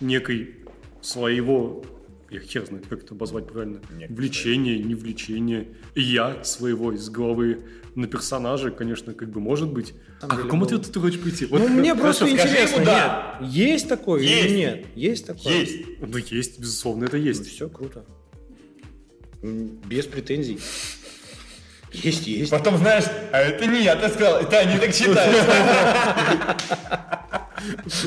некой 0.00 0.56
своего, 1.00 1.84
я 2.30 2.40
хер 2.40 2.66
знает, 2.66 2.86
как 2.88 3.04
это 3.04 3.14
обозвать 3.14 3.46
правильно, 3.46 3.80
Некой 3.96 4.14
влечения, 4.16 4.78
не 4.82 4.94
влечения, 4.96 5.68
я 5.94 6.42
своего 6.44 6.92
из 6.92 7.08
головы 7.08 7.60
на 7.94 8.06
персонажа, 8.08 8.70
конечно, 8.72 9.14
как 9.14 9.30
бы 9.30 9.40
может 9.40 9.72
быть. 9.72 9.94
самом 10.20 10.34
А 10.34 10.36
к 10.36 10.42
какому 10.42 10.60
ну- 10.62 10.66
ответу 10.66 10.92
ты 10.92 11.00
хочешь 11.00 11.20
прийти? 11.20 11.46
Вот 11.46 11.60
Ну, 11.60 11.68
мне 11.68 11.94
хорошо, 11.94 12.18
просто 12.26 12.26
скажи 12.36 12.48
интересно, 12.54 12.84
да. 12.84 13.38
есть 13.42 13.88
такое 13.88 14.20
Есть. 14.22 14.44
или 14.44 14.56
нет? 14.56 14.86
Есть 14.96 15.26
такое? 15.26 15.52
Есть. 15.52 15.84
Ну, 16.00 16.18
есть, 16.18 16.58
безусловно, 16.60 17.04
это 17.04 17.16
Ну, 17.16 17.22
есть. 17.22 17.46
все 17.46 17.68
круто. 17.70 18.04
Без 19.84 20.06
претензий. 20.06 20.60
Есть, 21.92 22.26
есть. 22.26 22.50
Потом 22.50 22.76
знаешь, 22.78 23.04
а 23.32 23.38
это 23.40 23.66
не 23.66 23.82
я, 23.82 23.96
ты 23.96 24.08
сказал, 24.08 24.40
это 24.40 24.58
они 24.58 24.78
так 24.78 24.94
считают. 24.94 25.46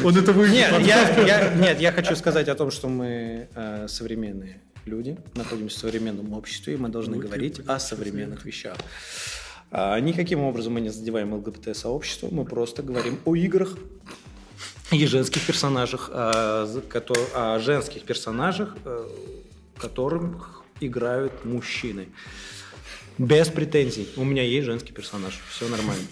Он 0.04 0.16
это 0.16 0.32
вы... 0.32 0.50
Нет, 0.50 0.80
я, 0.82 1.10
я- 1.26 1.54
нет, 1.56 1.80
я 1.80 1.92
хочу 1.92 2.16
сказать 2.16 2.48
о 2.50 2.56
том, 2.56 2.72
что 2.72 2.88
мы 2.88 3.48
э, 3.56 3.88
современные 3.88 4.62
люди, 4.86 5.18
находимся 5.36 5.78
в 5.78 5.80
современном 5.82 6.34
обществе, 6.34 6.76
и 6.76 6.78
мы 6.78 6.90
должны 6.90 7.18
говорить 7.18 7.62
о 7.68 7.80
современных 7.80 8.46
вещах. 8.46 8.78
А, 9.72 10.00
никаким 10.00 10.42
образом 10.42 10.74
мы 10.74 10.82
не 10.82 10.90
задеваем 10.90 11.34
ЛГБТ-сообщество, 11.34 12.30
мы 12.32 12.46
просто 12.46 12.84
говорим 12.84 13.20
о 13.26 13.36
играх 13.36 13.76
и 14.92 15.06
женских 15.06 15.46
персонажах, 15.46 16.10
а, 16.12 16.68
о 17.36 17.60
женских 17.60 18.04
персонажах, 18.04 18.76
э, 18.86 19.08
которых 19.78 20.59
играют 20.80 21.46
мужчины. 21.46 22.10
Без 23.18 23.50
претензий. 23.50 24.10
У 24.16 24.24
меня 24.24 24.44
есть 24.44 24.66
женский 24.66 24.94
персонаж. 24.94 25.40
Все 25.50 25.68
нормально. 25.68 26.04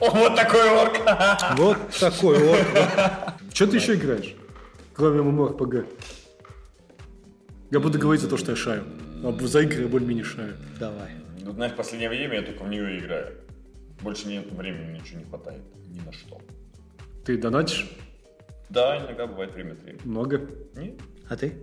О, 0.00 0.10
вот 0.10 0.34
такой 0.34 0.68
орк. 0.68 1.56
Вот 1.56 1.78
такой 2.00 2.38
вот. 2.38 2.66
Что 3.54 3.66
ты 3.68 3.76
еще 3.76 3.94
играешь? 3.94 4.34
Кроме 4.94 5.20
MMORPG. 5.20 5.86
Я 7.70 7.80
буду 7.80 7.98
говорить 7.98 8.20
за 8.20 8.28
то, 8.28 8.36
что 8.36 8.52
я 8.52 8.56
шаю. 8.56 8.84
А 9.24 9.32
за 9.40 9.60
игры 9.60 9.82
я 9.82 9.88
более-менее 9.88 10.24
шаю. 10.24 10.56
Давай. 10.80 11.12
Ну, 11.40 11.52
знаешь, 11.52 11.72
в 11.72 11.76
последнее 11.76 12.08
время 12.08 12.36
я 12.36 12.42
только 12.42 12.64
в 12.64 12.68
нее 12.68 12.98
играю. 12.98 13.38
Больше 14.00 14.26
нет 14.26 14.50
времени, 14.50 14.98
ничего 14.98 15.20
не 15.20 15.24
хватает. 15.26 15.62
Ни 15.86 16.00
на 16.00 16.12
что. 16.12 16.40
Ты 17.24 17.38
донатишь? 17.38 17.88
Да, 18.68 18.98
иногда 18.98 19.26
бывает 19.26 19.54
время 19.54 19.74
времени. 19.74 20.00
Много? 20.04 20.48
Нет? 20.74 21.00
А 21.28 21.36
ты? 21.36 21.54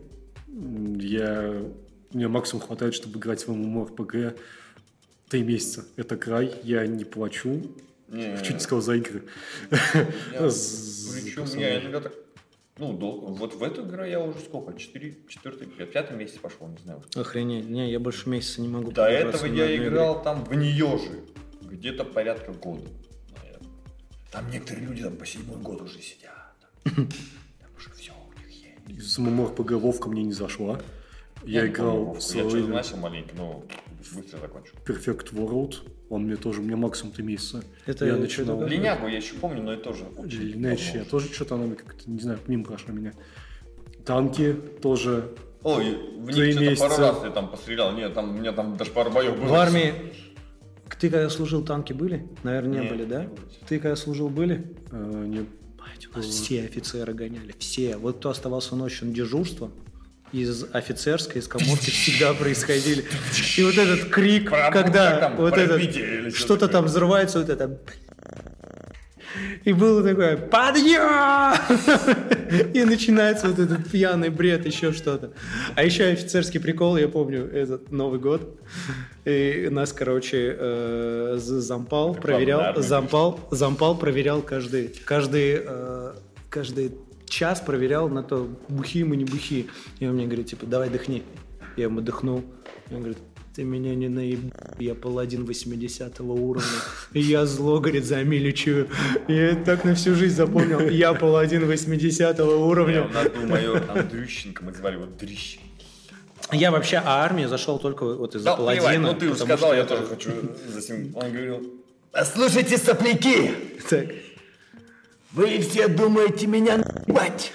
Я... 0.48 1.64
Мне 2.12 2.28
максимум 2.28 2.64
хватает, 2.66 2.94
чтобы 2.96 3.20
играть 3.20 3.46
в 3.48 3.52
MMORPG 3.52 4.40
три 5.30 5.44
месяца. 5.44 5.86
Это 5.96 6.18
край, 6.18 6.54
я 6.64 6.86
не 6.88 7.06
плачу. 7.06 7.62
Не, 8.08 8.38
Чуть 8.44 8.56
не 8.56 8.60
сказал 8.60 8.82
за 8.82 8.96
игры. 8.96 9.24
Причем 9.70 11.60
я 11.60 11.80
иногда 11.80 12.02
так 12.02 12.14
Ну, 12.78 12.94
дол- 12.94 13.36
вот 13.36 13.54
в 13.54 13.62
эту 13.62 13.86
игру 13.86 14.04
я 14.04 14.20
уже 14.20 14.40
сколько? 14.40 14.74
Четыре, 14.78 15.16
четвертый, 15.28 15.68
пя- 15.68 15.86
пятый 15.86 16.18
месяц 16.18 16.38
пошел, 16.38 16.68
не 16.68 16.78
знаю. 16.78 17.04
Охренеть. 17.16 17.70
Не, 17.70 17.92
я 17.92 18.00
больше 18.00 18.28
месяца 18.30 18.62
не 18.62 18.68
могу 18.68 18.92
До 18.92 19.06
этого 19.06 19.46
я 19.46 19.76
играл 19.76 20.24
там 20.24 20.44
в 20.46 20.54
нее 20.56 20.98
же. 20.98 21.24
Где-то 21.70 22.04
порядка 22.06 22.52
года, 22.54 22.90
наверное. 23.38 23.70
Там 24.32 24.50
некоторые 24.50 24.88
люди 24.88 25.04
там 25.04 25.16
по 25.18 25.26
седьмой 25.28 25.58
год 25.58 25.82
уже 25.82 26.00
сидят. 26.02 26.34
Там 26.86 27.08
уже 27.78 27.92
все 27.96 28.12
у 28.14 28.40
них 28.40 28.50
есть. 28.50 29.06
Из 29.06 29.18
ММОРПГ 29.20 29.72
Вовка 29.74 30.10
мне 30.10 30.24
не 30.24 30.34
зашла. 30.34 30.82
Я 31.46 31.68
не 31.68 31.74
помню, 31.74 31.74
играл 31.74 32.14
в 32.14 32.20
Я 32.36 32.50
что-то 32.50 32.68
начал 32.68 32.98
маленько, 32.98 33.36
но 33.38 33.64
быстро 34.16 34.40
закончил. 34.40 34.74
Perfect 34.86 35.34
World. 35.34 35.76
Он 36.10 36.24
мне 36.24 36.36
тоже, 36.38 36.62
у 36.62 36.64
меня 36.64 36.76
максимум 36.76 37.14
три 37.14 37.24
месяца. 37.24 37.64
Это 37.86 38.06
я 38.06 38.16
начинал. 38.16 38.66
Линягу 38.66 39.08
я 39.08 39.18
еще 39.18 39.36
помню, 39.36 39.62
но 39.62 39.74
это 39.74 39.84
тоже 39.84 40.06
давно 40.06 40.70
я 41.00 41.04
тоже 41.06 41.32
что-то 41.32 41.56
она 41.56 41.76
как-то, 41.76 42.10
не 42.10 42.20
знаю, 42.20 42.40
мимо 42.48 42.64
прошла 42.66 42.94
меня. 42.94 43.14
Танки 44.06 44.54
тоже. 44.82 45.30
Ой, 45.62 45.98
в 46.18 46.28
Три 46.32 46.36
них 46.48 46.52
что-то 46.54 46.70
месяца. 46.70 46.88
пару 46.90 47.02
раз 47.02 47.18
я 47.26 47.30
там 47.32 47.50
пострелял. 47.52 47.92
Нет, 47.94 48.14
там, 48.14 48.30
у 48.32 48.34
меня 48.40 48.54
там 48.54 48.78
даже 48.78 48.92
пару 48.92 49.12
боев 49.12 49.38
было. 49.38 49.48
В 49.48 49.54
армии... 49.54 49.94
Ты 51.00 51.10
когда 51.10 51.30
служил, 51.30 51.64
танки 51.64 51.94
были? 51.94 52.28
Наверное, 52.44 52.80
не 52.80 52.84
Нет, 52.86 52.92
были, 52.92 53.06
да? 53.06 53.22
не 53.22 53.28
было. 53.28 53.38
Ты 53.68 53.80
когда 53.80 53.96
служил, 53.96 54.28
были? 54.30 54.76
э, 54.92 55.26
не- 55.28 55.46
Блядь, 55.78 56.08
у 56.14 56.18
нас 56.18 56.26
все 56.26 56.64
офицеры 56.64 57.14
гоняли, 57.14 57.54
все. 57.58 57.96
Вот 57.98 58.18
кто 58.18 58.30
оставался 58.32 58.76
ночью 58.76 59.08
на 59.08 59.14
дежурство, 59.14 59.70
из 60.32 60.66
офицерской, 60.74 61.42
из 61.42 61.48
коморки 61.48 61.90
всегда 61.90 62.34
происходили. 62.34 63.06
И 63.58 63.64
вот 63.64 63.78
этот 63.78 64.10
крик, 64.10 64.50
когда 64.50 65.34
вот 65.38 65.58
этот, 65.58 66.36
что-то 66.36 66.68
там 66.68 66.86
взрывается, 66.86 67.40
вот 67.40 67.50
это... 67.50 67.80
И 69.64 69.74
было 69.74 70.02
такое 70.04 70.38
«Подъем!» 70.38 71.54
И 72.74 72.84
начинается 72.84 73.48
вот 73.48 73.60
этот 73.60 73.90
пьяный 73.90 74.30
бред, 74.30 74.66
еще 74.66 74.92
что-то. 74.92 75.34
А 75.76 75.84
еще 75.84 76.06
офицерский 76.06 76.60
прикол, 76.60 76.98
я 76.98 77.08
помню, 77.08 77.46
этот 77.46 77.92
Новый 77.92 78.20
год. 78.20 78.60
И 79.26 79.68
нас, 79.70 79.94
короче, 79.94 80.56
э, 80.58 81.36
зампал 81.40 82.16
проверял, 82.16 82.82
зампал, 82.82 83.40
зампал 83.52 83.98
проверял 83.98 84.42
каждый, 84.42 84.96
каждый, 85.06 85.62
э, 85.64 86.14
каждый 86.50 86.94
час 87.30 87.62
проверял 87.62 88.10
на 88.10 88.24
то, 88.24 88.50
бухие 88.68 89.06
мы, 89.06 89.16
не 89.16 89.26
бухие. 89.26 89.68
И 90.00 90.08
он 90.08 90.16
мне 90.16 90.26
говорит, 90.26 90.48
типа, 90.48 90.66
давай 90.66 90.90
дыхни. 90.90 91.24
Я 91.78 91.86
ему 91.86 92.02
дыхнул. 92.02 92.44
И 92.90 92.94
он 92.94 93.00
говорит, 93.00 93.20
ты 93.56 93.64
меня 93.64 93.96
не 93.96 94.10
наеб... 94.10 94.40
Я 94.80 94.96
паладин 94.96 95.46
80 95.46 96.20
уровня. 96.22 96.68
И 97.14 97.20
я 97.20 97.46
зло, 97.46 97.80
говорит, 97.80 98.06
за 98.06 98.24
миличую. 98.24 98.90
Я 99.28 99.56
так 99.56 99.84
на 99.84 99.96
всю 99.96 100.16
жизнь 100.16 100.36
запомнил. 100.36 100.80
Я 100.90 101.14
паладин 101.14 101.66
80 101.66 102.38
Не, 102.38 102.44
уровня. 102.44 103.08
Нас 103.08 103.30
был 103.30 103.48
майор 103.48 103.84
Андрющенко, 103.90 104.64
мы 104.64 104.74
звали 104.74 104.96
его 104.96 105.06
Дрищ. 105.06 105.60
Я 106.52 106.72
вообще 106.72 106.98
о 106.98 107.10
армии 107.24 107.46
зашел 107.46 107.80
только 107.80 108.06
вот 108.06 108.36
из-за 108.36 108.46
Да, 108.46 108.56
паладина. 108.56 109.12
ну 109.12 109.14
ты 109.14 109.30
уже 109.30 109.44
сказал, 109.44 109.74
я 109.74 109.86
тоже 109.86 110.06
хочу 110.06 110.32
за 110.68 110.94
Он 110.94 111.32
говорил, 111.32 111.74
послушайте, 112.12 112.78
сопляки, 112.78 113.52
Так. 113.90 114.08
Вы 115.32 115.60
все 115.60 115.88
думаете 115.88 116.48
меня 116.48 116.78
наебать? 116.78 117.52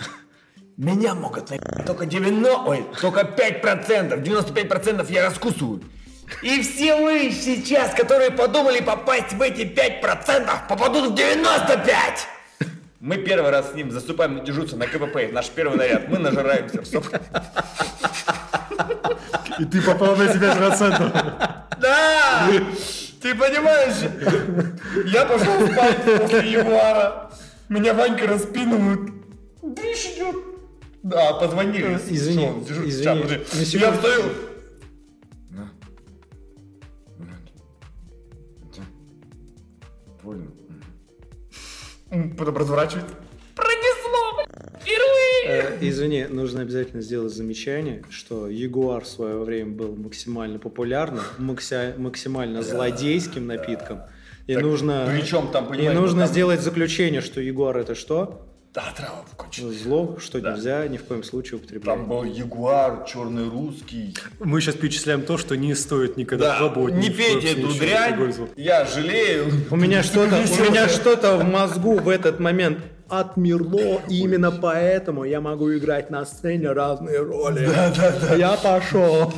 Меня 0.77 1.15
могут 1.15 1.51
наебать 1.51 1.87
только 1.87 2.07
90, 2.07 2.57
ой, 2.67 2.87
только 3.01 3.21
5%, 3.21 4.23
95% 4.23 5.13
я 5.13 5.27
раскусываю. 5.27 5.83
И 6.43 6.63
все 6.63 6.97
вы 6.97 7.31
сейчас, 7.31 7.95
которые 7.95 8.31
подумали 8.31 8.81
попасть 8.81 9.33
в 9.33 9.43
эти 9.43 9.63
5%, 9.63 10.69
попадут 10.69 11.13
в 11.13 11.15
95! 11.15 12.29
мы 13.05 13.19
первый 13.19 13.51
раз 13.51 13.73
с 13.73 13.75
ним 13.75 13.91
заступаем 13.91 14.37
на 14.37 14.41
дежурство 14.41 14.79
на 14.79 14.87
КПП, 14.87 15.31
наш 15.31 15.51
первый 15.51 15.77
наряд, 15.77 16.09
мы 16.09 16.19
нажираемся 16.19 16.81
в 16.81 16.87
сок. 16.87 17.05
И 19.59 19.65
ты 19.67 19.83
попал 19.83 20.17
на 20.17 20.23
5%. 20.23 21.53
Да! 21.81 22.49
Ты 23.21 23.35
понимаешь? 23.35 24.11
Я 25.05 25.27
пошел 25.27 25.69
спать 25.69 26.05
после 26.19 26.51
Ягуара. 26.53 27.31
Меня 27.69 27.95
Ванька 27.95 28.27
распинывают. 28.27 29.11
Дрищ 29.63 30.15
идет. 30.17 30.37
Да, 31.03 31.35
позвонили. 31.35 31.95
Извини, 32.09 32.39
Что 32.45 32.55
он 32.55 32.65
дежурит? 32.65 32.89
извини, 32.91 33.23
Сейчас, 33.23 33.53
на 33.55 33.59
Я 33.59 33.65
секунду. 33.65 33.97
встаю. 33.97 34.23
На. 35.51 35.71
Больно. 40.23 40.51
Пронесло, 43.55 44.45
впервые. 44.81 45.45
Э, 45.47 45.79
Извини, 45.81 46.25
нужно 46.27 46.63
обязательно 46.63 47.03
сделать 47.03 47.33
замечание, 47.35 48.03
что 48.11 48.49
Ягуар 48.49 49.05
в 49.05 49.09
свое 49.09 49.39
время 49.39 49.73
был 49.73 49.95
максимально 49.97 50.59
популярным, 50.59 51.23
макся- 51.39 51.95
максимально 51.99 52.63
злодейским 52.63 53.47
напитком. 53.47 54.01
И 54.47 54.55
Так 54.55 54.63
нужно, 54.63 55.09
причем 55.11 55.49
там, 55.49 55.73
и 55.75 55.89
нужно 55.89 56.21
там- 56.25 56.29
сделать 56.29 56.61
заключение, 56.61 57.21
что 57.23 57.41
Ягуар 57.41 57.79
это 57.79 57.95
что? 57.95 58.47
Да, 58.75 58.83
трава 58.97 59.25
кончилась. 59.37 59.81
Зло, 59.83 60.19
что 60.21 60.41
Да. 60.41 60.53
нельзя 60.53 60.87
ни 60.89 60.97
в 60.97 61.05
коем 61.05 61.23
случае 61.23 61.59
употреблять. 61.59 61.85
Там 61.85 62.09
был 62.09 62.25
Ягуар, 62.25 63.05
черный 63.07 63.49
русский. 63.49 64.17
Мы 64.41 64.61
сейчас 64.61 64.75
перечисляем 64.75 65.23
то, 65.23 65.39
что 65.39 65.57
не 65.57 65.75
стоит 65.77 66.17
никогда 66.17 66.55
Да, 66.55 66.59
пробовать. 66.59 66.95
не 66.95 67.09
пейте 67.09 67.53
эту 67.53 67.73
дрянь. 67.79 68.35
Я 68.57 68.85
жалею. 68.85 69.47
У 69.71 69.77
меня 69.77 70.03
что-то, 70.03 70.37
у 70.37 70.71
меня 70.71 70.89
что-то 70.89 71.37
в 71.39 71.45
мозгу 71.45 71.99
в 72.01 72.09
этот 72.09 72.41
момент 72.41 72.79
отмерло, 73.09 74.01
и 74.09 74.19
именно 74.19 74.51
поэтому 74.51 75.23
я 75.25 75.41
могу 75.41 75.73
играть 75.77 76.11
на 76.11 76.27
сцене 76.27 76.73
разные 76.73 77.21
роли. 77.23 77.71
Я 78.37 78.57
пошел. 78.61 79.33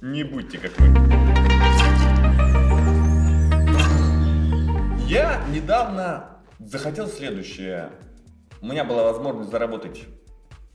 Не 0.00 0.24
будьте 0.24 0.56
как 0.58 0.70
мы. 0.78 1.45
Я 5.16 5.42
недавно 5.50 6.28
захотел 6.58 7.08
следующее. 7.08 7.88
У 8.60 8.66
меня 8.66 8.84
была 8.84 9.04
возможность 9.04 9.50
заработать 9.50 10.04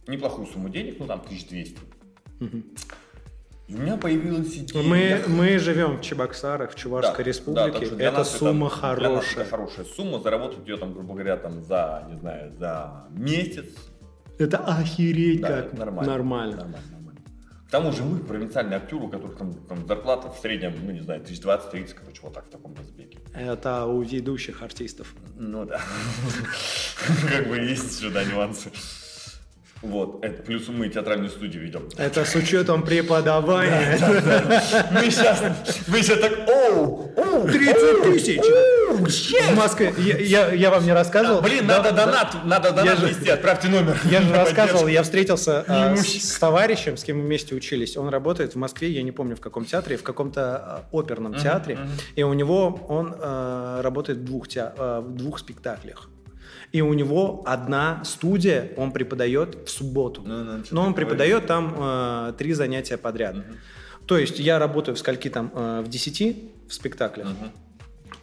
неплохую 0.07 0.47
сумму 0.47 0.67
денег, 0.69 0.95
ну 0.97 1.05
там 1.05 1.19
1200. 1.19 1.77
И 3.67 3.75
у 3.75 3.77
меня 3.77 3.97
появилась 3.97 4.51
идея. 4.55 4.83
Мы, 4.83 5.21
мы 5.27 5.59
живем 5.59 5.97
в 5.97 6.01
Чебоксарах, 6.01 6.71
в 6.71 6.73
Да, 6.73 6.79
Чувашской 6.79 7.23
да, 7.23 7.29
республике. 7.29 7.85
для 7.95 8.07
Это 8.07 8.23
сумма 8.23 8.67
Для 8.67 8.69
нас 8.69 8.79
хорошая. 8.79 9.41
это 9.43 9.49
хорошая 9.51 9.85
сумма. 9.85 10.19
Заработать 10.19 10.67
ее 10.67 10.77
там, 10.77 10.93
грубо 10.93 11.13
говоря, 11.13 11.37
там 11.37 11.61
за, 11.63 12.03
не 12.09 12.17
знаю, 12.17 12.51
за 12.57 13.05
месяц. 13.11 13.69
Это 14.39 14.57
охереть 14.57 15.41
Да, 15.41 15.47
как 15.49 15.65
это 15.67 15.75
нормально. 15.75 16.11
Нормально, 16.11 16.55
нормально. 16.55 17.00
К 17.71 17.79
тому 17.79 17.93
же 17.93 18.03
мы 18.03 18.19
провинциальные 18.19 18.75
актеры, 18.75 19.05
у 19.05 19.07
которых 19.07 19.37
там, 19.37 19.53
там 19.53 19.87
зарплата 19.87 20.29
в 20.29 20.37
среднем, 20.37 20.73
ну 20.83 20.91
не 20.91 20.99
знаю, 20.99 21.21
1020-30, 21.21 21.93
короче, 21.93 22.19
вот 22.21 22.33
так 22.33 22.45
в 22.47 22.49
таком 22.49 22.75
разбеге. 22.75 23.19
Это 23.33 23.85
у 23.85 24.01
ведущих 24.01 24.61
артистов. 24.61 25.15
Ну 25.37 25.63
да. 25.63 25.79
Как 27.29 27.47
бы 27.47 27.55
есть 27.55 27.97
сюда 27.97 28.25
нюансы. 28.25 28.71
Вот, 29.81 30.21
это 30.21 30.43
плюс 30.43 30.67
мы 30.67 30.89
театральную 30.89 31.29
студию 31.29 31.63
ведем. 31.63 31.87
Это 31.97 32.25
с 32.25 32.35
учетом 32.35 32.83
преподавания. 32.83 33.97
Мы 34.91 35.09
сейчас, 35.09 35.41
мы 35.87 36.01
сейчас 36.01 36.19
так, 36.19 36.49
оу, 36.49 37.13
оу, 37.15 37.47
30 37.47 38.03
тысяч! 38.03 38.80
В 39.05 39.55
Москве. 39.55 39.93
Я, 39.97 40.17
я- 40.19 40.53
я 40.53 40.69
вам 40.71 40.83
не 40.85 40.93
рассказывал? 40.93 41.41
Блин, 41.41 41.67
Да, 41.67 41.77
надо 41.77 41.91
да. 41.91 42.05
донат, 42.05 42.35
надо 42.45 42.71
донат 42.71 42.99
же- 42.99 43.07
вести, 43.09 43.29
отправьте 43.29 43.67
номер. 43.69 43.99
Я 44.05 44.21
же 44.21 44.33
рассказывал, 44.33 44.87
я 44.87 45.03
встретился 45.03 45.63
а, 45.67 45.95
с, 45.95 46.07
с 46.07 46.37
товарищем, 46.39 46.97
с 46.97 47.03
кем 47.03 47.17
мы 47.19 47.23
вместе 47.25 47.55
учились. 47.55 47.97
Он 47.97 48.09
работает 48.09 48.53
в 48.53 48.57
Москве, 48.57 48.89
я 48.91 49.03
не 49.03 49.11
помню 49.11 49.35
в 49.35 49.41
каком 49.41 49.65
театре, 49.65 49.97
в 49.97 50.03
каком-то 50.03 50.55
а, 50.57 50.83
оперном 50.91 51.33
театре. 51.35 51.77
И 52.15 52.23
у 52.23 52.33
него 52.33 52.79
он 52.87 53.15
а, 53.19 53.81
работает 53.81 54.19
в 54.19 54.23
двух, 54.25 54.47
теа- 54.47 55.01
в 55.01 55.15
двух 55.15 55.39
спектаклях. 55.39 56.09
И 56.71 56.81
у 56.81 56.93
него 56.93 57.43
одна 57.45 58.01
студия, 58.05 58.71
он 58.77 58.91
преподает 58.93 59.57
в 59.67 59.69
субботу. 59.69 60.21
Ну, 60.25 60.43
ну, 60.43 60.63
Но 60.71 60.83
он 60.85 60.93
преподает 60.93 61.45
там 61.47 61.75
а, 61.77 62.31
три 62.33 62.53
занятия 62.53 62.97
подряд. 62.97 63.35
То 64.07 64.17
есть 64.17 64.39
я 64.39 64.57
работаю 64.59 64.95
в 64.95 64.99
скольки 64.99 65.29
там, 65.29 65.51
а, 65.53 65.81
в 65.81 65.89
10 65.89 66.51
в 66.69 66.73
спектаклях. 66.73 67.27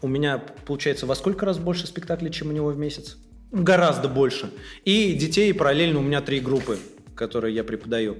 У 0.02 0.08
меня 0.08 0.38
получается 0.66 1.06
во 1.06 1.14
сколько 1.14 1.46
раз 1.46 1.58
больше 1.58 1.86
спектаклей, 1.86 2.30
чем 2.30 2.48
у 2.48 2.52
него 2.52 2.68
в 2.68 2.78
месяц? 2.78 3.16
Гораздо 3.50 4.08
больше. 4.08 4.50
И 4.84 5.14
детей 5.14 5.52
параллельно 5.54 6.00
у 6.00 6.02
меня 6.02 6.20
три 6.20 6.40
группы, 6.40 6.78
которые 7.14 7.54
я 7.54 7.64
преподаю. 7.64 8.16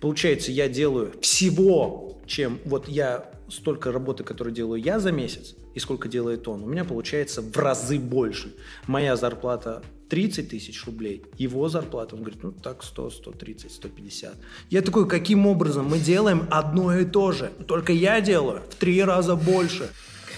Получается, 0.00 0.50
я 0.52 0.68
делаю 0.68 1.12
всего, 1.20 2.20
чем 2.26 2.58
вот 2.64 2.88
я 2.88 3.30
столько 3.48 3.92
работы, 3.92 4.24
которую 4.24 4.54
делаю 4.54 4.82
я 4.82 4.98
за 4.98 5.12
месяц, 5.12 5.54
и 5.74 5.78
сколько 5.78 6.08
делает 6.08 6.48
он, 6.48 6.62
у 6.62 6.66
меня 6.66 6.84
получается 6.84 7.42
в 7.42 7.56
разы 7.56 7.98
больше. 7.98 8.54
Моя 8.86 9.16
зарплата 9.16 9.82
30 10.08 10.50
тысяч 10.50 10.84
рублей, 10.86 11.24
его 11.38 11.68
зарплата, 11.68 12.14
он 12.14 12.22
говорит, 12.22 12.42
ну 12.42 12.52
так 12.52 12.82
100, 12.82 13.10
130, 13.10 13.72
150. 13.72 14.34
Я 14.70 14.82
такой, 14.82 15.08
каким 15.08 15.46
образом 15.46 15.86
мы 15.86 15.98
делаем 15.98 16.46
одно 16.50 16.96
и 16.96 17.04
то 17.04 17.32
же, 17.32 17.50
только 17.66 17.92
я 17.92 18.20
делаю 18.20 18.62
в 18.70 18.74
три 18.74 19.02
раза 19.02 19.36
больше. 19.36 19.90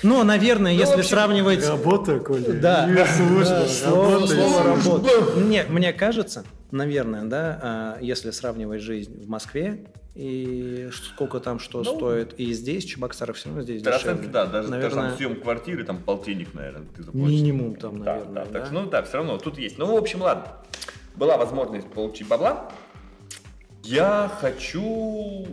Но, 0.03 0.23
наверное, 0.25 0.73
Ну, 0.73 0.79
если 0.79 0.95
общем, 0.95 1.09
сравнивать... 1.11 1.67
Работа, 1.67 2.19
Коля. 2.21 2.53
Да, 2.61 3.07
служба, 3.07 3.45
да, 3.45 3.67
слово, 3.69 4.27
слово 4.27 4.63
работа. 4.63 5.11
Мне, 5.37 5.65
мне 5.69 5.93
кажется, 5.93 6.45
наверное, 6.71 7.25
да, 7.25 7.61
а, 7.63 7.99
если 8.01 8.31
сравнивать 8.31 8.83
жизнь 8.83 9.25
в 9.25 9.29
Москве 9.29 9.87
и 10.15 10.89
сколько 10.93 11.41
там 11.41 11.59
что 11.59 11.83
Ну, 11.83 11.97
стоит, 11.97 12.35
и 12.39 12.53
здесь 12.53 12.85
Чебоксаров 12.85 13.37
все 13.37 13.49
равно 13.49 13.63
здесь 13.63 13.83
дешевле. 13.83 14.29
да, 14.29 14.47
даже, 14.47 14.69
даже 14.69 14.71
наверное, 14.71 15.09
там 15.11 15.17
съем 15.19 15.41
квартиры, 15.41 15.85
там 15.85 15.99
полтинник, 15.99 16.55
наверное, 16.55 16.87
ты 16.97 17.03
заплатишь. 17.03 17.31
минимум 17.31 17.75
там, 17.77 18.03
Да, 18.03 18.15
наверное. 18.15 18.35
да, 18.35 18.45
да. 18.51 18.61
так 18.61 18.71
ну 18.73 18.87
да, 18.87 19.03
все 19.03 19.19
равно 19.19 19.37
тут 19.39 19.59
есть. 19.59 19.77
Ну, 19.79 19.87
в 19.93 19.97
общем, 19.97 20.23
ладно. 20.23 20.47
Была 21.17 21.37
возможность 21.37 21.87
получить 21.89 22.29
бабла. 22.29 22.71
Я 23.83 24.31
хочу 24.41 25.47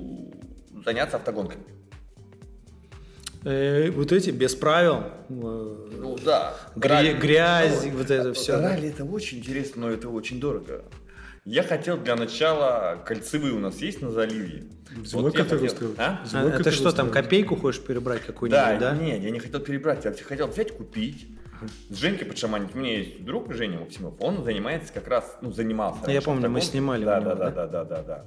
заняться 0.85 1.17
автогонками. 1.17 1.63
Э, 3.45 3.91
вот 3.91 4.11
эти 4.11 4.29
без 4.29 4.55
правил, 4.55 5.03
э, 5.29 5.75
Ну 5.99 6.17
да. 6.23 6.55
гря- 6.75 7.13
грязь, 7.17 7.83
Ну, 7.85 7.97
вот 7.97 8.09
это 8.09 8.33
все. 8.33 8.59
Ралли 8.59 8.89
это 8.89 9.03
очень 9.03 9.39
интересно, 9.39 9.83
но 9.87 9.91
это 9.91 10.07
очень 10.09 10.39
дорого. 10.39 10.83
Я 11.45 11.63
хотел 11.63 11.97
для 11.97 12.15
начала 12.15 13.01
кольцевые 13.05 13.53
у 13.53 13.59
нас 13.59 13.77
есть 13.79 14.01
на 14.01 14.11
заливе. 14.11 14.63
Зимой 15.03 15.23
Вот 15.23 15.35
хотел-. 15.37 15.59
А? 15.97 16.21
Зимой 16.25 16.49
это 16.49 16.57
который 16.59 16.73
что 16.73 16.91
там, 16.93 17.09
копейку 17.11 17.57
хочешь 17.57 17.81
перебрать 17.81 18.21
Да, 18.21 18.27
какую-нибудь, 18.27 18.79
да? 18.79 18.95
нет, 18.95 19.21
я 19.21 19.29
не 19.29 19.39
хотел 19.39 19.59
перебрать, 19.59 20.05
я 20.05 20.13
хотел 20.13 20.47
взять, 20.47 20.71
купить. 20.71 21.27
С 21.89 21.97
Женькой 21.97 22.27
подшаманить. 22.27 22.75
У 22.75 22.77
меня 22.77 22.97
есть 22.99 23.23
друг 23.23 23.53
Женя 23.53 23.79
Максимов, 23.79 24.13
он 24.19 24.43
занимается 24.43 24.91
как 24.93 25.07
раз, 25.07 25.37
ну, 25.41 25.51
занимался. 25.51 25.99
Я 26.07 26.13
раньше 26.15 26.25
помню, 26.25 26.49
мы 26.49 26.59
автогонкой. 26.59 26.71
снимали 26.71 27.05
Да, 27.05 27.17
у 27.17 27.21
него, 27.21 27.29
да, 27.29 27.35
да, 27.35 27.49
да? 27.51 27.67
да, 27.67 27.67
да, 27.67 27.83
да, 27.83 28.03
да. 28.03 28.25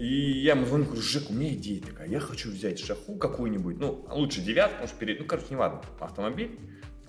И 0.00 0.40
я 0.40 0.52
ему 0.52 0.64
звоню, 0.64 0.86
говорю, 0.86 1.02
Жек, 1.02 1.28
у 1.28 1.34
меня 1.34 1.52
идея 1.52 1.82
такая, 1.82 2.08
я 2.08 2.20
хочу 2.20 2.50
взять 2.50 2.80
шаху 2.80 3.16
какую-нибудь, 3.16 3.76
ну, 3.78 4.06
лучше 4.08 4.40
девятку, 4.40 4.80
может, 4.80 4.94
перед, 4.94 5.20
ну, 5.20 5.26
короче, 5.26 5.48
не 5.50 5.56
важно, 5.56 5.82
автомобиль, 6.00 6.58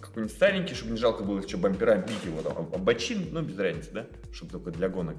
какой-нибудь 0.02 0.36
старенький, 0.36 0.76
чтобы 0.76 0.92
не 0.92 0.98
жалко 0.98 1.24
было 1.24 1.40
еще 1.40 1.56
бампера 1.56 1.96
бить 2.06 2.26
его, 2.26 2.42
там, 2.42 2.66
бочин, 2.84 3.30
ну, 3.32 3.44
без 3.44 3.58
разницы, 3.58 3.92
да, 3.94 4.08
чтобы 4.34 4.52
только 4.52 4.72
для 4.72 4.90
гонок. 4.90 5.16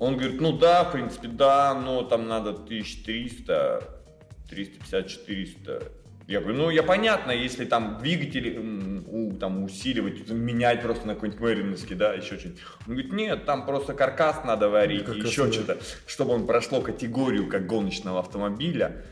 Он 0.00 0.16
говорит, 0.16 0.40
ну 0.40 0.58
да, 0.58 0.82
в 0.82 0.90
принципе, 0.90 1.28
да, 1.28 1.72
но 1.72 2.02
там 2.02 2.26
надо 2.26 2.50
1300, 2.50 4.02
350, 4.50 5.06
400. 5.06 5.92
Я 6.28 6.40
говорю, 6.40 6.58
ну 6.58 6.70
я 6.70 6.82
понятно, 6.82 7.30
если 7.32 7.64
там 7.64 7.98
двигатели 8.02 8.54
м, 8.54 9.02
у, 9.08 9.32
там, 9.38 9.64
усиливать, 9.64 10.28
менять 10.28 10.82
просто 10.82 11.06
на 11.06 11.14
какой-нибудь 11.14 11.40
Мэриновский, 11.40 11.94
да, 11.94 12.12
еще 12.12 12.38
что-нибудь. 12.38 12.60
Он 12.86 12.92
говорит, 12.92 13.12
нет, 13.14 13.44
там 13.46 13.64
просто 13.64 13.94
каркас 13.94 14.44
надо 14.44 14.68
варить, 14.68 15.06
Каркас 15.06 15.24
еще 15.24 15.44
надо. 15.44 15.52
что-то, 15.54 15.78
чтобы 16.06 16.34
он 16.34 16.46
прошло 16.46 16.82
категорию 16.82 17.48
как 17.48 17.66
гоночного 17.66 18.20
автомобиля. 18.20 19.06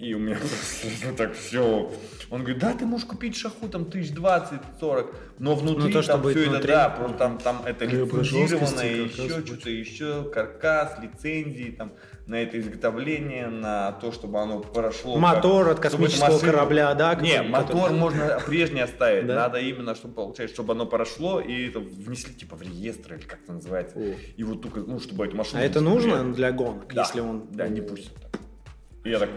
И 0.00 0.12
у 0.14 0.18
меня 0.18 0.34
просто 0.40 0.88
ну, 1.08 1.14
так 1.16 1.34
все. 1.34 1.92
Он 2.30 2.40
говорит, 2.40 2.58
да, 2.58 2.72
ты 2.72 2.86
можешь 2.86 3.06
купить 3.06 3.36
шаху 3.36 3.68
там 3.68 3.84
тысяч 3.84 4.10
двадцать, 4.12 4.62
сорок, 4.80 5.14
но 5.38 5.54
внутри 5.54 5.92
Ну, 5.94 6.02
то, 6.02 6.02
там 6.04 6.22
все 6.22 6.40
это, 6.40 6.50
внутри. 6.50 6.68
да, 6.72 6.88
просто 6.88 7.18
там, 7.18 7.38
там 7.38 7.62
это 7.64 7.84
лицензированное, 7.84 8.92
еще 9.04 9.46
что-то 9.46 9.70
еще, 9.70 10.24
каркас, 10.30 10.98
лицензии 11.00 11.70
там 11.78 11.92
на 12.30 12.36
это 12.36 12.60
изготовление, 12.60 13.48
на 13.48 13.90
то, 13.90 14.12
чтобы 14.12 14.40
оно 14.40 14.60
прошло. 14.60 15.18
Мотор 15.18 15.64
как- 15.64 15.74
от 15.74 15.80
космического 15.80 16.34
машину- 16.34 16.52
корабля, 16.52 16.94
да? 16.94 17.16
Не, 17.16 17.42
мотор 17.42 17.90
можно 17.90 18.40
прежний 18.46 18.82
оставить. 18.82 19.26
Да? 19.26 19.34
Надо 19.34 19.58
именно, 19.58 19.96
чтобы 19.96 20.14
получается, 20.14 20.54
чтобы 20.54 20.74
оно 20.74 20.86
прошло 20.86 21.40
и 21.40 21.68
это 21.68 21.80
внесли 21.80 22.32
типа 22.32 22.54
в 22.54 22.62
реестр 22.62 23.14
или 23.14 23.22
как 23.22 23.40
это 23.42 23.52
называется. 23.52 23.98
О. 23.98 24.14
И 24.36 24.44
вот 24.44 24.62
только, 24.62 24.78
ну, 24.78 25.00
чтобы 25.00 25.26
эту 25.26 25.36
машину. 25.36 25.60
А 25.60 25.64
это 25.64 25.80
нужно 25.80 26.32
для 26.32 26.52
гонок, 26.52 26.94
Да, 26.94 27.02
если 27.02 27.18
он... 27.18 27.48
Да, 27.50 27.66
не 27.66 27.80
пустят. 27.80 28.12
И 29.02 29.10
я 29.10 29.18
так... 29.18 29.30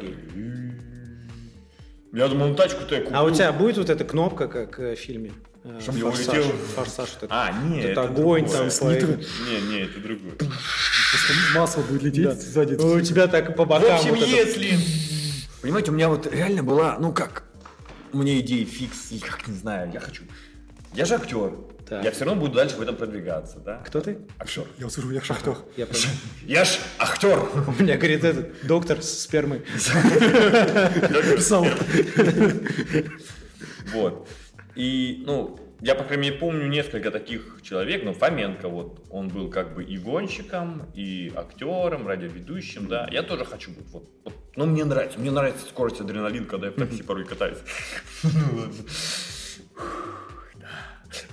Я 2.14 2.28
думаю, 2.28 2.52
ну 2.52 2.56
тачку-то 2.56 2.94
я 2.94 3.02
куплю. 3.02 3.18
А 3.18 3.24
у 3.24 3.32
тебя 3.32 3.52
будет 3.52 3.78
вот 3.80 3.90
эта 3.90 4.06
кнопка, 4.06 4.48
как 4.48 4.80
э, 4.80 4.96
в 4.96 5.00
фильме? 5.00 5.32
Э, 5.64 5.80
Чтоб 5.82 5.96
не 5.96 6.02
Форсаж. 6.02 6.28
улетел? 6.28 6.52
Форсаж. 6.76 7.10
А, 7.30 7.52
не, 7.52 7.76
Вот 7.82 7.86
это 7.86 8.02
огонь 8.04 8.50
там 8.50 8.70
свои. 8.70 9.02
Не, 9.02 9.62
не, 9.70 9.80
это 9.82 10.00
другое. 10.00 10.34
Просто 10.34 11.34
масло 11.56 11.82
будет 11.82 12.04
лететь 12.04 12.42
сзади. 12.42 12.76
У 12.76 13.02
тебя 13.02 13.28
так 13.28 13.56
по 13.56 13.66
В 13.66 13.68
бокам 13.68 13.96
общем, 13.96 14.10
вот 14.16 14.20
это- 14.24 14.30
если... 14.30 14.78
Понимаете, 15.62 15.92
у 15.92 15.94
меня 15.94 16.10
вот 16.10 16.28
реально 16.28 16.62
была, 16.64 16.98
ну 17.00 17.14
как, 17.14 17.44
у 18.12 18.18
меня 18.18 18.38
идея 18.40 18.66
фикс, 18.66 19.12
и 19.12 19.20
как 19.20 19.48
не 19.48 19.56
знаю, 19.56 19.90
я 19.94 20.00
хочу. 20.02 20.24
Я 20.94 21.06
же 21.06 21.16
актер. 21.16 21.54
Так. 21.88 22.04
Я 22.04 22.12
все 22.12 22.26
равно 22.26 22.40
буду 22.42 22.54
дальше 22.56 22.76
в 22.78 22.82
этом 22.82 22.96
продвигаться, 22.96 23.60
да? 23.60 23.78
Кто 23.86 24.00
ты? 24.00 24.20
Актер. 24.40 24.66
Я 24.78 24.88
услышал, 24.88 25.12
я 25.12 25.22
шахтер. 25.22 25.58
Я. 25.78 25.88
Я 26.46 26.66
ж 26.66 26.78
актер. 26.98 27.40
У 27.68 27.82
меня, 27.82 27.98
говорит, 27.98 28.24
этот 28.24 28.66
доктор 28.66 29.02
с 29.02 29.20
спермой. 29.24 29.60
Писал. 31.36 31.66
Вот. 33.94 34.28
И, 34.76 35.24
ну, 35.26 35.60
я, 35.82 35.96
по 35.96 36.04
крайней 36.04 36.30
мере, 36.30 36.40
помню 36.40 36.68
несколько 36.68 37.12
таких 37.12 37.60
человек, 37.62 38.04
ну, 38.04 38.14
Фоменко, 38.14 38.70
вот, 38.70 39.06
он 39.10 39.28
был 39.28 39.50
как 39.50 39.76
бы 39.76 39.84
и 39.84 39.98
гонщиком, 39.98 40.84
и 40.94 41.32
актером, 41.36 42.08
радиоведущим, 42.08 42.88
да. 42.88 43.08
Я 43.12 43.24
тоже 43.24 43.46
хочу 43.46 43.72
быть, 43.72 43.86
вот, 43.92 44.10
вот. 44.24 44.34
Но 44.56 44.66
мне 44.66 44.86
нравится, 44.86 45.20
мне 45.20 45.32
нравится 45.32 45.66
скорость, 45.66 46.00
адреналин, 46.00 46.46
когда 46.46 46.68
я 46.68 46.72
в 46.72 46.76
такси 46.76 47.04
порой 47.04 47.26
катаюсь. 47.26 47.58
Ну. 48.24 48.72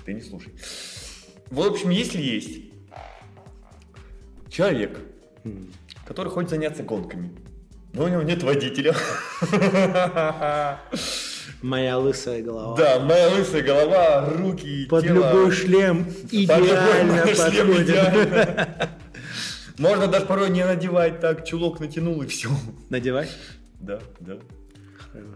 Ты 0.05 0.15
не 0.15 0.21
слушай. 0.21 0.53
В 1.51 1.61
общем, 1.61 1.91
если 1.91 2.21
есть 2.21 2.73
человек, 4.51 4.99
который 6.07 6.29
хочет 6.29 6.51
заняться 6.51 6.83
гонками, 6.83 7.31
но 7.93 8.05
у 8.05 8.09
него 8.09 8.23
нет 8.23 8.43
водителя, 8.43 8.95
Моя 11.63 11.99
лысая 11.99 12.43
голова. 12.43 12.77
Да, 12.77 13.01
моя 13.01 13.29
лысая 13.29 13.63
голова, 13.63 14.31
руки, 14.31 14.87
Под 14.89 15.05
тело. 15.05 15.15
любой 15.33 15.51
шлем 15.51 16.05
Под 16.05 16.33
любой 16.33 16.67
идеально 16.67 17.27
шлем 17.35 17.37
подходит. 17.67 17.89
идеально. 17.89 18.91
Можно 19.79 20.07
даже 20.07 20.27
порой 20.27 20.51
не 20.51 20.65
надевать, 20.65 21.21
так 21.21 21.45
чулок 21.47 21.81
натянул 21.81 22.21
и 22.23 22.27
все. 22.27 22.49
Надевай. 22.89 23.29
Да, 23.81 24.01
да. 24.21 24.39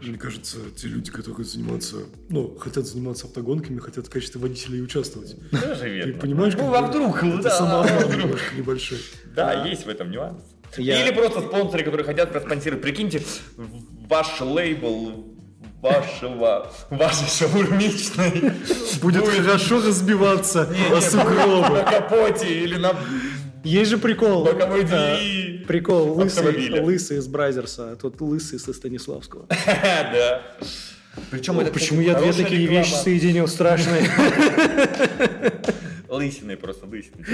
Мне 0.02 0.16
кажется, 0.16 0.58
те 0.76 0.86
люди, 0.86 1.10
которые 1.10 1.44
занимаются, 1.44 1.96
ну, 2.28 2.56
хотят 2.58 2.86
заниматься 2.86 3.26
автогонками, 3.26 3.80
хотят 3.80 4.06
в 4.06 4.10
качестве 4.10 4.40
водителей 4.40 4.82
участвовать. 4.82 5.36
Тоже 5.50 5.88
верно. 5.90 6.12
Ты 6.12 6.18
понимаешь, 6.20 6.54
ну, 6.56 6.70
как 6.70 6.90
вдруг, 6.90 7.22
это 7.24 7.42
да, 7.42 7.50
самообман 7.50 8.04
вдруг. 8.06 8.38
небольшой. 8.56 8.98
Да, 9.34 9.66
есть 9.66 9.84
в 9.84 9.88
этом 9.88 10.10
нюанс. 10.12 10.40
Я- 10.76 11.04
Или 11.04 11.12
просто 11.12 11.40
спонсоры, 11.40 11.82
которые 11.82 12.06
хотят 12.06 12.30
проспонсировать. 12.32 12.82
Прикиньте, 12.82 13.22
ваш 13.56 14.40
лейбл 14.40 15.34
вашего, 15.85 16.66
вашей 16.91 17.28
шаурмичной 17.28 18.53
Будет 19.03 19.28
хорошо 19.28 19.82
разбиваться 19.87 20.62
о 20.91 20.95
на 20.95 21.01
сугробы. 21.01 21.85
капоте 21.91 22.62
или 22.64 22.76
на 22.76 22.95
Есть 23.62 23.91
же 23.91 23.99
прикол. 23.99 24.45
боковой 24.45 24.85
А, 24.85 25.16
двери 25.16 25.64
Прикол 25.66 26.18
лысый, 26.18 26.80
лысый 26.80 27.18
из 27.18 27.26
Бразерса, 27.26 27.93
а 27.93 27.97
тут 27.97 28.20
лысый 28.20 28.59
со 28.59 28.72
Станиславского. 28.72 29.47
Да. 29.76 30.43
Причем 31.30 31.61
это, 31.61 31.70
Почему 31.70 32.01
я 32.01 32.18
две 32.18 32.32
такие 32.32 32.66
вещи 32.66 32.93
соединил 32.95 33.47
страшные? 33.47 34.11
Лысиной 36.09 36.57
просто, 36.57 36.87
лысиной. 36.87 37.24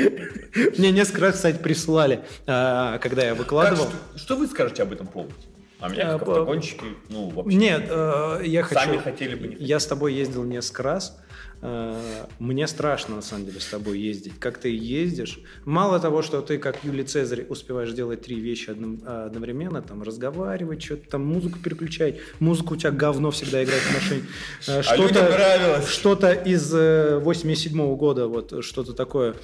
Мне 0.78 0.90
несколько 0.90 1.20
раз, 1.22 1.34
кстати, 1.36 1.56
прислали, 1.58 2.20
а, 2.46 2.98
когда 2.98 3.24
я 3.24 3.34
выкладывал. 3.34 3.88
что, 4.12 4.18
что 4.18 4.36
вы 4.36 4.46
скажете 4.46 4.82
об 4.82 4.92
этом 4.92 5.06
поводе? 5.06 5.34
А 5.80 5.88
меня 5.88 6.14
А, 6.14 6.18
как 6.18 6.28
автогонщики, 6.28 6.84
ну, 7.08 7.30
вообще. 7.30 7.56
Нет, 7.56 7.86
э, 7.88 8.42
я 8.44 8.62
хочу... 8.62 8.80
Сами 8.80 8.98
хотели 8.98 9.34
бы, 9.34 9.48
не 9.48 9.54
хотели. 9.54 9.68
Я 9.68 9.80
с 9.80 9.86
тобой 9.86 10.14
ездил 10.14 10.44
несколько 10.44 10.82
раз. 10.82 11.18
Э, 11.62 12.26
Мне 12.38 12.66
страшно, 12.66 13.16
на 13.16 13.22
самом 13.22 13.46
деле, 13.46 13.60
с 13.60 13.66
тобой 13.66 13.98
ездить. 13.98 14.38
Как 14.38 14.58
ты 14.58 14.74
ездишь. 14.74 15.40
Мало 15.64 16.00
того, 16.00 16.22
что 16.22 16.40
ты, 16.40 16.58
как 16.58 16.84
Юлий 16.84 17.04
Цезарь, 17.04 17.44
успеваешь 17.48 17.92
делать 17.92 18.22
три 18.22 18.40
вещи 18.40 18.70
одновременно, 18.70 19.82
там, 19.82 20.02
разговаривать, 20.02 20.82
что-то 20.82 21.10
там, 21.10 21.24
музыку 21.24 21.58
переключать. 21.58 22.16
Музыка 22.38 22.72
у 22.74 22.76
тебя 22.76 22.90
говно 22.90 23.30
всегда 23.30 23.62
играет 23.64 23.82
в 23.82 23.94
машине. 23.94 24.22
Э, 24.68 24.82
А 24.86 24.96
нравилось. 24.96 25.88
Что-то 25.88 26.32
из 26.32 26.72
э, 26.74 27.18
87 27.18 27.96
года, 27.96 28.26
вот 28.26 28.64
что-то 28.64 28.92
такое. 28.92 29.34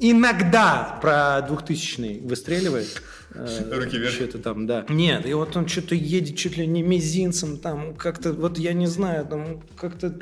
Иногда 0.00 0.98
про 1.00 1.42
2000 1.42 2.20
выстреливает. 2.24 3.02
Э, 3.34 3.78
Руки 3.78 3.96
вверх. 3.96 4.14
Что-то 4.14 4.38
там, 4.38 4.66
да. 4.66 4.84
Нет, 4.88 5.26
и 5.26 5.34
вот 5.34 5.56
он 5.56 5.66
что-то 5.66 5.94
едет 5.94 6.36
чуть 6.36 6.56
ли 6.56 6.66
не 6.66 6.82
мизинцем, 6.82 7.56
там 7.58 7.94
как-то, 7.94 8.32
вот 8.32 8.58
я 8.58 8.72
не 8.72 8.86
знаю, 8.86 9.26
там 9.26 9.62
как-то... 9.76 10.14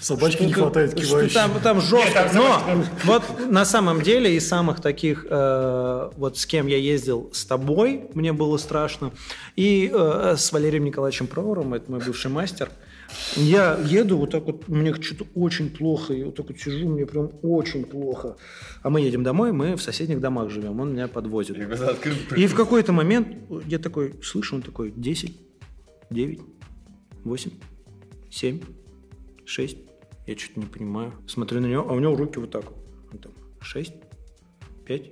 Собачки 0.00 0.42
не 0.42 0.52
хватает 0.52 0.94
кивающих. 0.94 1.34
Там, 1.34 1.52
там 1.62 1.80
жестко. 1.80 2.24
Нет, 2.24 2.34
Но 2.34 2.84
вот 3.04 3.22
на 3.50 3.64
самом 3.64 4.02
деле 4.02 4.34
из 4.34 4.46
самых 4.46 4.80
таких, 4.80 5.26
э, 5.28 6.10
вот 6.16 6.38
с 6.38 6.46
кем 6.46 6.66
я 6.66 6.76
ездил 6.76 7.30
с 7.32 7.44
тобой, 7.44 8.06
мне 8.14 8.32
было 8.32 8.56
страшно, 8.56 9.12
и 9.56 9.90
э, 9.92 10.34
с 10.36 10.52
Валерием 10.52 10.84
Николаевичем 10.84 11.26
Провором, 11.26 11.74
это 11.74 11.90
мой 11.90 12.00
бывший 12.00 12.30
мастер, 12.30 12.70
я 13.36 13.78
еду 13.78 14.18
вот 14.18 14.30
так 14.30 14.44
вот, 14.44 14.68
мне 14.68 14.94
что-то 14.94 15.26
очень 15.34 15.70
плохо, 15.70 16.12
и 16.12 16.24
вот 16.24 16.36
так 16.36 16.48
вот 16.48 16.58
сижу, 16.58 16.88
мне 16.88 17.06
прям 17.06 17.30
очень 17.42 17.84
плохо. 17.84 18.36
А 18.82 18.90
мы 18.90 19.00
едем 19.00 19.22
домой, 19.22 19.52
мы 19.52 19.76
в 19.76 19.82
соседних 19.82 20.20
домах 20.20 20.50
живем, 20.50 20.80
он 20.80 20.92
меня 20.92 21.08
подвозит. 21.08 21.56
И 22.36 22.46
в 22.46 22.54
какой-то 22.54 22.92
момент 22.92 23.28
я 23.66 23.78
такой 23.78 24.14
слышу, 24.22 24.56
он 24.56 24.62
такой 24.62 24.92
10, 24.94 25.40
9, 26.10 26.40
8, 27.24 27.50
семь, 28.30 28.60
шесть. 29.44 29.78
Я 30.26 30.36
что-то 30.36 30.60
не 30.60 30.66
понимаю. 30.66 31.12
Смотрю 31.26 31.60
на 31.60 31.66
него, 31.66 31.86
а 31.88 31.92
у 31.94 32.00
него 32.00 32.14
руки 32.14 32.38
вот 32.38 32.50
так. 32.50 32.64
Он 33.12 33.18
там, 33.18 33.32
шесть, 33.60 33.94
пять, 34.84 35.10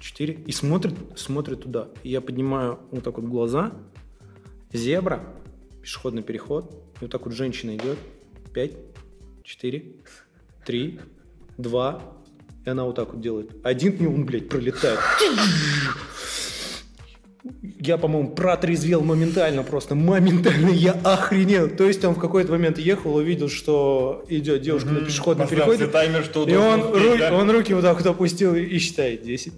четыре. 0.00 0.34
И 0.46 0.52
смотрит, 0.52 0.94
смотрит 1.16 1.62
туда. 1.62 1.88
И 2.02 2.10
я 2.10 2.20
поднимаю 2.20 2.78
вот 2.90 3.02
так 3.02 3.18
вот 3.18 3.26
глаза. 3.26 3.72
Зебра, 4.72 5.24
пешеходный 5.82 6.22
переход. 6.22 6.81
И 7.02 7.04
вот 7.04 7.10
так 7.10 7.24
вот 7.26 7.34
женщина 7.34 7.74
идет. 7.74 7.98
Пять, 8.54 8.76
четыре, 9.42 9.96
три, 10.64 11.00
два. 11.58 12.00
И 12.64 12.70
она 12.70 12.84
вот 12.84 12.94
так 12.94 13.12
вот 13.12 13.20
делает. 13.20 13.50
Один, 13.64 13.96
и 13.96 14.06
он, 14.06 14.24
блядь, 14.24 14.48
пролетает. 14.48 15.00
Я, 17.80 17.98
по-моему, 17.98 18.30
протрезвел 18.36 19.02
моментально, 19.02 19.64
просто 19.64 19.96
моментально 19.96 20.68
я 20.70 20.92
охренел. 20.92 21.68
То 21.68 21.84
есть 21.88 22.04
он 22.04 22.14
в 22.14 22.20
какой-то 22.20 22.52
момент 22.52 22.78
ехал, 22.78 23.16
увидел, 23.16 23.48
что 23.48 24.24
идет 24.28 24.62
девушка 24.62 24.90
на 24.90 25.00
пешеходном 25.00 25.48
переходе. 25.48 25.88
таймер, 25.88 26.22
что 26.24 26.46
И 26.48 26.54
он, 26.54 26.80
успеть, 26.82 27.02
ру- 27.02 27.18
да? 27.18 27.34
он 27.34 27.50
руки 27.50 27.74
вот 27.74 27.82
так 27.82 27.96
вот 27.96 28.06
опустил 28.06 28.54
и 28.54 28.78
считает 28.78 29.22
10. 29.24 29.52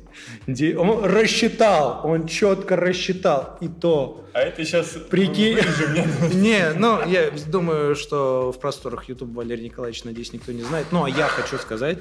Де- 0.47 0.77
Он 0.79 1.05
рассчитал, 1.05 2.01
он 2.05 2.27
четко 2.27 2.77
рассчитал. 2.77 3.59
И 3.61 3.69
то 3.69 4.25
А 4.33 4.41
это 4.41 4.65
сейчас... 4.65 4.97
Прикинь. 5.11 5.59
Не, 6.35 6.73
ну, 6.79 7.07
я 7.07 7.31
думаю, 7.49 7.97
что 7.97 8.51
в 8.51 8.61
просторах 8.61 9.11
YouTube 9.11 9.35
Валерий 9.35 9.65
Николаевич, 9.65 10.05
надеюсь, 10.05 10.33
никто 10.33 10.53
не 10.53 10.63
знает. 10.63 10.87
Но 10.91 11.07
я 11.07 11.27
хочу 11.29 11.59
сказать, 11.59 11.99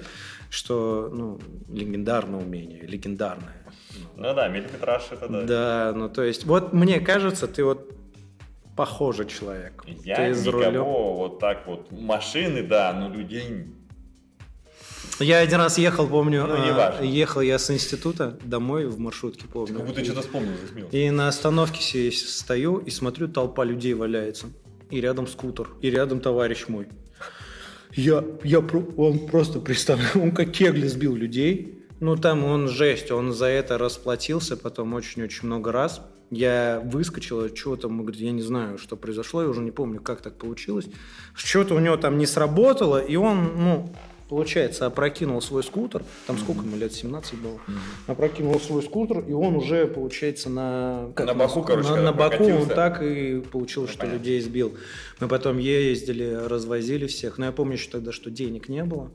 что, 0.53 1.09
ну, 1.11 1.39
легендарное 1.67 2.39
умение, 2.39 2.81
легендарное. 2.83 3.65
Ну 4.15 4.33
да, 4.35 4.47
миллиметраж 4.47 5.03
это 5.09 5.27
да. 5.27 5.41
Да, 5.41 5.93
ну, 5.95 6.09
то 6.09 6.21
есть, 6.21 6.45
вот 6.45 6.73
мне 6.73 6.99
кажется, 6.99 7.47
ты 7.47 7.63
вот 7.63 7.91
похожий 8.75 9.25
человек. 9.25 9.83
Я 10.03 10.15
ты 10.15 10.29
никого 10.39 10.51
рулем. 10.51 10.83
вот 10.83 11.39
так 11.39 11.65
вот. 11.65 11.91
Машины, 11.91 12.61
да, 12.61 12.93
но 12.93 13.09
людей... 13.09 13.65
Я 15.19 15.39
один 15.39 15.57
раз 15.59 15.77
ехал, 15.77 16.07
помню, 16.07 16.45
Ну, 16.47 16.55
а, 16.55 17.01
ехал 17.03 17.41
я 17.41 17.57
с 17.57 17.69
института 17.71 18.37
домой 18.43 18.87
в 18.87 18.99
маршрутке, 18.99 19.45
помню. 19.47 19.77
Как 19.77 19.85
будто 19.87 20.01
И- 20.01 20.03
что-то 20.05 20.21
вспомнил. 20.21 20.53
И 20.91 21.09
на 21.09 21.27
остановке 21.27 22.11
стою 22.11 22.77
и 22.77 22.89
смотрю, 22.91 23.27
толпа 23.27 23.63
людей 23.63 23.93
валяется. 23.95 24.47
И 24.91 25.01
рядом 25.01 25.25
скутер, 25.27 25.69
и 25.81 25.89
рядом 25.89 26.19
товарищ 26.19 26.67
мой. 26.67 26.87
Я, 27.95 28.23
я, 28.43 28.59
он 28.59 29.27
просто 29.27 29.59
представляю, 29.59 30.21
он 30.21 30.31
как 30.31 30.51
кегли 30.51 30.87
сбил 30.87 31.15
людей. 31.15 31.79
Ну, 31.99 32.17
там 32.17 32.43
он 32.43 32.67
жесть, 32.67 33.11
он 33.11 33.31
за 33.31 33.45
это 33.45 33.77
расплатился 33.77 34.57
потом 34.57 34.93
очень-очень 34.93 35.47
много 35.47 35.71
раз. 35.71 36.01
Я 36.31 36.81
выскочил, 36.83 37.55
что 37.55 37.75
там, 37.75 37.91
он 37.91 37.97
говорит, 37.99 38.19
я 38.19 38.31
не 38.31 38.41
знаю, 38.41 38.77
что 38.77 38.97
произошло, 38.97 39.43
я 39.43 39.47
уже 39.47 39.61
не 39.61 39.71
помню, 39.71 40.01
как 40.01 40.21
так 40.21 40.37
получилось. 40.37 40.87
Что-то 41.35 41.75
у 41.75 41.79
него 41.79 41.95
там 41.95 42.17
не 42.17 42.25
сработало, 42.25 42.97
и 42.97 43.15
он, 43.15 43.51
ну, 43.55 43.95
получается, 44.29 44.85
опрокинул 44.85 45.41
свой 45.41 45.63
скутер. 45.63 46.03
Там 46.27 46.37
сколько 46.37 46.61
ему 46.61 46.77
лет, 46.77 46.93
17 46.93 47.35
было? 47.39 47.59
Опрокинул 48.07 48.59
свой 48.59 48.83
скутер, 48.83 49.19
и 49.19 49.33
он 49.33 49.55
уже, 49.55 49.87
получается, 49.87 50.49
на... 50.49 51.11
как 51.15 51.27
На 51.27 51.33
боку, 51.33 51.63
короче, 51.63 51.89
на, 51.89 52.01
на 52.01 52.13
боку 52.13 52.43
он 52.45 52.67
так 52.67 53.01
и 53.01 53.41
получилось, 53.41 53.91
что 53.91 53.99
понятно. 53.99 54.17
людей 54.17 54.41
сбил. 54.41 54.77
Мы 55.19 55.27
потом 55.27 55.57
ездили, 55.57 56.31
развозили 56.47 57.07
всех. 57.07 57.37
Но 57.37 57.45
я 57.45 57.51
помню 57.51 57.73
еще 57.73 57.89
тогда, 57.89 58.11
что 58.11 58.29
денег 58.29 58.69
не 58.69 58.83
было. 58.83 59.11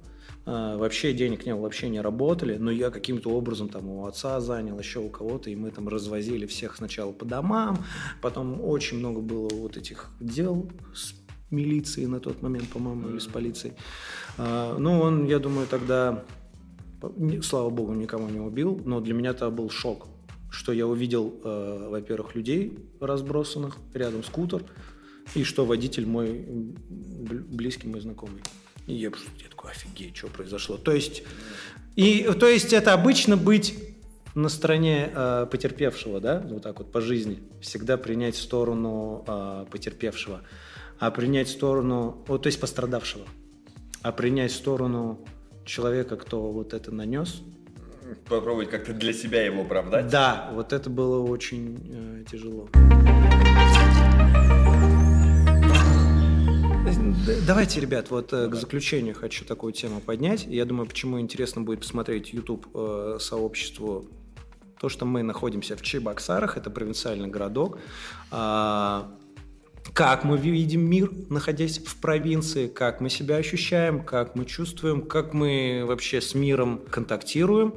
А, 0.47 0.77
вообще 0.77 1.13
денег 1.13 1.45
не 1.45 1.53
было, 1.53 1.63
вообще 1.63 1.89
не 1.89 2.01
работали. 2.01 2.57
Но 2.57 2.71
я 2.71 2.91
каким-то 2.91 3.31
образом 3.31 3.69
там 3.69 3.89
у 3.89 4.07
отца 4.07 4.41
занял, 4.41 4.79
еще 4.79 5.01
у 5.01 5.11
кого-то. 5.11 5.51
И 5.51 5.57
мы 5.57 5.71
там 5.71 5.89
развозили 5.89 6.47
всех 6.47 6.77
сначала 6.77 7.13
по 7.13 7.25
домам. 7.25 7.85
Потом 8.23 8.61
очень 8.63 8.99
много 8.99 9.21
было 9.21 9.49
вот 9.53 9.77
этих 9.77 10.11
дел 10.21 10.71
с 10.95 11.15
милицией 11.51 12.07
на 12.07 12.21
тот 12.21 12.43
момент, 12.43 12.69
по-моему, 12.69 13.09
или 13.11 13.19
с 13.19 13.27
полицией. 13.27 13.75
А, 14.37 14.77
ну, 14.79 15.01
он, 15.01 15.27
я 15.27 15.39
думаю, 15.39 15.67
тогда, 15.67 16.25
слава 17.43 17.71
богу, 17.71 17.95
никого 17.95 18.29
не 18.29 18.41
убил. 18.41 18.81
Но 18.85 19.01
для 19.01 19.15
меня 19.15 19.31
это 19.31 19.51
был 19.51 19.71
шок 19.71 20.07
что 20.51 20.73
я 20.73 20.87
увидел, 20.87 21.41
э, 21.45 21.89
во-первых, 21.91 22.35
людей 22.35 22.79
разбросанных, 23.01 23.77
рядом 23.95 24.25
скутер, 24.25 24.63
и 25.35 25.45
что 25.45 25.65
водитель 25.65 26.07
мой 26.07 26.47
близкий 26.49 27.87
мой 27.87 28.01
знакомый. 28.01 28.43
И 28.87 28.95
я, 28.95 29.11
просто- 29.11 29.31
я 29.43 29.49
такой, 29.51 29.73
офигеть, 29.73 30.17
что 30.17 30.29
произошло. 30.29 30.79
То 30.79 30.93
есть, 30.93 31.23
и, 31.97 32.29
то 32.39 32.49
есть 32.49 32.73
это 32.73 32.95
обычно 32.95 33.37
быть 33.37 33.75
на 34.35 34.49
стороне 34.49 35.11
э, 35.15 35.47
потерпевшего, 35.51 36.21
да, 36.21 36.41
вот 36.41 36.63
так 36.63 36.79
вот 36.79 36.93
по 36.93 37.01
жизни, 37.01 37.41
всегда 37.61 37.99
принять 37.99 38.37
сторону 38.37 39.25
э, 39.27 39.67
потерпевшего, 39.71 40.43
а 40.99 41.11
принять 41.11 41.49
сторону, 41.49 42.25
вот, 42.27 42.43
то 42.43 42.47
есть 42.49 42.61
пострадавшего, 42.61 43.25
а 44.03 44.13
принять 44.13 44.53
сторону 44.53 45.19
человека, 45.65 46.17
кто 46.17 46.51
вот 46.53 46.73
это 46.75 46.93
нанес, 46.93 47.43
Попробовать 48.27 48.71
как-то 48.71 48.95
для 48.95 49.13
себя 49.13 49.45
его 49.45 49.63
оправдать. 49.63 50.09
да, 50.09 50.51
вот 50.55 50.73
это 50.73 50.89
было 50.89 51.21
очень 51.27 51.79
э, 51.91 52.25
тяжело. 52.31 52.69
Д- 57.27 57.41
Давайте, 57.47 57.81
ребят, 57.81 58.11
вот 58.11 58.33
э, 58.33 58.49
к 58.49 58.55
заключению 58.55 59.15
хочу 59.15 59.45
такую 59.45 59.73
тему 59.73 60.01
поднять. 60.01 60.47
Я 60.47 60.65
думаю, 60.65 60.87
почему 60.87 61.21
интересно 61.21 61.61
будет 61.63 61.81
посмотреть 61.81 62.33
YouTube 62.33 62.67
э, 62.75 63.19
сообществу. 63.21 64.09
То, 64.81 64.89
что 64.89 65.05
мы 65.05 65.23
находимся 65.23 65.77
в 65.77 65.83
Чебоксарах, 65.83 66.57
это 66.57 66.71
провинциальный 66.71 67.29
городок. 67.29 67.79
А, 68.31 69.11
как 69.93 70.25
мы 70.25 70.39
видим 70.39 70.89
мир, 70.89 71.11
находясь 71.31 71.79
в 71.79 72.01
провинции, 72.01 72.69
как 72.69 73.01
мы 73.01 73.11
себя 73.11 73.37
ощущаем, 73.37 74.03
как 74.03 74.37
мы 74.37 74.45
чувствуем, 74.45 75.03
как 75.03 75.35
мы 75.35 75.85
вообще 75.87 76.21
с 76.21 76.35
миром 76.35 76.81
контактируем. 76.91 77.75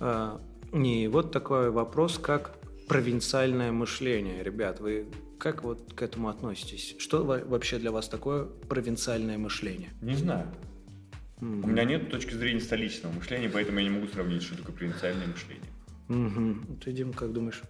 А, 0.00 0.40
И 0.72 1.06
вот 1.08 1.30
такой 1.30 1.70
вопрос, 1.70 2.18
как 2.18 2.56
провинциальное 2.88 3.70
мышление. 3.72 4.42
Ребят, 4.42 4.80
вы 4.80 5.06
как 5.38 5.62
вот 5.62 5.92
к 5.94 6.02
этому 6.02 6.28
относитесь? 6.28 6.96
Что 6.98 7.24
во- 7.24 7.44
вообще 7.44 7.78
для 7.78 7.90
вас 7.92 8.08
такое 8.08 8.44
провинциальное 8.68 9.38
мышление? 9.38 9.90
Не 10.02 10.16
знаю. 10.16 10.46
У 11.40 11.44
меня 11.44 11.84
нет 11.84 12.10
точки 12.10 12.34
зрения 12.34 12.60
столичного 12.60 13.12
мышления, 13.12 13.48
поэтому 13.48 13.78
я 13.78 13.84
не 13.84 13.90
могу 13.90 14.06
сравнить, 14.08 14.42
что 14.42 14.56
такое 14.56 14.74
провинциальное 14.74 15.26
мышление. 15.26 15.70
Угу. 16.08 16.76
Ты, 16.84 16.92
Дим, 16.92 17.12
как 17.12 17.32
думаешь? 17.32 17.62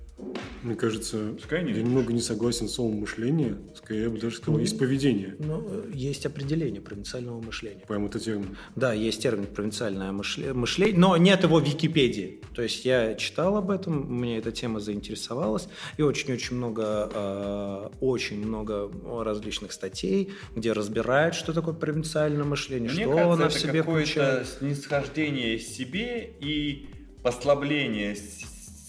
Мне 0.63 0.77
кажется, 0.77 1.35
они 1.51 1.73
я 1.73 1.83
немного 1.83 2.13
не 2.13 2.21
согласен 2.21 2.69
с 2.69 2.75
словом 2.75 3.01
мышление, 3.01 3.59
скорее 3.75 4.05
я 4.05 4.11
бы 4.11 4.19
даже 4.19 4.37
сказал, 4.37 4.61
из 4.61 4.73
поведения. 4.73 5.35
Ну, 5.41 5.63
э, 5.69 5.91
есть 5.93 6.25
определение 6.25 6.81
провинциального 6.81 7.41
мышления. 7.41 7.83
Прям 7.87 8.07
это 8.07 8.19
термин. 8.21 8.57
Да, 8.77 8.93
есть 8.95 9.21
термин 9.21 9.47
провинциальное 9.47 10.13
мышле- 10.13 10.55
мышление, 10.55 10.97
но 10.99 11.17
нет 11.17 11.43
его 11.43 11.59
в 11.59 11.65
Википедии. 11.65 12.41
То 12.55 12.63
есть 12.63 12.85
я 12.85 13.15
читал 13.17 13.57
об 13.57 13.71
этом, 13.71 14.07
мне 14.21 14.39
эта 14.39 14.53
тема 14.53 14.79
заинтересовалась, 14.81 15.69
и 15.99 16.03
очень-очень 16.03 16.57
много, 16.57 17.11
э, 17.13 17.89
очень 18.01 18.39
много 18.47 18.91
различных 19.23 19.73
статей, 19.73 20.31
где 20.55 20.73
разбирают, 20.73 21.35
что 21.35 21.53
такое 21.53 21.75
провинциальное 21.75 22.45
мышление, 22.45 22.89
Мне 22.91 23.03
что 23.03 23.11
кажется, 23.13 23.33
оно 23.33 23.43
в 23.45 23.47
это 23.49 23.59
себе 23.59 23.81
какое-то 23.81 24.07
включает. 24.11 24.49
снисхождение 24.49 25.59
себе 25.59 26.31
и 26.41 26.87
послабление 27.23 28.15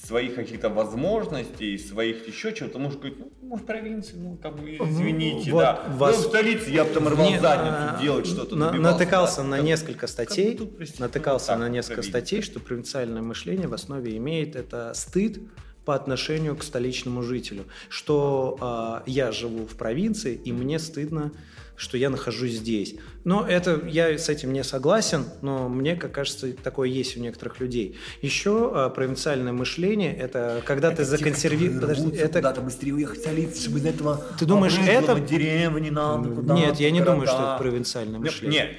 своих 0.05 0.35
каких-то 0.35 0.69
возможностей, 0.69 1.77
своих 1.77 2.27
еще 2.27 2.53
чего-то. 2.53 2.77
Может, 2.79 2.99
говорить, 2.99 3.19
ну, 3.19 3.31
может, 3.41 3.65
провинции, 3.65 4.15
ну, 4.17 4.37
как 4.41 4.55
бы, 4.55 4.69
извините, 4.75 5.51
Вот 5.51 5.59
да. 5.61 5.83
вас- 5.97 6.17
Ну, 6.17 6.21
в 6.23 6.25
столице 6.27 6.69
я 6.69 6.83
бы 6.83 6.91
там 6.91 7.07
рвал 7.07 7.29
Не, 7.29 7.39
задницу, 7.39 7.75
а, 7.77 7.99
делать 8.01 8.27
что-то. 8.27 8.55
на- 8.55 8.71
натыкался 8.71 9.37
да. 9.37 9.43
на 9.47 9.57
Как- 9.57 9.65
несколько 9.65 10.07
статей, 10.07 10.55
как 10.57 10.99
натыкался 10.99 11.53
ну, 11.53 11.59
на 11.59 11.65
так, 11.65 11.73
несколько 11.73 11.95
провинция. 12.01 12.21
статей, 12.21 12.41
что 12.41 12.59
провинциальное 12.59 13.21
мышление 13.21 13.67
в 13.67 13.73
основе 13.73 14.15
имеет 14.17 14.55
это 14.55 14.93
стыд 14.93 15.39
по 15.85 15.95
отношению 15.95 16.55
к 16.55 16.63
столичному 16.63 17.21
жителю, 17.21 17.65
что 17.89 18.57
а, 18.59 19.03
я 19.05 19.31
живу 19.31 19.65
в 19.65 19.75
провинции 19.75 20.39
и 20.43 20.51
мне 20.51 20.79
стыдно, 20.79 21.31
что 21.77 21.97
я 21.97 22.09
нахожусь 22.09 22.53
здесь. 22.53 22.95
Но 23.23 23.45
это 23.45 23.81
я 23.85 24.17
с 24.17 24.29
этим 24.29 24.53
не 24.53 24.63
согласен, 24.63 25.25
но 25.41 25.67
мне, 25.67 25.95
как 25.95 26.11
кажется, 26.11 26.53
такое 26.53 26.87
есть 26.87 27.17
у 27.17 27.19
некоторых 27.19 27.59
людей. 27.59 27.97
Еще 28.21 28.71
а, 28.73 28.89
провинциальное 28.89 29.53
мышление 29.53 30.15
это 30.15 30.63
когда 30.65 30.91
ты 30.91 31.05
законсервируешь. 31.05 31.99
Это 32.17 32.39
Куда-то 32.39 32.61
быстрее 32.61 32.93
уехать 32.93 33.19
в 33.19 33.21
столицу, 33.21 33.61
чтобы 33.61 33.79
из 33.79 33.85
этого... 33.85 34.23
Ты 34.39 34.45
думаешь, 34.45 34.77
это- 34.77 35.19
деревни 35.19 35.89
надо, 35.89 36.29
куда 36.29 36.55
нет, 36.55 36.79
я 36.79 36.91
не 36.91 37.01
думаю, 37.01 37.27
что 37.27 37.37
города. 37.37 37.55
это 37.55 37.63
провинциальное 37.63 38.19
мышление. 38.19 38.61
Нет, 38.63 38.71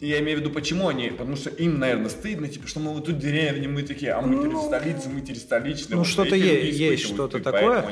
я 0.00 0.20
имею 0.20 0.38
в 0.38 0.40
виду, 0.40 0.50
почему 0.50 0.88
они, 0.88 1.08
потому 1.08 1.36
что 1.36 1.50
им, 1.50 1.78
наверное, 1.78 2.08
стыдно, 2.08 2.48
типа, 2.48 2.68
что 2.68 2.80
мы 2.80 2.92
вот 2.92 3.06
тут 3.06 3.18
деревни, 3.18 3.66
мы 3.66 3.82
такие, 3.82 4.12
а 4.12 4.20
мы 4.20 4.36
теперь 4.36 4.56
в 4.56 4.62
столице, 4.62 5.08
мы 5.08 5.20
теперь 5.20 5.38
столичные. 5.38 5.96
Ну, 5.96 5.98
Вот 5.98 6.06
что-то 6.06 6.36
есть, 6.36 6.80
испытывают 6.80 7.00
что-то 7.00 7.40
такое. 7.40 7.84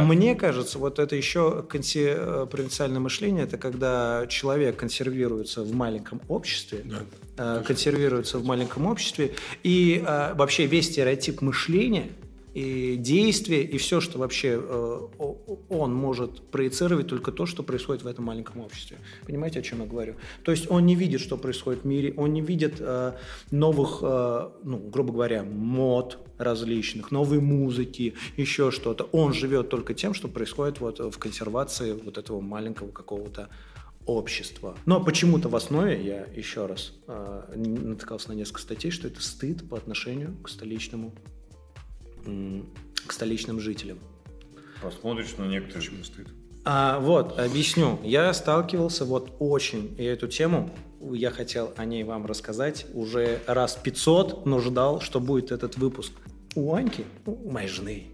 Мне 0.00 0.34
кажется, 0.34 0.78
вот 0.78 0.98
это 0.98 1.16
еще 1.16 1.64
э, 1.70 2.46
провинциальное 2.50 3.00
мышление, 3.00 3.44
это 3.44 3.58
когда 3.58 4.26
человек 4.28 4.76
консервируется 4.76 5.62
в 5.62 5.74
маленьком 5.74 6.20
обществе, 6.28 6.84
э, 7.36 7.62
консервируется 7.66 8.38
в 8.38 8.44
маленьком 8.44 8.86
обществе, 8.86 9.34
и 9.62 10.02
э, 10.04 10.34
вообще 10.34 10.66
весь 10.66 10.86
стереотип 10.86 11.42
мышления 11.42 12.08
и 12.54 12.96
действия, 12.96 13.62
и 13.62 13.78
все, 13.78 14.00
что 14.00 14.18
вообще 14.18 14.60
э, 14.60 15.00
он 15.68 15.94
может 15.94 16.42
проецировать, 16.50 17.08
только 17.08 17.32
то, 17.32 17.46
что 17.46 17.62
происходит 17.62 18.02
в 18.02 18.06
этом 18.06 18.24
маленьком 18.24 18.60
обществе. 18.60 18.98
Понимаете, 19.26 19.60
о 19.60 19.62
чем 19.62 19.80
я 19.80 19.86
говорю? 19.86 20.14
То 20.42 20.50
есть 20.50 20.70
он 20.70 20.86
не 20.86 20.94
видит, 20.94 21.20
что 21.20 21.36
происходит 21.36 21.82
в 21.82 21.86
мире, 21.86 22.14
он 22.16 22.32
не 22.32 22.40
видит 22.40 22.76
э, 22.80 23.12
новых, 23.50 23.98
э, 24.02 24.50
ну, 24.64 24.78
грубо 24.78 25.12
говоря, 25.12 25.42
мод 25.44 26.18
различных, 26.38 27.10
новой 27.10 27.40
музыки, 27.40 28.14
еще 28.36 28.70
что-то. 28.70 29.04
Он 29.12 29.32
живет 29.32 29.68
только 29.68 29.94
тем, 29.94 30.14
что 30.14 30.28
происходит 30.28 30.80
вот 30.80 30.98
в 30.98 31.18
консервации 31.18 31.92
вот 31.92 32.18
этого 32.18 32.40
маленького 32.40 32.90
какого-то 32.90 33.48
общества. 34.06 34.76
Но 34.86 35.02
почему-то 35.02 35.48
в 35.48 35.56
основе, 35.56 36.02
я 36.02 36.26
еще 36.34 36.66
раз 36.66 36.94
э, 37.06 37.54
натыкался 37.56 38.30
на 38.30 38.32
несколько 38.32 38.60
статей, 38.60 38.90
что 38.90 39.06
это 39.06 39.22
стыд 39.22 39.68
по 39.68 39.76
отношению 39.76 40.36
к 40.42 40.48
столичному, 40.48 41.12
к 43.06 43.12
столичным 43.12 43.60
жителям. 43.60 43.98
Посмотришь 44.82 45.36
на 45.36 45.46
некоторые. 45.46 45.88
Почему 45.88 46.04
стыд? 46.04 46.28
А, 46.64 46.98
вот, 47.00 47.38
объясню. 47.38 47.98
Я 48.02 48.32
сталкивался 48.32 49.04
вот 49.04 49.36
очень, 49.38 49.94
и 49.98 50.04
эту 50.04 50.28
тему 50.28 50.70
я 51.00 51.30
хотел 51.30 51.72
о 51.76 51.84
ней 51.84 52.04
вам 52.04 52.26
рассказать 52.26 52.86
уже 52.92 53.40
раз 53.46 53.78
500, 53.82 54.44
но 54.46 54.60
ждал, 54.60 55.00
что 55.00 55.20
будет 55.20 55.50
этот 55.50 55.76
выпуск. 55.76 56.12
У 56.54 56.74
Аньки, 56.74 57.04
у 57.26 57.50
моей 57.50 57.68
жены, 57.68 58.06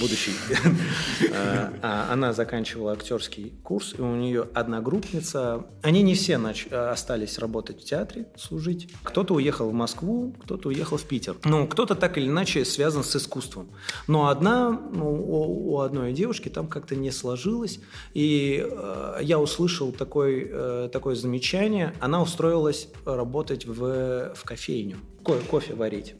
будущей, 0.00 0.32
а, 1.34 1.72
а, 1.82 2.12
она 2.12 2.32
заканчивала 2.32 2.92
актерский 2.92 3.52
курс, 3.62 3.94
и 3.98 4.00
у 4.00 4.14
нее 4.14 4.48
одногруппница. 4.54 5.66
Они 5.82 6.02
не 6.02 6.14
все 6.14 6.34
нач- 6.34 6.72
остались 6.72 7.38
работать 7.38 7.82
в 7.82 7.84
театре, 7.84 8.28
служить. 8.36 8.88
Кто-то 9.02 9.34
уехал 9.34 9.68
в 9.68 9.74
Москву, 9.74 10.34
кто-то 10.44 10.68
уехал 10.68 10.96
в 10.96 11.04
Питер. 11.04 11.36
Ну, 11.44 11.66
кто-то 11.66 11.94
так 11.94 12.16
или 12.16 12.28
иначе 12.28 12.64
связан 12.64 13.04
с 13.04 13.14
искусством. 13.14 13.68
Но 14.06 14.28
одна, 14.28 14.70
ну, 14.70 15.10
у, 15.10 15.80
одной 15.80 16.12
девушки 16.12 16.48
там 16.48 16.66
как-то 16.66 16.96
не 16.96 17.10
сложилось, 17.10 17.80
и 18.14 18.66
э, 18.66 19.18
я 19.22 19.38
услышал 19.38 19.92
такой, 19.92 20.48
э, 20.50 20.88
такое 20.92 21.14
замечание. 21.14 21.92
Она 22.00 22.22
устроилась 22.22 22.88
работать 23.04 23.66
в, 23.66 24.32
в 24.34 24.44
кофейню, 24.44 24.96
ко- 25.24 25.40
кофе 25.50 25.74
варить. 25.74 26.14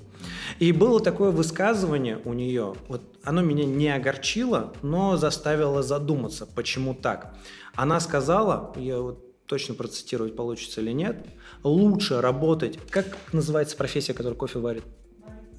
И 0.59 0.73
было 0.73 1.01
такое 1.01 1.31
высказывание 1.31 2.21
у 2.25 2.33
нее, 2.33 2.75
вот 2.89 3.03
оно 3.23 3.43
меня 3.43 3.65
не 3.65 3.89
огорчило, 3.89 4.73
но 4.83 5.17
заставило 5.17 5.83
задуматься, 5.83 6.47
почему 6.47 6.95
так. 6.95 7.35
Она 7.75 8.01
сказала, 8.01 8.73
я 8.77 8.99
вот 8.99 9.47
точно 9.47 9.75
процитировать 9.75 10.37
получится 10.37 10.81
или 10.81 10.93
нет, 10.93 11.27
лучше 11.63 12.21
работать, 12.21 12.79
как 12.91 13.07
называется 13.33 13.77
профессия, 13.77 14.15
которая 14.15 14.39
кофе 14.39 14.59
варит? 14.59 14.85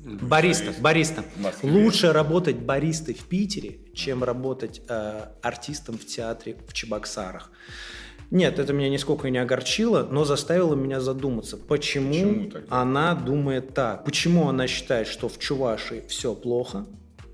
Бариста, 0.01 0.74
бариста. 0.80 1.26
Лучше 1.62 2.14
работать 2.14 2.57
баристой 2.57 3.14
в 3.14 3.26
Питере, 3.26 3.80
чем 3.93 4.24
работать 4.24 4.82
э, 4.88 5.26
артистом 5.41 5.97
в 5.97 6.05
театре 6.05 6.57
в 6.68 6.74
Чебоксарах. 6.74 7.51
Нет, 8.32 8.59
это 8.59 8.73
меня 8.73 8.89
нисколько 8.89 9.30
не 9.30 9.39
огорчило, 9.39 10.07
но 10.09 10.23
заставило 10.23 10.75
меня 10.75 10.99
задуматься, 10.99 11.57
почему, 11.57 12.09
Почему 12.09 12.51
так? 12.51 12.63
она 12.69 13.15
думает 13.15 13.73
так. 13.73 14.05
Почему 14.05 14.49
она 14.49 14.67
считает, 14.67 15.07
что 15.07 15.30
в 15.30 15.39
Чувашии 15.39 16.03
все 16.07 16.36
плохо? 16.36 16.86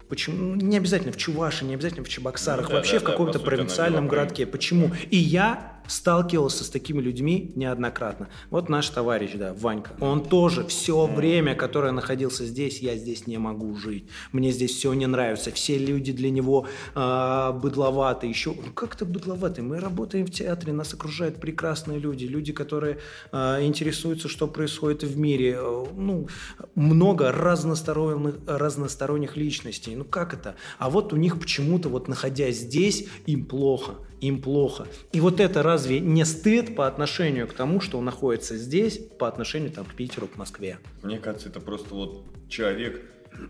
Почему? 0.07 0.37
Ну, 0.37 0.55
Не 0.55 0.77
обязательно 0.77 1.11
в 1.11 1.17
Чувашии, 1.17 1.65
не 1.65 1.73
обязательно 1.73 2.05
в 2.05 2.09
Чебоксарах, 2.09 2.65
Ну 2.65 2.69
да, 2.69 2.75
вообще 2.75 2.93
да, 2.93 2.99
в 2.99 3.03
да, 3.03 3.11
каком-то 3.11 3.39
она 3.39 3.45
провинциальном 3.45 4.07
городке. 4.07 4.45
Почему? 4.45 4.91
И 5.09 5.17
я 5.17 5.74
сталкивался 5.87 6.63
с 6.63 6.69
такими 6.69 7.01
людьми 7.01 7.51
неоднократно. 7.55 8.29
Вот 8.49 8.69
наш 8.69 8.89
товарищ, 8.89 9.31
да, 9.35 9.53
Ванька. 9.53 9.91
Он 9.99 10.23
тоже 10.23 10.65
все 10.65 11.05
время, 11.07 11.55
которое 11.55 11.91
находился 11.91 12.45
здесь, 12.45 12.79
я 12.79 12.95
здесь 12.95 13.27
не 13.27 13.37
могу 13.37 13.75
жить. 13.75 14.07
Мне 14.31 14.51
здесь 14.51 14.71
все 14.71 14.93
не 14.93 15.07
нравится. 15.07 15.51
Все 15.51 15.77
люди 15.77 16.11
для 16.11 16.29
него 16.29 16.67
а, 16.93 17.51
быдловаты. 17.51 18.27
Еще, 18.27 18.53
как 18.73 18.95
это 18.95 19.05
быдловаты? 19.05 19.61
Мы 19.61 19.79
работаем 19.79 20.25
в 20.25 20.31
театре, 20.31 20.73
нас 20.73 20.93
окружают 20.93 21.39
прекрасные 21.39 21.99
люди. 21.99 22.25
Люди, 22.25 22.53
которые 22.53 22.99
а, 23.31 23.61
интересуются, 23.63 24.27
что 24.27 24.47
происходит 24.47 25.03
в 25.03 25.17
мире. 25.17 25.57
Э, 25.57 25.85
Ну, 25.95 26.27
много 26.75 27.31
разносторонних, 27.31 28.35
разносторонних 28.47 29.37
личностей. 29.37 29.95
Ну 29.95 30.03
как 30.03 30.33
это? 30.33 30.55
А 30.79 30.89
вот 30.89 31.13
у 31.13 31.15
них 31.15 31.39
почему-то, 31.39 31.89
вот 31.89 32.07
находясь 32.07 32.57
здесь, 32.57 33.07
им 33.25 33.45
плохо 33.45 33.95
им 34.27 34.41
плохо. 34.41 34.87
И 35.11 35.19
вот 35.19 35.39
это 35.39 35.63
разве 35.63 35.99
не 35.99 36.25
стыд 36.25 36.75
по 36.75 36.87
отношению 36.87 37.47
к 37.47 37.53
тому, 37.53 37.79
что 37.81 37.97
он 37.97 38.05
находится 38.05 38.57
здесь, 38.57 38.97
по 38.97 39.27
отношению 39.27 39.71
там, 39.71 39.85
к 39.85 39.93
Питеру, 39.93 40.27
к 40.27 40.37
Москве? 40.37 40.79
Мне 41.03 41.19
кажется, 41.19 41.49
это 41.49 41.59
просто 41.59 41.93
вот 41.93 42.25
человек 42.49 43.01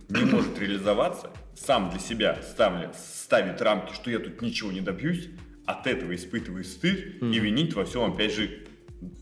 не 0.09 0.25
может 0.25 0.59
реализоваться, 0.59 1.29
сам 1.55 1.89
для 1.91 1.99
себя 1.99 2.39
ставля, 2.41 2.91
ставит 2.97 3.61
рамки, 3.61 3.93
что 3.93 4.09
я 4.09 4.19
тут 4.19 4.41
ничего 4.41 4.71
не 4.71 4.81
добьюсь, 4.81 5.29
от 5.65 5.87
этого 5.87 6.13
испытывает 6.15 6.67
стыд 6.67 7.21
и 7.21 7.39
винит 7.39 7.73
во 7.73 7.85
всем, 7.85 8.13
опять 8.13 8.33
же, 8.33 8.64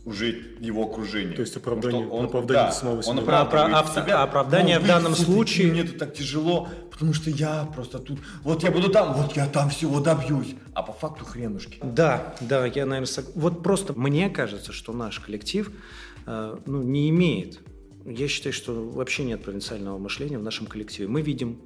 уже 0.06 0.28
его 0.60 0.84
окружение. 0.84 1.36
То 1.36 1.42
есть 1.42 1.56
оправдание- 1.56 2.06
что 2.06 2.16
он, 2.16 2.26
оправдание 2.26 2.66
да, 2.66 2.72
самого 2.72 3.02
себя. 3.04 3.12
Он 3.12 3.20
оправдывает 3.20 3.74
Опра- 3.76 3.92
себя. 3.92 4.04
опра- 4.16 4.24
оправдание 4.24 4.78
«Ну, 4.80 4.84
в 4.86 4.88
данном 4.88 5.16
случае- 5.16 5.72
Мне 5.72 5.84
тут 5.84 5.98
так 5.98 6.14
тяжело, 6.14 6.68
потому 6.92 7.14
что 7.14 7.30
я 7.30 7.70
просто 7.74 8.00
тут... 8.00 8.20
Вот 8.44 8.64
я 8.64 8.72
буду 8.72 8.90
там, 8.90 9.14
вот 9.14 9.36
я 9.36 9.48
там 9.48 9.70
всего 9.70 10.00
добьюсь. 10.00 10.56
А 10.74 10.84
по 10.84 10.94
факту 10.94 11.26
хренушки. 11.26 11.80
Да, 11.82 12.36
да, 12.42 12.66
я, 12.66 12.86
наверное, 12.86 13.06
сог- 13.08 13.32
Вот 13.36 13.64
просто 13.64 13.94
мне 13.94 14.30
кажется, 14.30 14.72
что 14.72 14.94
наш 14.94 15.20
коллектив 15.20 15.72
э, 16.26 16.58
ну, 16.66 16.82
не 16.84 17.10
имеет. 17.10 17.60
Я 18.06 18.28
считаю, 18.28 18.54
что 18.54 18.74
вообще 18.90 19.24
нет 19.24 19.44
провинциального 19.44 19.98
мышления 19.98 20.38
в 20.38 20.44
нашем 20.44 20.68
коллективе. 20.68 21.08
Мы 21.08 21.22
видим 21.22 21.60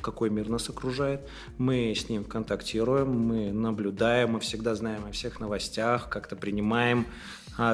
какой 0.00 0.28
мир 0.28 0.50
нас 0.50 0.68
окружает, 0.68 1.22
мы 1.56 1.94
с 1.96 2.10
ним 2.10 2.24
контактируем, 2.24 3.10
мы 3.10 3.52
наблюдаем, 3.52 4.32
мы 4.32 4.40
всегда 4.40 4.74
знаем 4.74 5.06
о 5.08 5.12
всех 5.12 5.40
новостях, 5.40 6.10
как-то 6.10 6.36
принимаем 6.36 7.06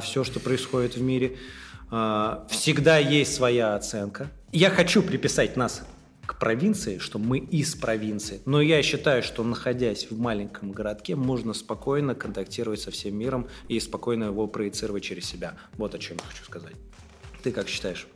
все, 0.00 0.24
что 0.24 0.40
происходит 0.40 0.96
в 0.96 1.02
мире. 1.02 1.36
А, 1.90 2.46
Всегда 2.50 2.98
есть 2.98 3.34
своя 3.34 3.74
оценка. 3.74 4.30
Я 4.52 4.70
хочу 4.70 5.02
приписать 5.02 5.56
нас 5.56 5.82
к 6.26 6.38
провинции, 6.38 6.98
что 6.98 7.18
мы 7.18 7.38
из 7.38 7.74
провинции. 7.74 8.40
Но 8.46 8.60
я 8.60 8.82
считаю, 8.82 9.22
что 9.22 9.42
находясь 9.42 10.08
в 10.10 10.18
маленьком 10.18 10.70
городке, 10.72 11.16
можно 11.16 11.52
спокойно 11.54 12.14
контактировать 12.14 12.80
со 12.80 12.90
всем 12.92 13.16
миром 13.16 13.48
и 13.68 13.80
спокойно 13.80 14.24
его 14.24 14.46
проецировать 14.46 15.02
через 15.02 15.24
себя. 15.24 15.54
Вот 15.76 15.94
о 15.94 15.98
чем 15.98 16.18
я 16.18 16.22
хочу 16.24 16.44
сказать. 16.44 16.74
Ты 17.42 17.50
как 17.52 17.68
считаешь? 17.68 18.06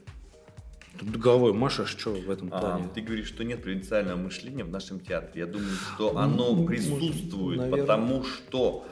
Тут 0.98 1.16
головой 1.16 1.52
машешь, 1.52 1.88
что 1.88 2.12
в 2.12 2.30
этом 2.30 2.50
А, 2.52 2.60
плане? 2.60 2.88
ты 2.94 3.00
говоришь, 3.00 3.26
что 3.26 3.42
нет 3.42 3.62
провинциального 3.64 4.16
мышления 4.16 4.62
в 4.62 4.70
нашем 4.70 5.00
театре. 5.00 5.32
Я 5.40 5.46
думаю, 5.46 5.72
что 5.94 6.16
оно 6.16 6.54
Ну, 6.54 6.66
присутствует, 6.66 7.58
наверное. 7.58 7.80
потому 7.84 8.22
что 8.24 8.86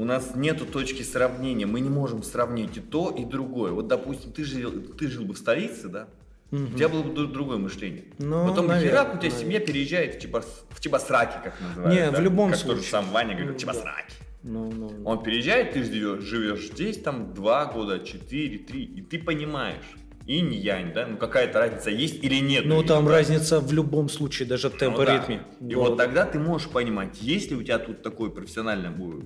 у 0.00 0.04
нас 0.04 0.32
нету 0.34 0.66
точки 0.66 1.02
сравнения. 1.02 1.66
Мы 1.66 1.80
не 1.80 1.90
можем 1.90 2.22
сравнить 2.22 2.76
и 2.76 2.80
то, 2.80 3.10
и 3.10 3.24
другое. 3.24 3.72
Вот, 3.72 3.88
допустим, 3.88 4.32
ты 4.32 4.44
жил, 4.44 4.72
ты 4.98 5.08
жил 5.08 5.24
бы 5.24 5.34
в 5.34 5.38
столице, 5.38 5.88
да? 5.88 6.08
У 6.52 6.66
тебя 6.76 6.88
было 6.88 7.02
бы 7.02 7.10
дру- 7.12 7.26
другое 7.32 7.58
мышление. 7.58 8.04
Ну, 8.18 8.46
Потом 8.48 8.68
наверное, 8.68 8.90
херак, 8.90 9.14
у 9.14 9.18
тебя 9.18 9.30
наверное. 9.30 9.40
семья 9.40 9.60
переезжает 9.60 10.14
в, 10.14 10.18
Чебос- 10.24 10.62
в 10.70 10.80
Чебосраки, 10.80 11.36
как 11.42 11.60
называют. 11.60 11.94
Не, 11.94 12.10
да? 12.12 12.18
в 12.18 12.22
любом 12.22 12.50
как 12.50 12.60
тоже 12.60 12.74
случае. 12.74 12.90
сам 12.90 13.10
Ваня 13.10 13.34
говорит, 13.34 13.52
Ну, 13.54 13.58
Чебосраки. 13.58 14.14
Ну, 14.44 14.70
ну, 14.70 14.90
ну. 14.98 15.04
Он 15.08 15.22
переезжает, 15.22 15.72
ты 15.72 15.82
живешь, 15.82 16.22
живешь 16.22 16.66
здесь 16.68 16.98
там 17.00 17.34
два 17.34 17.64
года, 17.66 17.98
четыре, 17.98 18.58
три, 18.58 18.84
и 18.84 19.00
ты 19.02 19.18
понимаешь, 19.18 19.82
инь-янь, 20.26 20.92
да, 20.94 21.06
ну 21.06 21.16
какая-то 21.16 21.58
разница 21.58 21.90
есть 21.90 22.22
или 22.22 22.36
нет. 22.36 22.64
Ну, 22.66 22.82
там 22.84 23.06
да. 23.06 23.12
разница 23.12 23.58
в 23.60 23.72
любом 23.72 24.08
случае, 24.08 24.46
даже 24.48 24.68
в 24.68 24.74
Ну 24.74 24.78
да. 24.78 24.86
темпоритме. 24.86 25.42
И 25.60 25.74
Да. 25.74 25.76
вот 25.80 25.96
тогда 25.96 26.24
ты 26.24 26.38
можешь 26.38 26.68
понимать, 26.68 27.20
есть 27.20 27.50
ли 27.50 27.56
у 27.56 27.62
тебя 27.62 27.78
тут 27.78 28.02
такое 28.02 28.30
профессиональное, 28.30 28.90
бу- 28.90 29.24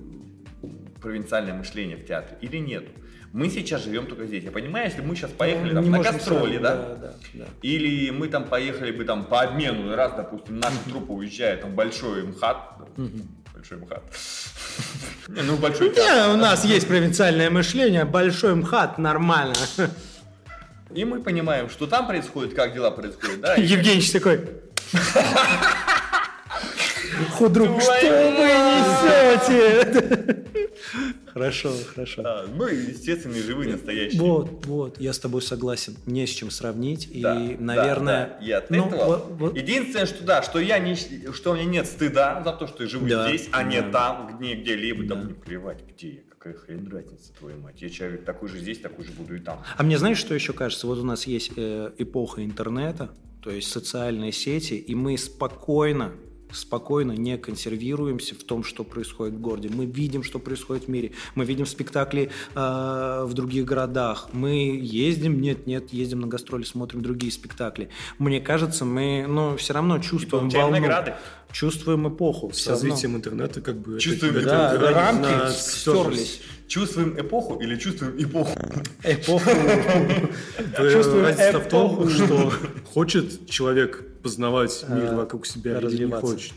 провинциальное 1.01 1.53
мышление 1.53 1.97
в 1.97 2.05
театре 2.05 2.37
или 2.41 2.57
нет. 2.57 2.85
Мы 3.31 3.49
сейчас 3.49 3.83
живем 3.83 4.07
только 4.07 4.25
здесь. 4.25 4.43
Я 4.43 4.51
понимаю, 4.51 4.87
если 4.87 5.01
мы 5.01 5.15
сейчас 5.15 5.29
поехали 5.31 5.69
Ну, 5.69 5.75
там, 5.75 5.83
не 5.83 5.89
на 5.91 5.99
гастроли, 5.99 6.57
да? 6.57 6.75
Да, 6.75 6.95
да, 6.95 7.13
да. 7.33 7.45
Или 7.61 8.09
мы 8.09 8.27
там 8.27 8.45
поехали 8.45 8.91
бы 8.91 9.05
там 9.05 9.25
по 9.25 9.41
обмену, 9.41 9.95
раз, 9.95 10.13
допустим, 10.15 10.59
наша 10.59 10.77
труппа 10.89 11.11
уезжает 11.11 11.61
там 11.61 11.75
большой 11.75 12.23
МХАТ, 12.23 12.57
большой 13.53 13.77
МХАТ, 13.77 14.03
ну 15.27 15.57
большой. 15.57 15.89
Не, 15.89 16.33
у 16.33 16.37
нас 16.37 16.65
есть 16.65 16.87
провинциальное 16.87 17.51
мышление, 17.51 18.05
большой 18.05 18.55
МХАТ, 18.55 18.97
нормально. 18.97 19.55
И 20.95 21.05
мы 21.05 21.21
понимаем, 21.21 21.69
что 21.69 21.85
там 21.85 22.07
происходит, 22.07 22.55
как 22.55 22.73
дела 22.73 22.89
происходят, 22.89 23.41
да? 23.41 23.53
Евгеньевич 23.53 24.11
такой. 24.11 24.41
Худрук, 27.31 27.81
что 27.81 27.99
Твою 27.99 28.31
вы 28.37 28.47
несете? 29.59 30.45
Хорошо, 31.27 31.71
хорошо. 31.93 32.21
Да, 32.23 32.45
мы, 32.55 32.71
естественно, 32.71 33.35
живые, 33.35 33.71
настоящие. 33.71 34.19
Вот, 34.21 34.65
вот, 34.65 34.99
я 34.99 35.13
с 35.13 35.19
тобой 35.19 35.41
согласен. 35.41 35.95
Не 36.05 36.25
с 36.25 36.31
чем 36.31 36.49
сравнить. 36.51 37.07
И, 37.11 37.21
Да, 37.21 37.35
наверное... 37.59 38.25
да, 38.25 38.37
да. 38.39 38.45
И 38.45 38.51
от 38.51 38.69
ну, 38.69 38.87
этого... 38.87 39.05
вот- 39.05 39.27
вот- 39.39 39.57
Единственное, 39.57 40.05
что 40.05 40.23
да, 40.23 40.41
что 40.41 40.59
я 40.59 40.79
не, 40.79 40.95
что 40.95 41.51
у 41.51 41.53
меня 41.53 41.65
нет 41.65 41.85
стыда 41.87 42.41
за 42.43 42.53
то, 42.53 42.67
что 42.67 42.83
я 42.83 42.89
живу 42.89 43.07
Да, 43.07 43.27
здесь, 43.29 43.47
а 43.51 43.63
не 43.63 43.81
там, 43.81 44.37
где 44.37 44.55
где-либо. 44.55 45.03
Да. 45.03 45.15
Да. 45.15 45.21
мне 45.21 45.33
плевать, 45.35 45.79
где 45.87 46.09
я, 46.09 46.19
какая 46.29 46.53
хрен 46.55 46.89
разница, 46.91 47.31
твою 47.37 47.57
мать. 47.59 47.81
Я 47.81 47.89
человек 47.89 48.25
такой 48.25 48.49
же 48.49 48.59
здесь, 48.59 48.79
такой 48.79 49.05
же 49.05 49.11
буду 49.11 49.35
и 49.35 49.39
там. 49.39 49.63
А 49.77 49.83
мне 49.83 49.97
знаешь, 49.97 50.17
что 50.17 50.33
еще 50.33 50.53
кажется? 50.53 50.87
Вот 50.87 50.97
у 50.97 51.05
нас 51.05 51.27
есть 51.27 51.51
э, 51.55 51.91
эпоха 51.97 52.43
интернета, 52.43 53.11
то 53.43 53.51
есть 53.51 53.71
социальные 53.71 54.31
сети, 54.31 54.73
и 54.73 54.95
мы 54.95 55.17
спокойно 55.17 56.11
спокойно 56.51 57.11
не 57.13 57.37
консервируемся 57.37 58.35
в 58.35 58.43
том, 58.43 58.63
что 58.63 58.83
происходит 58.83 59.35
в 59.35 59.39
городе. 59.41 59.69
Мы 59.71 59.85
видим, 59.85 60.23
что 60.23 60.39
происходит 60.39 60.85
в 60.85 60.87
мире. 60.87 61.11
Мы 61.35 61.45
видим 61.45 61.65
спектакли 61.65 62.31
э, 62.55 63.23
в 63.25 63.33
других 63.33 63.65
городах. 63.65 64.29
Мы 64.33 64.79
ездим, 64.81 65.41
нет, 65.41 65.67
нет, 65.67 65.93
ездим 65.93 66.21
на 66.21 66.27
гастроли, 66.27 66.63
смотрим 66.63 67.01
другие 67.01 67.31
спектакли. 67.31 67.89
Мне 68.17 68.41
кажется, 68.41 68.85
мы, 68.85 69.25
ну, 69.27 69.57
все 69.57 69.73
равно 69.73 69.99
чувствуем 69.99 70.49
волну, 70.49 70.79
награды. 70.79 71.13
чувствуем 71.51 72.07
эпоху. 72.07 72.51
С 72.53 72.65
равно. 72.67 72.81
развитием 72.81 73.15
интернета 73.15 73.61
как 73.61 73.77
бы... 73.79 73.99
Чувствуем 73.99 74.33
Да, 74.43 74.75
тебя 74.75 74.91
рамки 74.91 75.29
на- 75.29 75.51
стерлись. 75.51 76.41
Чувствуем 76.67 77.19
эпоху 77.19 77.59
или 77.61 77.75
чувствуем 77.77 78.13
эпоху? 78.23 78.55
Эпоху. 79.03 79.49
Э, 79.49 80.91
Чувствую 80.93 81.23
Разница 81.23 81.59
в 81.59 81.67
том, 81.67 81.93
эпоху. 81.95 82.09
что 82.09 82.53
хочет 82.93 83.49
человек 83.49 84.03
познавать 84.21 84.85
мир 84.89 85.13
А, 85.13 85.15
вокруг 85.17 85.45
себя 85.45 85.79
или 85.79 86.05
не 86.05 86.11
хочет. 86.11 86.53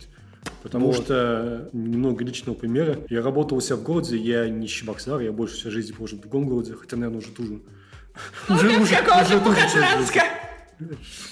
Потому 0.62 0.86
Вот. 0.88 1.04
что 1.04 1.68
немного 1.72 2.24
личного 2.24 2.56
примера. 2.56 2.98
Я 3.08 3.22
работал 3.22 3.58
у 3.58 3.60
себя 3.60 3.76
в 3.76 3.82
городе, 3.82 4.16
я 4.16 4.48
не 4.48 4.66
Чебоксар, 4.66 5.20
я 5.20 5.32
больше 5.32 5.54
всей 5.56 5.70
жизни 5.70 5.92
прожил 5.92 6.18
в 6.18 6.22
другом 6.22 6.48
городе, 6.48 6.74
хотя, 6.74 6.96
наверное, 6.96 7.20
уже 7.20 7.30
тоже... 7.30 7.60
Уже, 8.48 8.66
уже, 8.68 8.80
уже 8.82 9.40
тоже. 9.40 9.60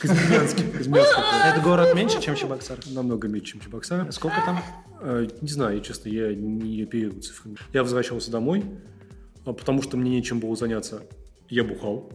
Это 0.03 1.61
город 1.63 1.95
меньше, 1.95 2.21
чем 2.21 2.37
Чебоксар? 2.37 2.79
Намного 2.87 3.29
меньше, 3.29 3.53
чем 3.53 3.61
Чебоксар. 3.61 4.11
Сколько 4.13 4.37
там? 4.45 4.63
Э, 5.01 5.27
Не 5.41 5.49
знаю, 5.49 5.77
я, 5.77 5.81
честно, 5.83 6.09
я 6.09 6.35
не 6.35 6.83
оперирую 6.83 7.21
цифрами. 7.23 7.57
Я 7.73 7.83
возвращался 7.83 8.31
домой, 8.31 8.65
а 9.45 9.53
потому 9.53 9.83
что 9.83 9.97
мне 9.97 10.11
нечем 10.11 10.41
было 10.41 10.55
заняться. 10.57 11.03
Я 11.49 11.65
бухал. 11.65 12.13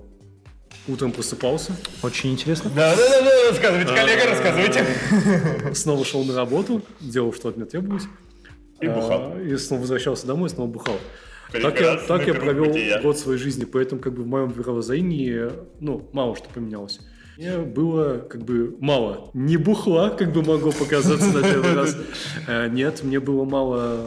Утром 0.87 1.11
просыпался, 1.11 1.75
Очень 2.03 2.33
интересно. 2.33 2.69
Да-да-да, 2.75 3.49
рассказывайте, 3.49 3.95
коллега, 3.95 4.29
рассказывайте. 4.29 5.73
снова 5.73 6.05
шел 6.05 6.23
на 6.23 6.35
работу, 6.35 6.83
делал, 6.99 7.33
что 7.33 7.49
от 7.49 7.57
меня 7.57 7.65
требовалось. 7.65 8.03
И 8.81 8.87
бухал. 8.87 9.33
А, 9.33 9.41
И 9.41 9.57
снова 9.57 9.81
возвращался 9.81 10.27
домой, 10.27 10.49
снова 10.49 10.67
бухал. 10.67 10.95
Так 11.51 11.79
я, 11.79 11.95
так 11.95 12.27
я 12.27 12.33
провел 12.35 12.65
бытия. 12.65 13.01
год 13.01 13.17
своей 13.17 13.39
жизни, 13.39 13.65
поэтому 13.65 13.99
как 14.01 14.13
бы 14.13 14.23
в 14.23 14.27
моем 14.27 14.53
мировоззрении, 14.55 15.49
ну, 15.79 16.07
мало 16.11 16.35
что 16.35 16.49
поменялось. 16.49 16.99
Мне 17.37 17.57
было 17.59 18.19
как 18.19 18.43
бы 18.43 18.75
мало. 18.79 19.29
Не 19.33 19.57
бухла, 19.57 20.09
как 20.09 20.31
бы 20.31 20.41
могло 20.43 20.71
показаться 20.71 21.27
на 21.27 21.41
первый 21.41 21.73
раз. 21.73 21.97
Э, 22.47 22.69
Нет, 22.69 23.03
мне 23.03 23.19
было 23.19 23.43
мало... 23.43 24.05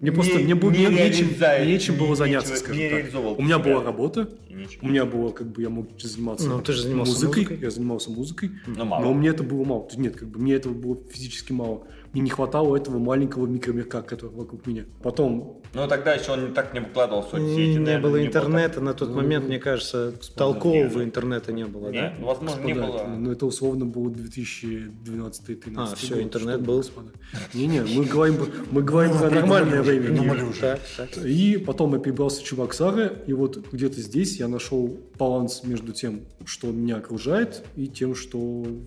Мне 0.00 0.12
просто 0.12 0.38
Не- 0.38 0.44
мне 0.44 0.54
было 0.54 0.70
не 0.70 0.86
не- 0.86 0.94
нечем, 0.94 1.28
нечем 1.66 1.96
было 1.96 2.08
не- 2.10 2.14
заняться, 2.16 2.50
нечего- 2.52 2.64
скажем 2.64 2.82
не 2.82 2.88
так. 3.10 3.38
У 3.38 3.42
меня 3.42 3.54
себя. 3.58 3.64
была 3.74 3.82
работа, 3.84 4.28
ничего. 4.50 4.86
у 4.86 4.88
меня 4.90 5.04
было 5.06 5.30
как 5.30 5.46
бы 5.52 5.62
я 5.62 5.70
мог 5.70 5.88
заниматься 6.00 6.48
Ну, 6.48 6.60
ты 6.60 6.72
же 6.72 6.82
занимался 6.82 7.12
музыкой, 7.12 7.42
музыкой. 7.44 7.58
я 7.62 7.70
занимался 7.70 8.10
музыкой, 8.10 8.50
Ну, 8.66 8.84
мало. 8.84 9.04
но 9.04 9.14
мне 9.14 9.28
это 9.30 9.42
было 9.42 9.64
мало. 9.64 9.88
Нет, 9.96 10.16
как 10.16 10.28
бы 10.28 10.38
мне 10.40 10.54
этого 10.54 10.74
было 10.74 10.98
физически 11.10 11.52
мало. 11.52 11.86
Мне 12.12 12.22
не 12.22 12.30
хватало 12.30 12.76
этого 12.76 12.98
маленького 12.98 13.46
микромирка, 13.46 14.02
который 14.02 14.32
вокруг 14.32 14.66
меня. 14.66 14.84
Потом 15.02 15.60
Ну, 15.74 15.86
тогда 15.86 16.14
еще 16.14 16.32
он 16.32 16.52
так 16.52 16.74
не 16.74 16.80
выкладывал 16.80 17.22
в 17.22 17.26
соцсети. 17.30 17.46
Не 17.70 17.78
наверное, 17.78 18.00
было 18.00 18.16
не 18.16 18.26
интернета 18.26 18.80
на 18.80 18.94
тот 18.94 19.10
Ну, 19.10 19.14
момент, 19.16 19.46
мне 19.46 19.58
кажется, 19.60 20.12
толкового 20.34 20.76
нет. 20.82 20.96
интернета 20.96 21.52
не 21.52 21.64
было, 21.66 21.90
Нет, 21.90 22.14
да? 22.14 22.14
ну, 22.18 22.26
возможно, 22.26 22.64
не 22.64 22.72
Господа, 22.74 23.04
было. 23.04 23.14
Ну, 23.16 23.30
это 23.30 23.46
условно 23.46 23.86
было 23.86 24.08
2012-2013 24.10 25.74
А, 25.76 25.94
всё, 25.94 26.14
год. 26.16 26.24
интернет 26.24 26.60
был. 26.62 26.76
господа? 26.78 27.10
Не-не, 27.54 27.82
мы 27.82 28.04
говорим, 28.04 28.36
мы 28.70 28.82
говорим 28.82 29.16
про 29.16 29.30
нормальное 29.30 29.82
время. 29.82 30.50
Так, 30.60 30.80
так. 30.96 31.24
И 31.24 31.56
потом 31.58 31.94
я 31.94 32.00
перебрался 32.00 32.40
в 32.40 32.44
Чебоксары, 32.44 33.22
и 33.26 33.32
вот 33.32 33.58
где-то 33.72 34.00
здесь 34.00 34.38
я 34.38 34.48
нашел 34.48 34.96
баланс 35.18 35.62
между 35.64 35.92
тем, 35.92 36.20
что 36.44 36.68
меня 36.68 36.96
окружает, 36.96 37.62
и 37.76 37.86
тем, 37.86 38.14
что 38.14 38.38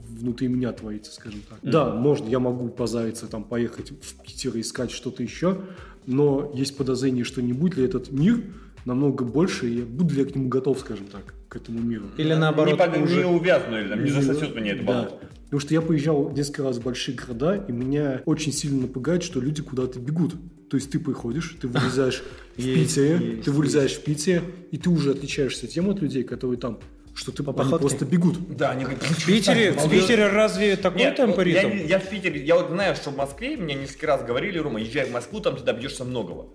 внутри 0.09 0.47
меня 0.47 0.71
творится, 0.71 1.13
скажем 1.13 1.41
так. 1.49 1.59
Да, 1.61 1.93
можно, 1.93 2.27
я 2.27 2.39
могу 2.39 2.69
позариться, 3.13 3.27
там, 3.27 3.43
поехать 3.43 3.91
в 3.91 4.23
Питер 4.23 4.55
и 4.57 4.61
искать 4.61 4.91
что-то 4.91 5.23
еще, 5.23 5.61
но 6.05 6.51
есть 6.55 6.75
подозрение, 6.77 7.23
что 7.23 7.41
не 7.41 7.53
будет 7.53 7.77
ли 7.77 7.85
этот 7.85 8.11
мир 8.11 8.41
намного 8.85 9.23
больше, 9.23 9.69
и 9.69 9.81
буду 9.81 10.13
ли 10.15 10.21
я 10.21 10.25
к 10.25 10.35
нему 10.35 10.49
готов, 10.49 10.79
скажем 10.79 11.05
так, 11.05 11.33
к 11.47 11.55
этому 11.55 11.79
миру. 11.79 12.05
Или 12.17 12.33
наоборот, 12.33 12.73
не, 12.73 12.85
под- 12.85 12.97
уже... 13.01 13.19
не 13.19 13.25
увязну 13.25 13.79
или 13.79 13.87
там, 13.87 14.03
не 14.03 14.09
засосет 14.09 14.55
меня 14.55 14.73
это 14.73 14.83
Да. 14.83 14.93
болото. 14.93 15.29
Потому 15.45 15.59
что 15.61 15.73
я 15.75 15.81
поезжал 15.81 16.31
несколько 16.31 16.63
раз 16.63 16.77
в 16.77 16.83
большие 16.83 17.15
города, 17.15 17.55
и 17.67 17.71
меня 17.71 18.21
очень 18.25 18.51
сильно 18.51 18.81
напугает, 18.81 19.21
что 19.23 19.39
люди 19.39 19.61
куда-то 19.61 19.99
бегут. 19.99 20.33
То 20.69 20.77
есть 20.77 20.89
ты 20.89 20.99
приходишь, 20.99 21.55
ты 21.61 21.67
вылезаешь 21.67 22.23
в 22.57 22.63
Питере, 22.63 23.41
ты 23.43 23.51
вылезаешь 23.51 23.93
в 23.93 24.03
Питере, 24.03 24.41
и 24.71 24.77
ты 24.77 24.89
уже 24.89 25.11
отличаешься 25.11 25.67
тем 25.67 25.89
от 25.89 26.01
людей, 26.01 26.23
которые 26.23 26.57
там, 26.59 26.79
что 27.13 27.31
ты 27.31 27.43
они 27.43 27.53
походке? 27.53 27.79
просто 27.79 28.05
бегут. 28.05 28.55
Да, 28.57 28.71
они 28.71 28.85
В 28.85 29.25
Питере, 29.25 29.71
в 29.71 29.89
Питере 29.89 30.27
разве 30.27 30.75
такой 30.75 31.01
Нет, 31.01 31.15
темп 31.15 31.37
я, 31.45 31.61
я 31.61 31.99
в 31.99 32.09
Питере, 32.09 32.43
я 32.43 32.55
вот 32.55 32.69
знаю, 32.69 32.95
что 32.95 33.11
в 33.11 33.17
Москве, 33.17 33.55
мне 33.57 33.75
несколько 33.75 34.07
раз 34.07 34.23
говорили, 34.23 34.57
Рома, 34.57 34.79
езжай 34.79 35.05
в 35.05 35.11
Москву, 35.11 35.39
там 35.39 35.55
ты 35.55 35.63
добьешься 35.63 36.05
многого. 36.05 36.47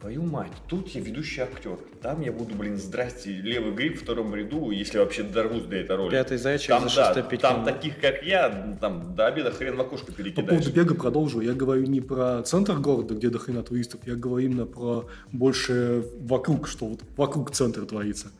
Твою 0.00 0.22
мать, 0.22 0.52
тут 0.68 0.88
я 0.90 1.00
ведущий 1.00 1.40
актер. 1.40 1.78
Там 2.02 2.20
я 2.20 2.30
буду, 2.30 2.54
блин, 2.54 2.76
здрасте, 2.76 3.30
левый 3.30 3.72
гриб 3.72 3.98
в 3.98 4.02
втором 4.02 4.34
ряду, 4.34 4.70
если 4.70 4.98
вообще 4.98 5.22
дорвусь 5.22 5.64
до 5.64 5.76
этой 5.76 5.96
роли. 5.96 6.10
Пятый 6.10 6.36
зайчик 6.36 6.68
там, 6.68 6.90
за 6.90 6.96
да, 6.96 7.14
605 7.14 7.40
там 7.40 7.64
таких, 7.64 7.98
как 8.00 8.22
я, 8.22 8.76
там 8.82 9.14
до 9.14 9.26
обеда 9.26 9.50
хрен 9.50 9.76
в 9.76 9.80
окошко 9.80 10.06
По 10.06 10.12
перекидаешь. 10.12 10.48
поводу 10.48 10.70
бега 10.72 10.94
продолжу. 10.94 11.40
Я 11.40 11.54
говорю 11.54 11.84
не 11.84 12.02
про 12.02 12.42
центр 12.42 12.74
города, 12.74 13.14
где 13.14 13.30
до 13.30 13.38
хрена 13.38 13.62
туристов, 13.62 14.02
я 14.04 14.14
говорю 14.14 14.46
именно 14.46 14.66
про 14.66 15.08
больше 15.32 16.04
вокруг, 16.20 16.68
что 16.68 16.84
вот 16.84 17.00
вокруг 17.16 17.50
центра 17.52 17.86
творится. 17.86 18.30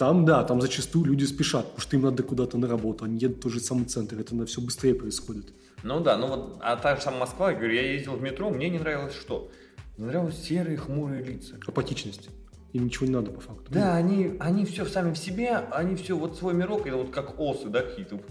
Там, 0.00 0.24
да, 0.24 0.44
там 0.44 0.62
зачастую 0.62 1.04
люди 1.04 1.24
спешат, 1.24 1.66
потому 1.66 1.80
что 1.82 1.96
им 1.96 2.02
надо 2.04 2.22
куда-то 2.22 2.56
на 2.56 2.66
работу, 2.66 3.04
они 3.04 3.18
едут 3.18 3.36
в 3.36 3.40
тот 3.42 3.52
же 3.52 3.60
самый 3.60 3.84
центр, 3.84 4.18
это 4.18 4.34
на 4.34 4.46
все 4.46 4.62
быстрее 4.62 4.94
происходит. 4.94 5.52
Ну 5.82 6.00
да, 6.00 6.16
ну 6.16 6.26
вот, 6.26 6.56
а 6.62 6.76
та 6.76 6.96
же 6.96 7.02
самая 7.02 7.20
Москва, 7.20 7.50
я 7.50 7.56
говорю, 7.58 7.74
я 7.74 7.82
ездил 7.82 8.14
в 8.14 8.22
метро, 8.22 8.48
мне 8.48 8.70
не 8.70 8.78
нравилось 8.78 9.12
что? 9.14 9.50
Не 9.98 10.06
нравилось 10.06 10.42
серые 10.42 10.78
хмурые 10.78 11.22
лица. 11.22 11.56
Апатичность. 11.66 12.30
Им 12.72 12.86
ничего 12.86 13.04
не 13.08 13.12
надо 13.12 13.30
по 13.30 13.42
факту. 13.42 13.64
Да, 13.68 13.94
они, 13.94 14.38
они 14.40 14.64
все 14.64 14.86
сами 14.86 15.12
в 15.12 15.18
себе, 15.18 15.50
они 15.70 15.96
все 15.96 16.16
вот 16.16 16.38
свой 16.38 16.54
мирок, 16.54 16.86
это 16.86 16.96
вот 16.96 17.10
как 17.10 17.38
осы, 17.38 17.68
да, 17.68 17.82
какие-то. 17.82 18.22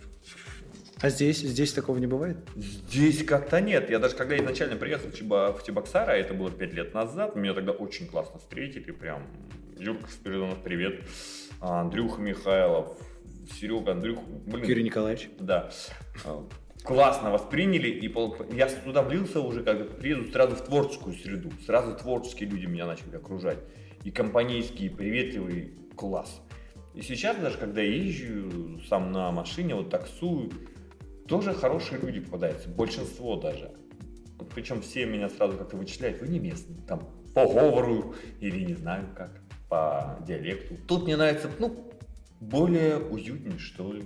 А 1.01 1.09
здесь, 1.11 1.37
здесь 1.37 1.71
такого 1.71 1.99
не 1.99 2.07
бывает? 2.07 2.37
Здесь 2.55 3.23
как-то 3.23 3.61
нет. 3.61 3.91
Я 3.91 3.99
даже 3.99 4.15
когда 4.15 4.35
изначально 4.39 4.75
приехал 4.75 5.09
в, 5.09 5.13
Чеба- 5.13 5.55
в 5.55 5.63
Чебоксары, 5.63 6.13
а 6.13 6.15
это 6.15 6.33
было 6.33 6.49
5 6.49 6.73
лет 6.73 6.95
назад, 6.95 7.35
меня 7.35 7.53
тогда 7.53 7.73
очень 7.73 8.07
классно 8.07 8.39
встретили, 8.39 8.89
прям 8.89 9.21
Юрка 9.77 10.09
Спиридонов, 10.11 10.57
привет, 10.63 11.01
А, 11.01 11.48
Андрюха 11.61 12.21
Михайлов, 12.21 12.97
Серега, 13.51 13.91
Андрюх, 13.93 14.19
блин, 14.45 14.65
Юрий 14.65 14.83
Николаевич. 14.83 15.29
да, 15.39 15.69
А, 16.25 16.45
классно 16.83 17.31
восприняли, 17.31 17.89
и 17.89 18.07
пол- 18.07 18.35
я 18.51 18.67
туда 18.67 19.01
влился 19.01 19.41
уже, 19.41 19.63
как 19.63 19.97
приеду 19.97 20.31
сразу 20.31 20.55
в 20.55 20.61
творческую 20.63 21.15
среду, 21.15 21.51
сразу 21.65 21.95
творческие 21.95 22.49
люди 22.49 22.65
меня 22.65 22.85
начали 22.85 23.15
окружать, 23.15 23.59
и 24.03 24.11
компанейские, 24.11 24.89
и 24.89 24.93
приветливый 24.93 25.73
класс. 25.95 26.41
И 26.93 27.01
сейчас 27.01 27.37
даже, 27.37 27.57
когда 27.57 27.81
я 27.81 27.93
езжу 27.93 28.79
сам 28.87 29.11
на 29.11 29.31
машине, 29.31 29.75
вот 29.75 29.89
таксую, 29.89 30.51
тоже 31.27 31.53
хорошие 31.53 31.99
люди 32.01 32.19
попадаются, 32.21 32.69
большинство 32.69 33.35
даже. 33.35 33.71
Вот 34.37 34.49
причем 34.49 34.81
все 34.81 35.05
меня 35.05 35.29
сразу 35.29 35.57
как-то 35.57 35.75
вычисляют, 35.77 36.21
вы 36.21 36.29
не 36.29 36.39
местный, 36.39 36.77
там, 36.87 37.09
по 37.35 37.45
говору 37.45 38.15
или 38.39 38.63
не 38.65 38.73
знаю 38.75 39.07
как, 39.15 39.38
по 39.69 40.17
диалекту. 40.27 40.75
Тут 40.87 41.03
мне 41.03 41.15
нравится, 41.15 41.49
ну, 41.59 41.91
более 42.39 42.97
уютнее, 42.97 43.57
что 43.59 43.93
ли. 43.93 44.03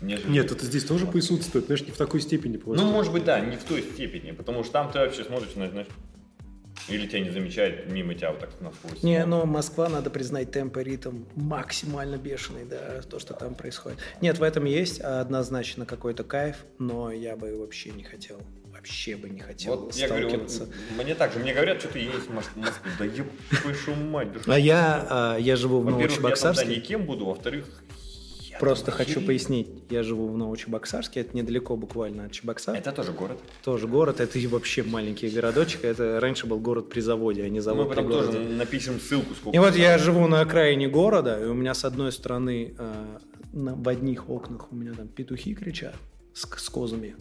нежели- 0.00 0.30
Нет, 0.30 0.52
это 0.52 0.64
здесь 0.64 0.84
тоже 0.84 1.06
присутствует, 1.06 1.66
знаешь, 1.66 1.82
не 1.82 1.90
в 1.90 1.96
такой 1.96 2.20
степени 2.20 2.56
просто. 2.56 2.84
Ну, 2.84 2.92
может 2.92 3.12
быть, 3.12 3.24
да, 3.24 3.40
не 3.40 3.56
в 3.56 3.64
той 3.64 3.82
степени, 3.82 4.30
потому 4.30 4.62
что 4.62 4.72
там 4.74 4.92
ты 4.92 4.98
вообще 5.00 5.24
смотришь, 5.24 5.56
на- 5.56 5.68
знаешь, 5.68 5.88
или 6.88 7.06
тебя 7.08 7.20
не 7.20 7.30
замечают, 7.30 7.90
мимо 7.90 8.14
тебя 8.14 8.30
вот 8.30 8.38
так 8.40 8.50
насквозь. 8.60 9.02
Не, 9.02 9.22
смотрят. 9.22 9.26
но 9.26 9.44
Москва, 9.46 9.88
надо 9.88 10.10
признать, 10.10 10.52
темп 10.52 10.76
и 10.76 10.84
ритм 10.84 11.24
максимально 11.34 12.16
бешеный, 12.16 12.64
да, 12.64 13.00
то, 13.02 13.18
что 13.18 13.34
там 13.34 13.54
происходит. 13.56 13.98
Нет, 14.20 14.38
в 14.38 14.42
этом 14.44 14.64
есть 14.66 15.00
однозначно 15.00 15.84
какой-то 15.84 16.22
кайф, 16.22 16.64
но 16.78 17.10
я 17.10 17.34
бы 17.34 17.58
вообще 17.58 17.90
не 17.90 18.04
хотел, 18.04 18.40
вообще 18.78 19.16
бы 19.16 19.28
не 19.28 19.40
хотел 19.40 19.76
Вот 19.76 19.94
я 19.96 20.08
говорю, 20.08 20.28
вот 20.30 20.50
сталкиваться. 20.50 20.74
мне 20.96 21.14
так 21.14 21.32
же, 21.32 21.38
мне 21.40 21.52
говорят, 21.52 21.80
что 21.80 21.88
ты 21.88 21.98
едешь 21.98 22.22
в 22.28 22.30
Мос- 22.30 22.50
в 22.54 22.56
Москву. 22.56 22.90
Да 22.98 23.04
еб 23.04 23.26
твою 23.62 23.96
мать. 23.96 24.28
да 24.46 24.54
А 24.54 24.58
я, 24.58 25.06
а, 25.10 25.36
я 25.38 25.56
живу 25.56 25.80
в 25.80 25.84
Во-первых, 25.84 26.00
я 26.02 26.06
Новочебоксарске. 26.22 26.66
никем 26.76 27.04
буду, 27.04 27.26
во-вторых, 27.26 27.64
Просто 28.60 28.90
хочу 28.90 29.20
пояснить, 29.20 29.68
я 29.88 30.02
живу 30.02 30.26
в 30.26 30.36
Новочебоксарске, 30.36 31.20
это 31.20 31.36
недалеко 31.36 31.76
буквально 31.76 32.24
от 32.24 32.32
Чебоксар. 32.32 32.74
Это 32.74 32.90
тоже 32.90 33.12
город. 33.12 33.38
Тоже 33.62 33.86
город, 33.86 34.18
это 34.18 34.36
и 34.36 34.48
вообще 34.48 34.82
маленький 34.82 35.28
городочек, 35.28 35.84
это 35.84 36.18
раньше 36.18 36.48
был 36.48 36.58
город 36.58 36.88
при 36.88 36.98
заводе, 37.00 37.44
а 37.44 37.48
не 37.48 37.60
завод 37.60 37.86
Мы 37.86 37.90
при 37.94 37.96
потом 38.02 38.10
тоже 38.10 38.32
городе. 38.32 38.48
напишем 38.56 38.98
ссылку, 38.98 39.32
сколько. 39.36 39.56
И 39.56 39.60
вот 39.60 39.76
я 39.76 39.96
живу 39.98 40.26
на 40.26 40.40
окраине 40.40 40.88
города, 40.88 41.40
и 41.40 41.44
у 41.46 41.54
меня 41.54 41.72
с 41.72 41.84
одной 41.84 42.10
стороны 42.10 42.74
э, 42.76 43.18
на- 43.52 43.76
в 43.76 43.88
одних 43.88 44.28
окнах 44.28 44.72
у 44.72 44.74
меня 44.74 44.92
там 44.92 45.06
петухи 45.06 45.54
кричат 45.54 45.94
с, 46.34 46.40
с 46.40 46.68
козами. 46.68 47.14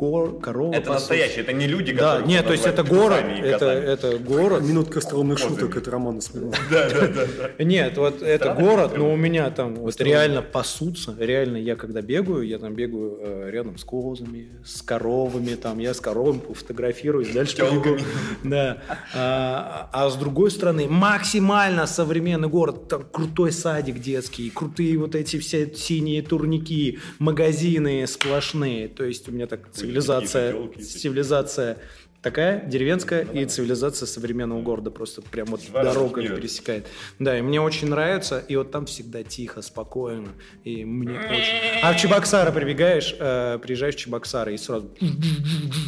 Кор- 0.00 0.40
корова 0.40 0.72
Это 0.72 0.88
пасутся. 0.88 1.12
настоящие, 1.12 1.40
это 1.42 1.52
не 1.52 1.66
люди, 1.66 1.92
Да, 1.92 2.16
которые 2.16 2.28
нет, 2.28 2.46
то 2.46 2.52
есть 2.52 2.64
это 2.64 2.82
город, 2.82 3.22
это, 3.42 3.66
это 3.66 4.16
город. 4.18 4.62
Минутка 4.62 5.00
остроумных 5.00 5.36
Козами. 5.38 5.58
шуток, 5.58 5.76
это 5.76 5.90
Роман 5.90 6.22
Смирнов. 6.22 6.58
Нет, 7.58 7.98
вот 7.98 8.22
это 8.22 8.54
город, 8.54 8.96
но 8.96 9.12
у 9.12 9.16
меня 9.16 9.50
там 9.50 9.74
вот 9.74 10.00
реально 10.00 10.40
пасутся. 10.40 11.14
Реально, 11.18 11.58
я 11.58 11.76
когда 11.76 12.00
бегаю, 12.00 12.46
я 12.46 12.58
там 12.58 12.74
бегаю 12.74 13.18
э, 13.20 13.50
рядом 13.50 13.76
с 13.76 13.84
козами, 13.84 14.48
с 14.64 14.80
коровами, 14.80 15.54
там 15.54 15.78
я 15.78 15.92
с 15.92 16.00
коровами 16.00 16.40
фотографируюсь, 16.54 17.28
дальше 17.34 17.56
побегу. 17.58 17.98
Да. 18.42 18.78
А, 19.14 19.90
а 19.92 20.08
с 20.08 20.16
другой 20.16 20.50
стороны, 20.50 20.88
максимально 20.88 21.86
современный 21.86 22.48
город, 22.48 22.88
там 22.88 23.04
крутой 23.12 23.52
садик 23.52 23.98
детский, 24.00 24.48
крутые 24.48 24.96
вот 24.96 25.14
эти 25.14 25.38
все 25.38 25.70
синие 25.74 26.22
турники, 26.22 26.98
магазины 27.18 28.06
сплошные. 28.06 28.88
То 28.88 29.04
есть 29.04 29.28
у 29.28 29.32
меня 29.32 29.46
так 29.46 29.68
цивилизация, 29.90 30.54
цивилизация 30.78 31.78
такая 32.22 32.66
деревенская 32.66 33.22
и 33.22 33.44
цивилизация 33.46 34.06
современного 34.06 34.60
города 34.62 34.90
просто 34.90 35.22
прям 35.22 35.46
вот 35.46 35.62
дорога 35.72 36.22
пересекает. 36.22 36.86
Да, 37.18 37.38
и 37.38 37.42
мне 37.42 37.60
очень 37.60 37.88
нравится, 37.88 38.44
и 38.46 38.56
вот 38.56 38.70
там 38.70 38.86
всегда 38.86 39.22
тихо, 39.22 39.62
спокойно, 39.62 40.28
и 40.64 40.84
мне 40.84 41.18
очень... 41.18 41.82
А 41.82 41.92
в 41.92 41.96
Чебоксары 41.96 42.52
прибегаешь, 42.52 43.14
э, 43.18 43.58
приезжаешь 43.62 43.94
в 43.94 43.98
Чебоксары, 43.98 44.54
и 44.54 44.58
сразу 44.58 44.90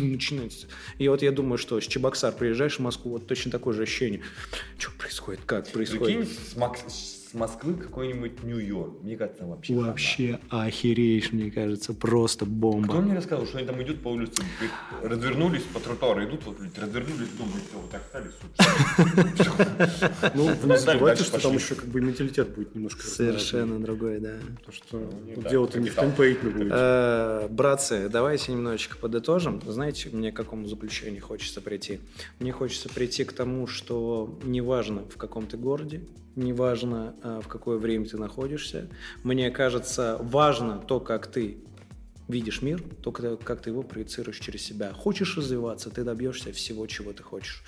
начинается. 0.01 0.69
И 0.99 1.09
вот 1.09 1.23
я 1.23 1.33
думаю, 1.33 1.59
что 1.59 1.81
с 1.81 1.87
Чебоксар 1.87 2.33
приезжаешь 2.33 2.77
в 2.77 2.81
Москву, 2.81 3.13
вот 3.13 3.27
точно 3.27 3.51
такое 3.51 3.75
же 3.75 3.83
ощущение. 3.83 4.23
Что 4.79 4.91
происходит, 4.99 5.41
как 5.45 5.71
Прикинь, 5.71 5.99
происходит? 5.99 6.29
с, 6.29 7.22
с 7.33 7.35
Москвы 7.35 7.75
какой-нибудь 7.75 8.43
Нью-Йорк. 8.43 9.03
Мне 9.03 9.17
кажется, 9.17 9.47
вообще. 9.47 9.75
Вообще 9.75 10.39
охереешь, 10.51 11.33
мне 11.33 11.51
кажется, 11.51 11.95
просто 11.95 12.45
Кто 12.45 12.55
бомба. 12.55 13.01
мне 13.01 13.17
рассказал, 13.17 13.47
что 13.47 13.57
они 13.57 13.67
там 13.67 13.83
идут 13.83 14.03
по 14.03 14.09
улице, 14.09 14.43
развернулись 15.03 15.63
по 15.63 15.81
тротуару, 15.81 16.25
идут, 16.25 16.45
вот, 16.45 16.59
блядь, 16.59 16.79
развернулись, 16.79 17.29
думают, 17.39 17.63
«Всё, 17.71 17.79
вот 17.79 17.91
так 17.91 18.03
стали, 18.09 18.29
супер. 18.29 20.33
Ну, 20.35 20.45
вы 20.45 20.69
не 20.69 20.79
забывайте, 20.79 21.25
что 21.25 21.41
там 21.41 21.55
еще 21.55 21.75
как 21.75 21.87
бы 21.87 22.03
менталитет 22.03 22.55
будет 22.55 22.75
немножко. 22.75 23.03
Совершенно 23.03 23.81
другой, 23.81 24.21
да. 24.21 24.35
Потому 24.57 24.73
что 24.73 25.11
так, 25.35 25.51
дело-то 25.51 25.81
не 25.81 25.89
в 25.89 25.95
темпейтме 25.95 26.51
будет. 26.51 26.73
Э, 26.75 27.49
Братцы, 27.49 28.11
давайте 28.11 28.53
немножечко 28.53 28.99
подытожим. 28.99 29.63
Знаете, 29.67 30.11
мне 30.13 30.33
к 30.33 30.37
какому 30.37 30.67
заключению 30.67 31.23
хочется 31.23 31.63
прийти? 31.63 32.01
Мне 32.41 32.53
хочется 32.53 32.91
прийти 32.91 33.25
к 33.25 33.33
тому, 33.33 33.67
что 33.67 34.39
неважно, 34.45 35.05
в 35.09 35.17
каком 35.17 35.47
ты 35.47 35.57
городе, 35.57 36.03
неважно, 36.37 37.15
э, 37.23 37.41
в 37.45 37.49
какое 37.49 37.79
время 37.79 38.07
ты 38.07 38.17
находишься, 38.17 38.89
мне 39.23 39.51
кажется, 39.51 40.19
важно 40.21 40.79
то, 40.79 41.01
как 41.01 41.27
ты 41.27 41.59
видишь 42.29 42.63
мир, 42.63 42.83
то, 43.03 43.13
как 43.13 43.61
ты 43.61 43.71
его 43.71 43.83
проецируешь 43.83 44.39
через 44.39 44.63
себя. 44.63 44.93
Хочешь 44.93 45.37
развиваться, 45.37 45.91
ты 45.91 46.05
добьешься 46.05 46.53
всего, 46.53 46.87
чего 46.87 47.13
ты 47.13 47.23
хочешь. 47.23 47.63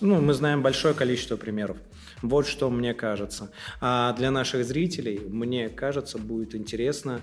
Ну, 0.00 0.20
мы 0.20 0.34
знаем 0.34 0.62
большое 0.62 0.94
количество 0.94 1.36
примеров. 1.36 1.76
Вот 2.22 2.46
что 2.46 2.70
мне 2.70 2.94
кажется. 2.94 3.50
А 3.80 4.12
для 4.14 4.30
наших 4.30 4.64
зрителей, 4.64 5.18
мне 5.18 5.68
кажется, 5.68 6.18
будет 6.18 6.54
интересно 6.54 7.20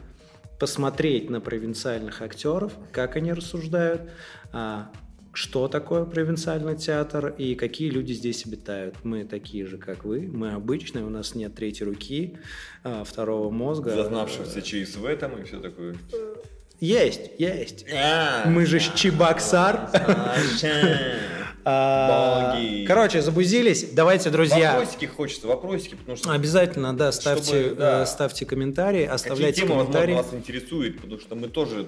посмотреть 0.59 1.29
на 1.29 1.41
провинциальных 1.41 2.21
актеров, 2.21 2.73
как 2.91 3.15
они 3.15 3.33
рассуждают, 3.33 4.09
а, 4.53 4.89
что 5.36 5.67
такое 5.67 6.05
провинциальный 6.05 6.77
театр 6.77 7.33
и 7.38 7.55
какие 7.55 7.89
люди 7.89 8.13
здесь 8.13 8.45
обитают. 8.45 8.95
Мы 9.03 9.25
такие 9.25 9.65
же, 9.65 9.77
как 9.77 10.05
вы, 10.05 10.21
мы 10.31 10.51
обычные, 10.53 11.03
у 11.03 11.09
нас 11.09 11.36
нет 11.36 11.53
третьей 11.55 11.86
руки, 11.86 12.38
а, 12.83 13.03
второго 13.03 13.51
мозга. 13.51 13.91
Зазнавшихся 13.91 14.61
ЧСВ 14.61 15.05
там 15.19 15.38
и 15.38 15.43
все 15.43 15.59
такое. 15.59 15.95
Есть, 16.79 17.31
есть. 17.38 17.86
А, 17.93 18.47
Мы 18.47 18.65
же 18.65 18.79
Чебоксар. 18.79 19.89
А. 21.67 22.55
Короче, 22.86 23.23
забузились. 23.23 23.89
Давайте, 23.91 24.29
друзья, 24.29 24.73
Вопросики 24.77 25.05
хочется, 25.05 25.47
вопросики, 25.47 25.95
потому 25.95 26.15
что 26.15 26.31
обязательно, 26.31 26.95
да, 26.95 27.11
ставьте, 27.11 27.61
Чтобы, 27.61 27.75
да. 27.75 28.03
э, 28.03 28.05
ставьте 28.05 28.45
комментарии, 28.45 28.99
какие 28.99 29.15
оставляйте 29.15 29.61
темы, 29.61 29.69
возможно, 29.73 29.93
комментарии. 29.93 30.13
вас 30.13 30.33
интересуют, 30.36 31.01
потому 31.01 31.19
что 31.19 31.33
мы 31.33 31.47
тоже 31.47 31.88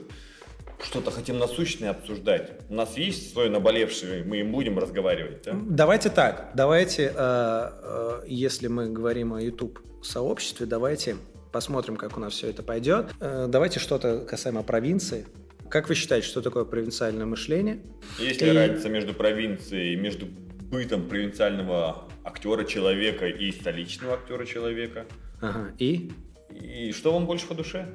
что-то 0.84 1.12
хотим 1.12 1.38
насущное 1.40 1.90
обсуждать. 1.92 2.52
У 2.70 2.74
нас 2.76 2.98
есть 2.98 3.34
свое 3.34 3.50
наболевшее, 3.50 4.24
мы 4.24 4.38
им 4.40 4.52
будем 4.52 4.78
разговаривать, 4.78 5.44
да? 5.44 5.58
Давайте 5.68 6.10
так, 6.10 6.52
давайте, 6.54 7.04
э, 7.04 7.12
э, 7.18 8.22
если 8.28 8.68
мы 8.68 8.90
говорим 8.90 9.34
о 9.34 9.42
YouTube 9.42 9.80
сообществе, 10.04 10.66
давайте 10.66 11.16
посмотрим, 11.52 11.96
как 11.96 12.18
у 12.18 12.20
нас 12.20 12.34
все 12.34 12.50
это 12.50 12.62
пойдет. 12.64 13.08
Э, 13.20 13.48
давайте 13.50 13.80
что-то 13.80 14.20
касаемо 14.20 14.64
провинции. 14.64 15.26
Как 15.70 15.90
вы 15.90 15.96
считаете, 15.96 16.28
что 16.28 16.42
такое 16.42 16.64
провинциальное 16.64 17.26
мышление? 17.26 17.80
Есть 18.20 18.42
ли 18.42 18.50
И- 18.50 18.54
разница 18.54 18.90
между 18.90 19.14
провинцией, 19.14 19.96
между 19.96 20.28
бытом 20.72 21.08
провинциального 21.10 22.08
актера 22.24 22.64
человека 22.64 23.28
и 23.28 23.52
столичного 23.52 24.14
актера 24.14 24.46
человека? 24.46 25.06
Ага. 25.42 25.72
И? 25.80 26.12
И 26.52 26.92
что 26.94 27.12
вам 27.14 27.26
больше 27.26 27.48
по 27.48 27.54
душе? 27.56 27.88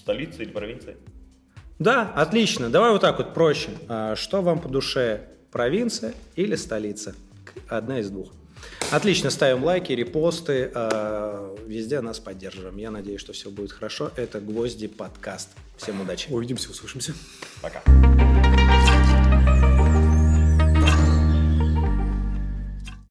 Столица 0.00 0.42
или 0.42 0.50
провинция? 0.50 0.96
Да, 1.84 2.10
отлично. 2.16 2.70
Давай 2.70 2.92
вот 2.92 3.02
так 3.02 3.18
вот 3.18 3.34
проще. 3.34 3.68
А, 3.88 4.16
Что 4.16 4.40
вам 4.40 4.58
по 4.58 4.70
душе, 4.70 5.28
провинция 5.52 6.14
или 6.34 6.56
столица? 6.56 7.14
Одна 7.68 8.00
из 8.00 8.08
двух. 8.08 8.32
Отлично, 8.90 9.28
ставим 9.28 9.62
лайки, 9.62 9.92
репосты, 9.92 10.70
а, 10.74 11.54
везде 11.66 12.00
нас 12.00 12.20
поддерживаем. 12.20 12.78
Я 12.78 12.90
надеюсь, 12.90 13.20
что 13.20 13.34
все 13.34 13.50
будет 13.50 13.72
хорошо. 13.72 14.10
Это 14.16 14.40
Гвозди 14.40 14.88
подкаст. 14.88 15.50
Всем 15.76 16.00
удачи. 16.00 16.28
Увидимся, 16.30 16.70
услышимся. 16.70 17.12
Пока. 17.60 17.82